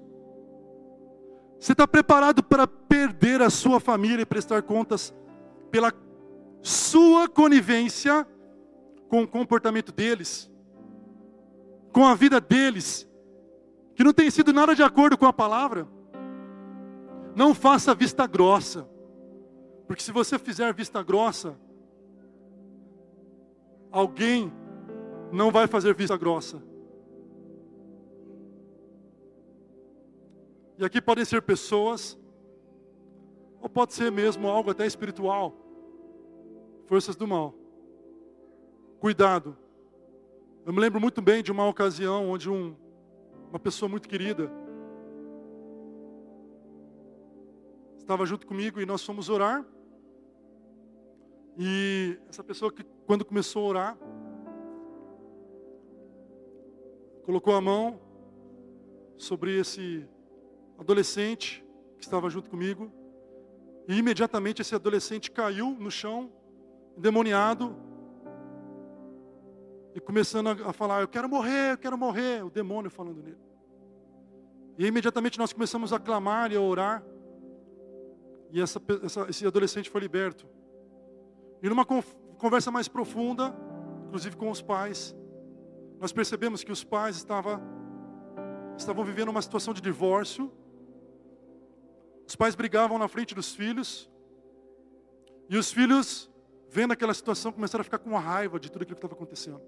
Você 1.58 1.72
está 1.72 1.88
preparado 1.88 2.44
para 2.44 2.68
perder 2.68 3.42
a 3.42 3.50
sua 3.50 3.80
família 3.80 4.24
e 4.24 4.26
prestar 4.26 4.62
contas 4.62 5.16
pela 5.72 5.94
sua 6.62 7.30
conivência 7.30 8.28
com 9.08 9.24
o 9.24 9.28
comportamento 9.28 9.92
deles, 9.92 10.52
com 11.92 12.06
a 12.06 12.16
vida 12.16 12.40
deles, 12.40 13.08
que 13.96 14.04
não 14.04 14.14
tem 14.14 14.30
sido 14.30 14.54
nada 14.54 14.76
de 14.76 14.84
acordo 14.84 15.18
com 15.18 15.26
a 15.26 15.34
palavra? 15.34 15.88
Não 17.36 17.54
faça 17.54 17.96
vista 17.96 18.28
grossa. 18.28 18.88
Porque 19.88 20.04
se 20.04 20.12
você 20.12 20.38
fizer 20.38 20.74
vista 20.74 21.02
grossa, 21.02 21.58
alguém 23.92 24.52
não 25.32 25.52
vai 25.52 25.66
fazer 25.68 25.96
vista 25.96 26.18
grossa. 26.18 26.62
E 30.78 30.86
aqui 30.86 31.02
podem 31.02 31.26
ser 31.26 31.42
pessoas, 31.42 32.20
ou 33.60 33.68
pode 33.68 33.94
ser 33.94 34.12
mesmo 34.12 34.48
algo 34.48 34.70
até 34.70 34.86
espiritual, 34.86 35.56
forças 36.86 37.16
do 37.16 37.28
mal. 37.28 37.56
Cuidado. 39.00 39.56
Eu 40.66 40.74
me 40.74 40.80
lembro 40.80 41.00
muito 41.00 41.22
bem 41.22 41.44
de 41.44 41.52
uma 41.52 41.68
ocasião 41.68 42.32
onde 42.32 42.50
um, 42.50 42.76
uma 43.48 43.60
pessoa 43.60 43.88
muito 43.88 44.10
querida, 44.10 44.52
estava 48.00 48.26
junto 48.26 48.48
comigo 48.48 48.82
e 48.82 48.88
nós 48.88 49.04
fomos 49.04 49.30
orar. 49.30 49.64
E 51.60 52.18
essa 52.28 52.44
pessoa 52.44 52.72
que 52.72 52.84
quando 53.06 53.24
começou 53.24 53.66
a 53.66 53.70
orar, 53.70 53.98
colocou 57.24 57.54
a 57.54 57.62
mão 57.62 58.00
sobre 59.16 59.60
esse 59.60 60.08
adolescente 60.80 61.64
que 62.00 62.04
estava 62.04 62.32
junto 62.32 62.50
comigo. 62.50 62.92
E 63.88 63.96
imediatamente 63.96 64.64
esse 64.64 64.74
adolescente 64.74 65.30
caiu 65.30 65.70
no 65.80 65.92
chão, 65.92 66.32
endemoniado, 66.98 67.87
e 69.96 70.00
começando 70.00 70.50
a 70.50 70.74
falar: 70.74 71.02
Eu 71.02 71.08
quero 71.08 71.28
morrer, 71.28 71.74
eu 71.74 71.78
quero 71.78 71.98
morrer. 71.98 72.44
O 72.44 72.50
demônio 72.50 72.90
falando 72.90 73.22
nele. 73.22 73.48
E 74.78 74.86
imediatamente 74.86 75.40
nós 75.40 75.52
começamos 75.52 75.92
a 75.92 76.00
clamar 76.00 76.52
e 76.52 76.56
a 76.56 76.62
orar. 76.62 77.04
E 78.52 78.62
essa, 78.62 78.82
essa, 79.04 79.28
esse 79.30 79.46
adolescente 79.46 79.90
foi 79.90 80.00
liberto. 80.00 80.48
E 81.62 81.68
numa 81.68 81.86
conversa 81.86 82.70
mais 82.70 82.88
profunda, 82.88 83.56
inclusive 84.06 84.38
com 84.38 84.52
os 84.52 84.62
pais, 84.62 85.16
nós 86.00 86.12
percebemos 86.12 86.64
que 86.64 86.72
os 86.72 86.84
pais 86.84 87.18
estavam, 87.18 87.60
estavam 88.78 89.04
vivendo 89.04 89.30
uma 89.30 89.42
situação 89.42 89.74
de 89.74 89.82
divórcio. 89.82 90.52
Os 92.28 92.36
pais 92.36 92.54
brigavam 92.54 93.00
na 93.00 93.08
frente 93.08 93.34
dos 93.34 93.56
filhos. 93.56 94.10
E 95.50 95.58
os 95.58 95.72
filhos, 95.72 96.30
vendo 96.70 96.92
aquela 96.92 97.14
situação, 97.14 97.52
começaram 97.52 97.82
a 97.82 97.84
ficar 97.84 98.00
com 98.00 98.16
raiva 98.16 98.60
de 98.60 98.72
tudo 98.72 98.84
aquilo 98.84 98.96
que 98.96 99.00
estava 99.00 99.16
acontecendo. 99.16 99.62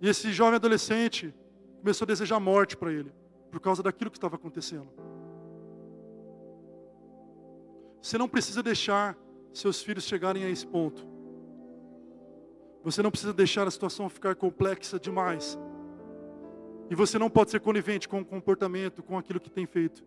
E 0.00 0.08
esse 0.08 0.32
jovem 0.32 0.56
adolescente 0.56 1.34
começou 1.80 2.04
a 2.04 2.08
desejar 2.08 2.40
morte 2.40 2.76
para 2.76 2.92
ele, 2.92 3.12
por 3.50 3.60
causa 3.60 3.82
daquilo 3.82 4.10
que 4.10 4.16
estava 4.16 4.36
acontecendo. 4.36 4.88
Você 8.00 8.18
não 8.18 8.28
precisa 8.28 8.62
deixar 8.62 9.16
seus 9.52 9.82
filhos 9.82 10.04
chegarem 10.04 10.44
a 10.44 10.50
esse 10.50 10.66
ponto. 10.66 11.06
Você 12.82 13.02
não 13.02 13.10
precisa 13.10 13.32
deixar 13.32 13.66
a 13.66 13.70
situação 13.70 14.08
ficar 14.10 14.34
complexa 14.34 15.00
demais. 15.00 15.58
E 16.90 16.94
você 16.94 17.18
não 17.18 17.30
pode 17.30 17.50
ser 17.50 17.60
conivente 17.60 18.08
com 18.08 18.20
o 18.20 18.24
comportamento, 18.24 19.02
com 19.02 19.16
aquilo 19.16 19.40
que 19.40 19.50
tem 19.50 19.64
feito. 19.64 20.04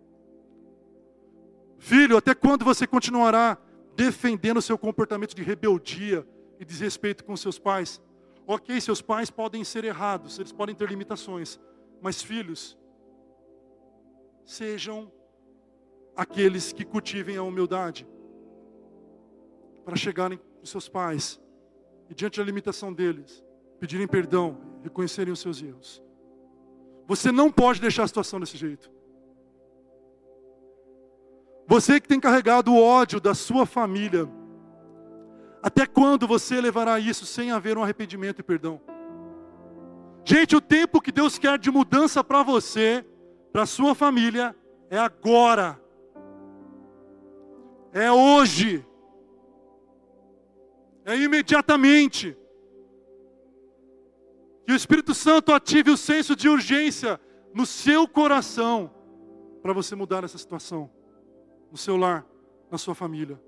Filho, 1.79 2.17
até 2.17 2.35
quando 2.35 2.63
você 2.63 2.85
continuará 2.85 3.57
defendendo 3.95 4.57
o 4.57 4.61
seu 4.61 4.77
comportamento 4.77 5.35
de 5.35 5.41
rebeldia 5.41 6.27
e 6.59 6.65
desrespeito 6.65 7.25
com 7.25 7.35
seus 7.35 7.57
pais? 7.57 8.01
Ok, 8.49 8.79
seus 8.79 9.01
pais 9.01 9.29
podem 9.29 9.61
ser 9.65 9.83
errados, 9.83 10.39
eles 10.39 10.53
podem 10.53 10.73
ter 10.73 10.87
limitações, 10.89 11.59
mas 12.01 12.23
filhos, 12.23 12.77
sejam 14.45 15.11
aqueles 16.15 16.71
que 16.71 16.85
cultivem 16.85 17.35
a 17.35 17.43
humildade 17.43 18.07
para 19.83 19.97
chegarem 19.97 20.39
os 20.63 20.69
seus 20.69 20.87
pais 20.87 21.41
e 22.09 22.15
diante 22.15 22.39
da 22.39 22.45
limitação 22.45 22.93
deles, 22.93 23.43
pedirem 23.81 24.07
perdão, 24.07 24.57
reconhecerem 24.81 25.33
os 25.33 25.39
seus 25.39 25.61
erros. 25.61 26.01
Você 27.05 27.33
não 27.33 27.51
pode 27.51 27.81
deixar 27.81 28.03
a 28.03 28.07
situação 28.07 28.39
desse 28.39 28.55
jeito. 28.55 28.89
Você 31.67 31.99
que 31.99 32.07
tem 32.07 32.19
carregado 32.19 32.71
o 32.71 32.81
ódio 32.81 33.19
da 33.19 33.35
sua 33.35 33.65
família, 33.65 34.25
até 35.67 35.85
quando 35.85 36.27
você 36.27 36.59
levará 36.59 36.99
isso 36.99 37.25
sem 37.25 37.51
haver 37.51 37.77
um 37.77 37.83
arrependimento 37.83 38.39
e 38.39 38.43
perdão? 38.43 38.81
Gente, 40.23 40.55
o 40.55 40.61
tempo 40.61 41.01
que 41.01 41.11
Deus 41.11 41.37
quer 41.37 41.57
de 41.57 41.69
mudança 41.71 42.23
para 42.23 42.43
você, 42.43 43.05
para 43.51 43.65
sua 43.65 43.93
família, 43.95 44.55
é 44.89 44.97
agora. 44.97 45.79
É 47.93 48.11
hoje 48.11 48.85
é 51.07 51.15
imediatamente. 51.15 52.37
Que 54.65 54.73
o 54.73 54.75
Espírito 54.75 55.13
Santo 55.13 55.53
ative 55.53 55.89
o 55.89 55.95
senso 55.95 56.35
de 56.35 56.49
urgência 56.49 57.19
no 57.53 57.65
seu 57.65 58.05
coração 58.05 58.91
para 59.61 59.71
você 59.71 59.95
mudar 59.95 60.25
essa 60.25 60.37
situação, 60.37 60.91
no 61.71 61.77
seu 61.77 61.95
lar, 61.95 62.25
na 62.69 62.77
sua 62.77 62.93
família. 62.93 63.41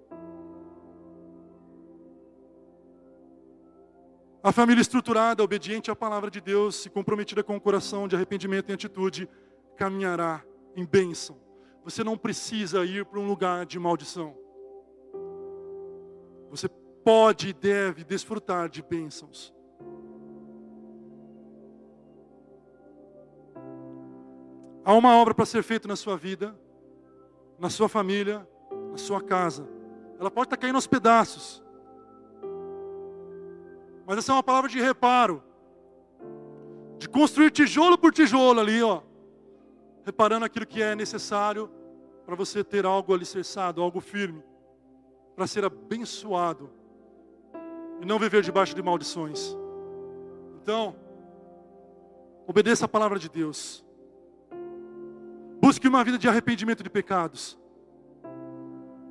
A 4.42 4.54
família 4.54 4.82
estruturada, 4.82 5.44
obediente 5.44 5.92
à 5.92 5.96
palavra 5.96 6.32
de 6.32 6.40
Deus 6.40 6.86
e 6.86 6.90
comprometida 6.90 7.44
com 7.44 7.58
o 7.58 7.62
coração 7.62 8.08
de 8.08 8.16
arrependimento 8.16 8.70
e 8.70 8.74
atitude, 8.74 9.30
caminhará 9.76 10.42
em 10.76 10.86
bênção. 10.86 11.38
Você 11.84 12.06
não 12.06 12.18
precisa 12.18 12.86
ir 12.86 13.04
para 13.06 13.20
um 13.20 13.28
lugar 13.28 13.66
de 13.66 13.78
maldição. 13.78 14.38
Você 16.50 16.70
pode 17.04 17.50
e 17.50 17.54
deve 17.54 18.06
desfrutar 18.06 18.70
de 18.70 18.82
bênçãos. 18.82 19.54
Há 24.86 24.94
uma 24.94 25.18
obra 25.18 25.34
para 25.34 25.46
ser 25.46 25.64
feita 25.64 25.88
na 25.88 25.98
sua 25.98 26.16
vida, 26.16 26.58
na 27.60 27.70
sua 27.70 27.90
família, 27.90 28.48
na 28.92 28.98
sua 28.98 29.22
casa. 29.22 29.68
Ela 30.18 30.32
pode 30.32 30.48
estar 30.48 30.58
caindo 30.58 30.76
aos 30.76 30.88
pedaços. 30.88 31.62
Mas 34.10 34.18
essa 34.18 34.32
é 34.32 34.36
uma 34.36 34.42
palavra 34.42 34.68
de 34.68 34.82
reparo. 34.82 35.44
De 36.98 37.08
construir 37.08 37.52
tijolo 37.52 37.96
por 37.96 38.12
tijolo 38.12 38.60
ali, 38.60 38.82
ó. 38.82 39.04
Reparando 40.04 40.46
aquilo 40.46 40.66
que 40.66 40.82
é 40.82 40.96
necessário 40.96 41.70
para 42.26 42.34
você 42.34 42.64
ter 42.64 42.88
algo 42.88 43.14
alicerçado, 43.14 43.84
algo 43.84 44.02
firme. 44.02 44.44
Para 45.36 45.46
ser 45.46 45.64
abençoado 45.64 46.72
e 48.02 48.06
não 48.08 48.18
viver 48.18 48.42
debaixo 48.42 48.74
de 48.74 48.82
maldições. 48.82 49.56
Então, 50.60 50.96
obedeça 52.48 52.86
a 52.86 52.90
palavra 52.90 53.20
de 53.20 53.30
Deus. 53.30 53.86
Busque 55.62 55.88
uma 55.88 56.04
vida 56.04 56.18
de 56.18 56.28
arrependimento 56.28 56.82
de 56.82 56.90
pecados. 56.90 57.60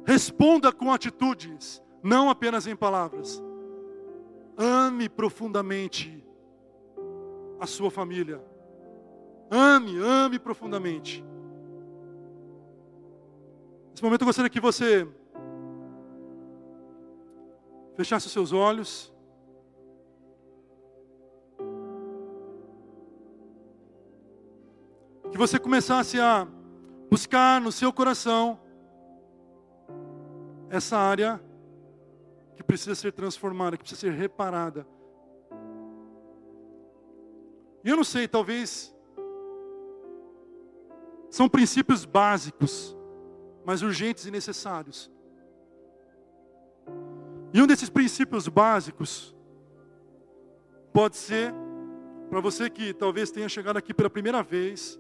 Responda 0.05 0.73
com 0.73 0.93
atitudes, 0.93 1.81
não 2.03 2.29
apenas 2.29 2.67
em 2.67 2.75
palavras. 2.75 3.41
Ame 4.59 5.09
profundamente 5.09 6.27
a 7.61 7.67
sua 7.67 7.93
família. 7.93 8.43
Ame, 9.49 9.97
ame 9.99 10.39
profundamente. 10.41 11.25
Nesse 13.91 14.03
momento 14.03 14.23
eu 14.23 14.27
gostaria 14.27 14.51
que 14.51 14.61
você 14.61 15.07
fechasse 17.97 18.27
os 18.27 18.33
seus 18.33 18.53
olhos. 18.53 19.15
Que 25.31 25.39
você 25.39 25.57
começasse 25.59 26.19
a 26.19 26.49
buscar 27.09 27.61
no 27.61 27.71
seu 27.71 27.93
coração 27.93 28.59
essa 30.69 30.97
área 30.97 31.41
que 32.59 32.65
precisa 32.65 32.97
ser 32.97 33.13
transformada, 33.13 33.77
que 33.77 33.85
precisa 33.85 34.01
ser 34.01 34.13
reparada. 34.13 34.85
E 37.85 37.89
eu 37.89 37.97
não 37.97 38.03
sei, 38.03 38.27
talvez 38.27 38.93
são 41.31 41.49
princípios 41.49 42.05
básicos, 42.05 42.97
mas 43.65 43.81
urgentes 43.81 44.27
e 44.27 44.31
necessários. 44.33 45.09
E 47.55 47.63
um 47.63 47.67
desses 47.67 47.89
princípios 47.89 48.49
básicos 48.49 49.37
pode 50.93 51.17
ser 51.17 51.55
para 52.29 52.41
você 52.41 52.69
que 52.69 52.93
talvez 52.93 53.31
tenha 53.31 53.49
chegado 53.49 53.77
aqui 53.77 53.95
pela 53.95 54.11
primeira 54.11 54.43
vez 54.43 54.99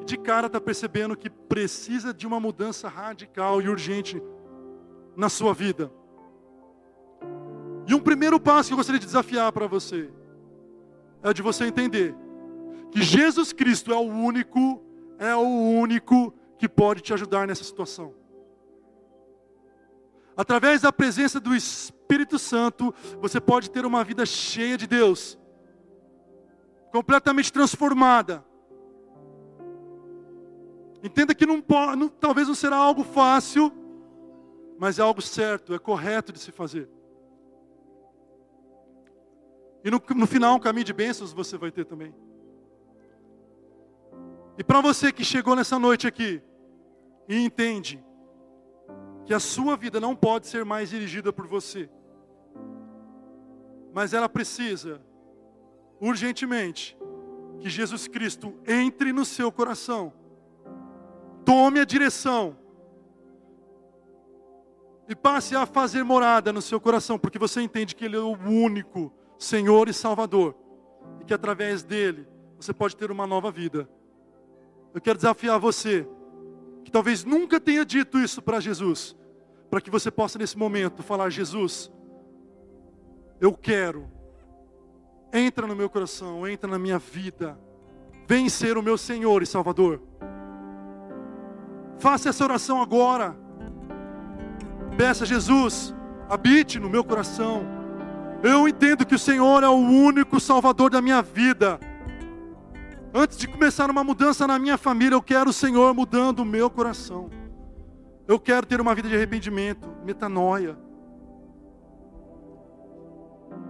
e 0.00 0.04
de 0.06 0.16
cara 0.16 0.46
está 0.46 0.58
percebendo 0.58 1.14
que 1.14 1.28
precisa 1.28 2.14
de 2.14 2.26
uma 2.26 2.40
mudança 2.40 2.88
radical 2.88 3.60
e 3.60 3.68
urgente 3.68 4.20
na 5.14 5.28
sua 5.28 5.52
vida. 5.52 5.92
E 7.86 7.94
um 7.94 8.00
primeiro 8.00 8.40
passo 8.40 8.68
que 8.68 8.72
eu 8.72 8.78
gostaria 8.78 9.00
de 9.00 9.06
desafiar 9.06 9.52
para 9.52 9.66
você 9.66 10.10
é 11.22 11.32
de 11.32 11.42
você 11.42 11.64
entender 11.66 12.14
que 12.90 13.02
Jesus 13.02 13.52
Cristo 13.52 13.92
é 13.92 13.96
o 13.96 14.02
único, 14.02 14.82
é 15.18 15.34
o 15.34 15.40
único 15.40 16.34
que 16.58 16.68
pode 16.68 17.00
te 17.00 17.12
ajudar 17.12 17.46
nessa 17.46 17.64
situação 17.64 18.14
através 20.36 20.82
da 20.82 20.92
presença 20.92 21.38
do 21.38 21.54
Espírito 21.54 22.38
Santo, 22.38 22.94
você 23.20 23.40
pode 23.40 23.70
ter 23.70 23.86
uma 23.86 24.04
vida 24.04 24.26
cheia 24.26 24.76
de 24.76 24.86
Deus, 24.86 25.38
completamente 26.92 27.52
transformada. 27.52 28.44
Entenda 31.02 31.34
que 31.34 31.46
não, 31.46 31.62
não, 31.96 32.08
talvez 32.08 32.48
não 32.48 32.54
será 32.54 32.76
algo 32.76 33.04
fácil, 33.04 33.72
mas 34.78 34.98
é 34.98 35.02
algo 35.02 35.20
certo, 35.20 35.74
é 35.74 35.78
correto 35.78 36.32
de 36.32 36.38
se 36.38 36.50
fazer. 36.50 36.88
E 39.84 39.90
no, 39.90 40.02
no 40.16 40.26
final, 40.26 40.56
um 40.56 40.58
caminho 40.58 40.86
de 40.86 40.94
bênçãos 40.94 41.34
você 41.34 41.58
vai 41.58 41.70
ter 41.70 41.84
também. 41.84 42.14
E 44.56 44.64
para 44.64 44.80
você 44.80 45.12
que 45.12 45.22
chegou 45.22 45.54
nessa 45.54 45.78
noite 45.78 46.06
aqui 46.06 46.40
e 47.28 47.36
entende 47.36 48.02
que 49.26 49.34
a 49.34 49.38
sua 49.38 49.76
vida 49.76 50.00
não 50.00 50.16
pode 50.16 50.46
ser 50.46 50.64
mais 50.64 50.88
dirigida 50.88 51.32
por 51.32 51.46
você, 51.46 51.90
mas 53.92 54.14
ela 54.14 54.28
precisa 54.28 55.02
urgentemente 56.00 56.96
que 57.60 57.68
Jesus 57.68 58.08
Cristo 58.08 58.54
entre 58.66 59.12
no 59.12 59.24
seu 59.24 59.52
coração, 59.52 60.12
tome 61.44 61.78
a 61.78 61.84
direção 61.84 62.56
e 65.08 65.14
passe 65.14 65.54
a 65.54 65.66
fazer 65.66 66.02
morada 66.04 66.52
no 66.52 66.62
seu 66.62 66.80
coração, 66.80 67.18
porque 67.18 67.38
você 67.38 67.60
entende 67.60 67.94
que 67.94 68.04
Ele 68.04 68.16
é 68.16 68.20
o 68.20 68.32
único 68.32 69.12
Senhor 69.38 69.88
e 69.88 69.92
Salvador, 69.92 70.54
e 71.20 71.24
que 71.24 71.34
através 71.34 71.82
dele 71.82 72.26
você 72.58 72.72
pode 72.72 72.96
ter 72.96 73.10
uma 73.10 73.26
nova 73.26 73.50
vida. 73.50 73.88
Eu 74.94 75.00
quero 75.00 75.18
desafiar 75.18 75.58
você, 75.58 76.06
que 76.84 76.90
talvez 76.90 77.24
nunca 77.24 77.58
tenha 77.60 77.84
dito 77.84 78.18
isso 78.18 78.40
para 78.40 78.60
Jesus, 78.60 79.16
para 79.68 79.80
que 79.80 79.90
você 79.90 80.10
possa 80.10 80.38
nesse 80.38 80.56
momento 80.56 81.02
falar: 81.02 81.30
Jesus, 81.30 81.90
eu 83.40 83.52
quero, 83.52 84.08
entra 85.32 85.66
no 85.66 85.74
meu 85.74 85.90
coração, 85.90 86.46
entra 86.46 86.70
na 86.70 86.78
minha 86.78 86.98
vida, 86.98 87.58
vem 88.26 88.48
ser 88.48 88.78
o 88.78 88.82
meu 88.82 88.96
Senhor 88.96 89.42
e 89.42 89.46
Salvador. 89.46 90.00
Faça 91.98 92.28
essa 92.28 92.44
oração 92.44 92.80
agora. 92.80 93.36
Peça 94.96 95.24
a 95.24 95.26
Jesus, 95.26 95.94
habite 96.28 96.78
no 96.78 96.88
meu 96.88 97.02
coração. 97.02 97.83
Eu 98.44 98.68
entendo 98.68 99.06
que 99.06 99.14
o 99.14 99.18
Senhor 99.18 99.62
é 99.62 99.68
o 99.68 99.72
único 99.72 100.38
Salvador 100.38 100.90
da 100.90 101.00
minha 101.00 101.22
vida. 101.22 101.80
Antes 103.14 103.38
de 103.38 103.48
começar 103.48 103.90
uma 103.90 104.04
mudança 104.04 104.46
na 104.46 104.58
minha 104.58 104.76
família, 104.76 105.14
eu 105.14 105.22
quero 105.22 105.48
o 105.48 105.52
Senhor 105.52 105.94
mudando 105.94 106.40
o 106.40 106.44
meu 106.44 106.68
coração. 106.68 107.30
Eu 108.28 108.38
quero 108.38 108.66
ter 108.66 108.82
uma 108.82 108.94
vida 108.94 109.08
de 109.08 109.16
arrependimento, 109.16 109.88
metanoia. 110.04 110.76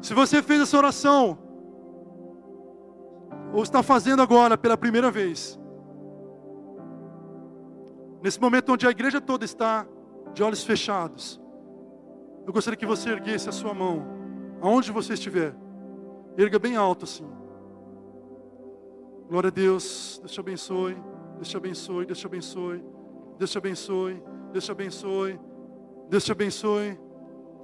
Se 0.03 0.13
você 0.13 0.43
fez 0.43 0.63
essa 0.63 0.77
oração, 0.77 1.39
ou 3.53 3.63
está 3.63 3.81
fazendo 3.81 4.23
agora 4.23 4.59
pela 4.59 4.77
primeira 4.77 5.09
vez, 5.09 5.57
nesse 8.21 8.41
momento 8.41 8.73
onde 8.73 8.89
a 8.89 8.91
igreja 8.91 9.21
toda 9.21 9.45
está 9.45 9.87
de 10.33 10.43
olhos 10.43 10.65
fechados, 10.65 11.41
eu 12.45 12.53
gostaria 12.53 12.77
que 12.77 12.85
você 12.85 13.11
erguesse 13.11 13.49
a 13.49 13.53
sua 13.53 13.73
mão, 13.73 14.24
aonde 14.67 14.91
você 14.91 15.13
estiver, 15.13 15.55
erga 16.37 16.59
bem 16.59 16.77
alto 16.77 17.05
assim. 17.05 17.27
Glória 19.29 19.49
a 19.49 19.51
Deus, 19.51 20.19
Deus 20.21 20.33
te 20.33 20.41
abençoe, 20.41 20.97
Deus 21.37 21.49
te 21.49 21.57
abençoe, 21.57 22.07
Deus 22.07 22.19
te 22.19 22.27
abençoe, 22.27 22.85
Deus 23.39 23.51
te 23.51 23.59
abençoe, 23.59 24.23
Deus 24.53 24.65
te 24.65 24.73
abençoe, 24.73 25.41
Deus 26.09 26.25
te 26.25 26.33
abençoe, 26.33 26.99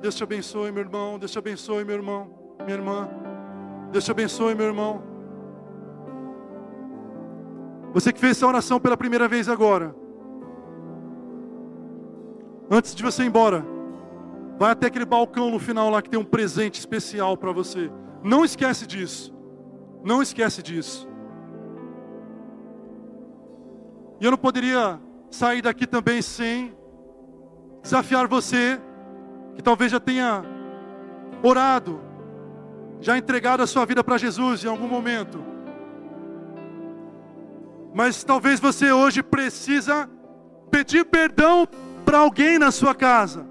Deus 0.00 0.14
te 0.14 0.22
abençoe, 0.22 0.72
meu 0.72 0.82
irmão, 0.82 1.18
Deus 1.18 1.32
te 1.32 1.38
abençoe, 1.38 1.84
meu 1.84 1.96
irmão, 1.96 2.30
minha 2.64 2.76
irmã, 2.76 3.08
Deus 3.90 4.04
te 4.04 4.10
abençoe, 4.10 4.54
meu 4.54 4.66
irmão. 4.66 5.02
Você 7.94 8.12
que 8.12 8.20
fez 8.20 8.36
essa 8.36 8.46
oração 8.46 8.78
pela 8.78 8.96
primeira 8.96 9.26
vez 9.26 9.48
agora, 9.48 9.94
Antes 12.72 12.94
de 12.94 13.02
você 13.02 13.24
ir 13.24 13.26
embora, 13.26 13.66
vai 14.60 14.72
até 14.72 14.88
aquele 14.88 15.06
balcão 15.06 15.50
no 15.50 15.58
final 15.58 15.88
lá 15.88 16.02
que 16.02 16.10
tem 16.10 16.20
um 16.20 16.24
presente 16.24 16.78
especial 16.78 17.34
para 17.34 17.50
você. 17.50 17.90
Não 18.22 18.44
esquece 18.44 18.86
disso. 18.86 19.34
Não 20.04 20.20
esquece 20.20 20.62
disso. 20.62 21.08
E 24.20 24.24
eu 24.26 24.30
não 24.30 24.36
poderia 24.36 25.00
sair 25.30 25.62
daqui 25.62 25.86
também 25.86 26.20
sem 26.20 26.76
desafiar 27.82 28.28
você, 28.28 28.78
que 29.54 29.62
talvez 29.62 29.90
já 29.90 29.98
tenha 29.98 30.44
orado, 31.42 31.98
já 33.00 33.16
entregado 33.16 33.62
a 33.62 33.66
sua 33.66 33.86
vida 33.86 34.04
para 34.04 34.18
Jesus 34.18 34.62
em 34.62 34.68
algum 34.68 34.86
momento. 34.86 35.42
Mas 37.94 38.22
talvez 38.22 38.60
você 38.60 38.92
hoje 38.92 39.22
precisa 39.22 40.06
pedir 40.70 41.06
perdão 41.06 41.66
para 42.04 42.18
alguém 42.18 42.58
na 42.58 42.70
sua 42.70 42.94
casa. 42.94 43.49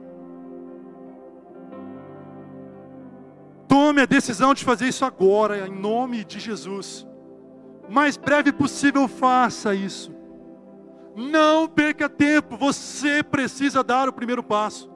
Tome 3.69 4.01
a 4.01 4.05
decisão 4.07 4.55
de 4.55 4.65
fazer 4.65 4.87
isso 4.87 5.05
agora, 5.05 5.67
em 5.67 5.69
nome 5.69 6.25
de 6.25 6.39
Jesus. 6.39 7.07
Mais 7.87 8.17
breve 8.17 8.51
possível, 8.51 9.07
faça 9.07 9.75
isso. 9.75 10.11
Não 11.15 11.67
perca 11.67 12.09
tempo, 12.09 12.57
você 12.57 13.21
precisa 13.21 13.83
dar 13.83 14.09
o 14.09 14.13
primeiro 14.13 14.41
passo. 14.41 14.89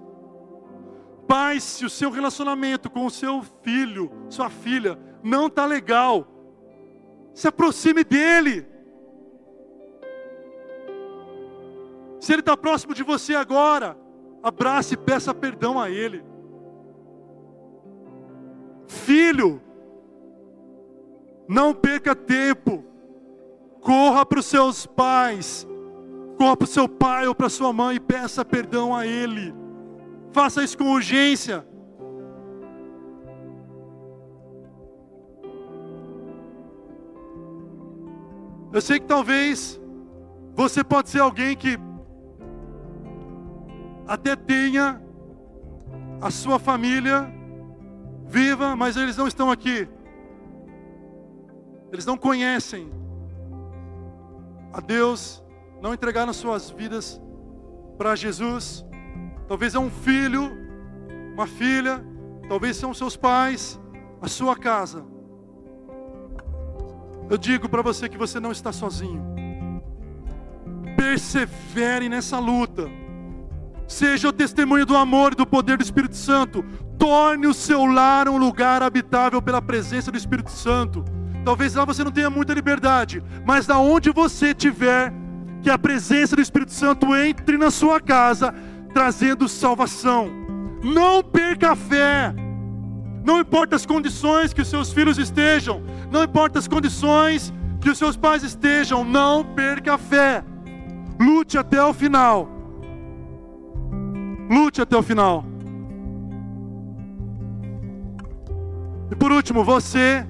Pai, 1.27 1.59
se 1.59 1.85
o 1.85 1.89
seu 1.89 2.09
relacionamento 2.09 2.89
com 2.89 3.05
o 3.05 3.11
seu 3.11 3.43
filho, 3.61 4.11
sua 4.27 4.49
filha, 4.49 4.97
não 5.21 5.45
está 5.45 5.67
legal, 5.67 6.27
se 7.31 7.47
aproxime 7.47 8.03
dele. 8.03 8.67
Se 12.19 12.33
ele 12.33 12.39
está 12.39 12.57
próximo 12.57 12.95
de 12.95 13.03
você 13.03 13.35
agora, 13.35 13.95
abrace 14.41 14.95
e 14.95 14.97
peça 14.97 15.31
perdão 15.31 15.79
a 15.79 15.91
ele. 15.91 16.32
Filho, 18.93 19.59
não 21.47 21.73
perca 21.73 22.15
tempo, 22.15 22.85
corra 23.81 24.25
para 24.25 24.39
os 24.39 24.45
seus 24.45 24.85
pais, 24.85 25.67
corra 26.37 26.55
para 26.55 26.63
o 26.63 26.67
seu 26.67 26.87
pai 26.87 27.27
ou 27.27 27.35
para 27.35 27.49
sua 27.49 27.73
mãe 27.73 27.95
e 27.95 27.99
peça 27.99 28.45
perdão 28.45 28.95
a 28.95 29.05
ele. 29.05 29.53
Faça 30.31 30.63
isso 30.63 30.77
com 30.77 30.85
urgência. 30.85 31.67
Eu 38.71 38.81
sei 38.81 38.99
que 38.99 39.05
talvez 39.05 39.81
você 40.55 40.83
pode 40.83 41.09
ser 41.09 41.19
alguém 41.19 41.57
que 41.57 41.77
até 44.07 44.35
tenha 44.35 45.01
a 46.21 46.31
sua 46.31 46.57
família 46.57 47.31
viva, 48.33 48.75
mas 48.75 48.97
eles 48.97 49.15
não 49.15 49.27
estão 49.27 49.51
aqui. 49.51 49.87
Eles 51.91 52.05
não 52.05 52.17
conhecem 52.17 52.91
a 54.73 54.81
Deus, 54.81 55.43
não 55.79 55.93
entregaram 55.93 56.33
suas 56.33 56.71
vidas 56.71 57.21
para 57.95 58.15
Jesus. 58.15 58.83
Talvez 59.47 59.75
é 59.75 59.79
um 59.79 59.91
filho, 59.91 60.51
uma 61.35 61.45
filha, 61.45 62.03
talvez 62.49 62.75
são 62.75 62.91
seus 62.91 63.15
pais, 63.15 63.79
a 64.19 64.27
sua 64.27 64.55
casa. 64.55 65.05
Eu 67.29 67.37
digo 67.37 67.69
para 67.69 67.83
você 67.83 68.09
que 68.09 68.17
você 68.17 68.39
não 68.39 68.51
está 68.51 68.71
sozinho. 68.71 69.21
Persevere 70.97 72.09
nessa 72.09 72.39
luta. 72.39 72.89
Seja 73.93 74.27
o 74.27 74.33
testemunho 74.33 74.87
do 74.87 74.97
amor 74.97 75.33
e 75.33 75.35
do 75.35 75.45
poder 75.45 75.77
do 75.77 75.83
Espírito 75.83 76.15
Santo. 76.15 76.65
Torne 76.97 77.45
o 77.45 77.53
seu 77.53 77.85
lar 77.85 78.27
um 78.27 78.37
lugar 78.37 78.81
habitável 78.81 79.39
pela 79.39 79.61
presença 79.61 80.11
do 80.11 80.17
Espírito 80.17 80.49
Santo. 80.49 81.05
Talvez 81.45 81.75
lá 81.75 81.85
você 81.85 82.03
não 82.03 82.09
tenha 82.09 82.27
muita 82.27 82.55
liberdade, 82.55 83.23
mas 83.45 83.67
da 83.67 83.77
onde 83.77 84.09
você 84.09 84.47
estiver, 84.47 85.13
que 85.61 85.69
a 85.69 85.77
presença 85.77 86.35
do 86.35 86.41
Espírito 86.41 86.71
Santo 86.71 87.15
entre 87.15 87.55
na 87.55 87.69
sua 87.69 88.01
casa, 88.01 88.51
trazendo 88.95 89.47
salvação. 89.47 90.27
Não 90.83 91.21
perca 91.21 91.73
a 91.73 91.75
fé. 91.75 92.33
Não 93.23 93.41
importa 93.41 93.75
as 93.75 93.85
condições 93.85 94.53
que 94.53 94.61
os 94.63 94.69
seus 94.69 94.91
filhos 94.91 95.19
estejam, 95.19 95.83
não 96.11 96.23
importa 96.23 96.57
as 96.57 96.67
condições 96.67 97.53
que 97.79 97.91
os 97.91 97.99
seus 97.99 98.17
pais 98.17 98.41
estejam, 98.41 99.05
não 99.05 99.45
perca 99.45 99.93
a 99.93 99.97
fé. 99.99 100.43
Lute 101.19 101.59
até 101.59 101.81
o 101.83 101.93
final 101.93 102.62
Lute 104.53 104.81
até 104.81 104.95
o 104.95 105.01
final. 105.01 105.43
E 109.09 109.15
por 109.15 109.31
último, 109.31 109.63
você 109.63 110.27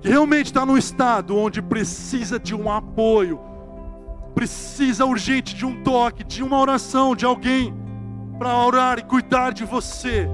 que 0.00 0.08
realmente 0.08 0.46
está 0.46 0.64
num 0.64 0.78
estado 0.78 1.36
onde 1.36 1.60
precisa 1.60 2.38
de 2.38 2.54
um 2.54 2.70
apoio, 2.70 3.38
precisa 4.34 5.04
urgente 5.04 5.54
de 5.54 5.66
um 5.66 5.82
toque, 5.82 6.24
de 6.24 6.42
uma 6.42 6.58
oração, 6.58 7.14
de 7.14 7.26
alguém 7.26 7.74
para 8.38 8.56
orar 8.64 8.98
e 8.98 9.02
cuidar 9.02 9.52
de 9.52 9.64
você. 9.64 10.26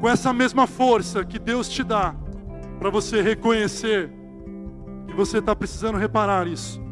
Com 0.00 0.08
essa 0.08 0.32
mesma 0.32 0.68
força 0.68 1.24
que 1.24 1.38
Deus 1.38 1.68
te 1.68 1.82
dá 1.82 2.14
para 2.78 2.90
você 2.90 3.22
reconhecer 3.22 4.12
que 5.08 5.14
você 5.14 5.38
está 5.38 5.56
precisando 5.56 5.98
reparar 5.98 6.46
isso. 6.46 6.85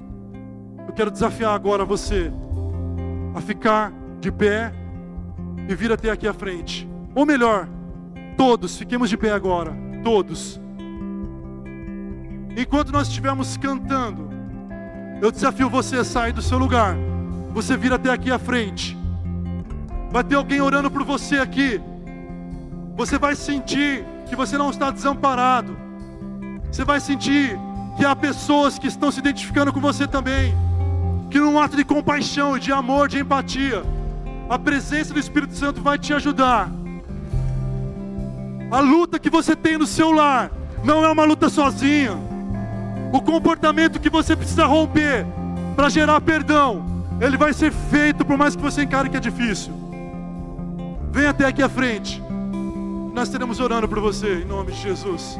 Eu 0.94 0.96
quero 0.96 1.10
desafiar 1.10 1.52
agora 1.52 1.84
você 1.84 2.32
a 3.34 3.40
ficar 3.40 3.92
de 4.20 4.30
pé 4.30 4.72
e 5.68 5.74
vir 5.74 5.90
até 5.90 6.08
aqui 6.08 6.28
à 6.28 6.32
frente. 6.32 6.88
Ou 7.16 7.26
melhor, 7.26 7.68
todos, 8.36 8.78
fiquemos 8.78 9.10
de 9.10 9.16
pé 9.16 9.32
agora, 9.32 9.76
todos. 10.04 10.60
Enquanto 12.56 12.92
nós 12.92 13.08
estivermos 13.08 13.56
cantando, 13.56 14.30
eu 15.20 15.32
desafio 15.32 15.68
você 15.68 15.96
a 15.96 16.04
sair 16.04 16.32
do 16.32 16.40
seu 16.40 16.58
lugar. 16.58 16.96
Você 17.52 17.76
vir 17.76 17.92
até 17.92 18.10
aqui 18.12 18.30
à 18.30 18.38
frente. 18.38 18.96
Vai 20.12 20.22
ter 20.22 20.36
alguém 20.36 20.60
orando 20.60 20.88
por 20.92 21.02
você 21.02 21.38
aqui. 21.38 21.80
Você 22.94 23.18
vai 23.18 23.34
sentir 23.34 24.06
que 24.26 24.36
você 24.36 24.56
não 24.56 24.70
está 24.70 24.92
desamparado. 24.92 25.76
Você 26.70 26.84
vai 26.84 27.00
sentir 27.00 27.58
que 27.96 28.04
há 28.04 28.14
pessoas 28.14 28.78
que 28.78 28.86
estão 28.86 29.10
se 29.10 29.18
identificando 29.18 29.72
com 29.72 29.80
você 29.80 30.06
também. 30.06 30.54
Que 31.34 31.40
num 31.40 31.58
ato 31.58 31.76
de 31.76 31.84
compaixão, 31.84 32.56
de 32.56 32.70
amor, 32.70 33.08
de 33.08 33.18
empatia, 33.18 33.82
a 34.48 34.56
presença 34.56 35.12
do 35.12 35.18
Espírito 35.18 35.52
Santo 35.56 35.82
vai 35.82 35.98
te 35.98 36.14
ajudar. 36.14 36.70
A 38.70 38.78
luta 38.78 39.18
que 39.18 39.28
você 39.28 39.56
tem 39.56 39.76
no 39.76 39.84
seu 39.84 40.12
lar 40.12 40.52
não 40.84 41.04
é 41.04 41.10
uma 41.10 41.24
luta 41.24 41.48
sozinha. 41.48 42.16
O 43.12 43.20
comportamento 43.20 43.98
que 43.98 44.08
você 44.08 44.36
precisa 44.36 44.64
romper 44.64 45.26
para 45.74 45.88
gerar 45.88 46.20
perdão, 46.20 46.86
ele 47.20 47.36
vai 47.36 47.52
ser 47.52 47.72
feito 47.72 48.24
por 48.24 48.38
mais 48.38 48.54
que 48.54 48.62
você 48.62 48.84
encare 48.84 49.10
que 49.10 49.16
é 49.16 49.20
difícil. 49.20 49.72
Vem 51.10 51.26
até 51.26 51.46
aqui 51.46 51.64
à 51.64 51.68
frente. 51.68 52.22
Nós 53.12 53.26
estaremos 53.26 53.58
orando 53.58 53.88
por 53.88 53.98
você 53.98 54.42
em 54.42 54.44
nome 54.44 54.70
de 54.70 54.80
Jesus. 54.80 55.36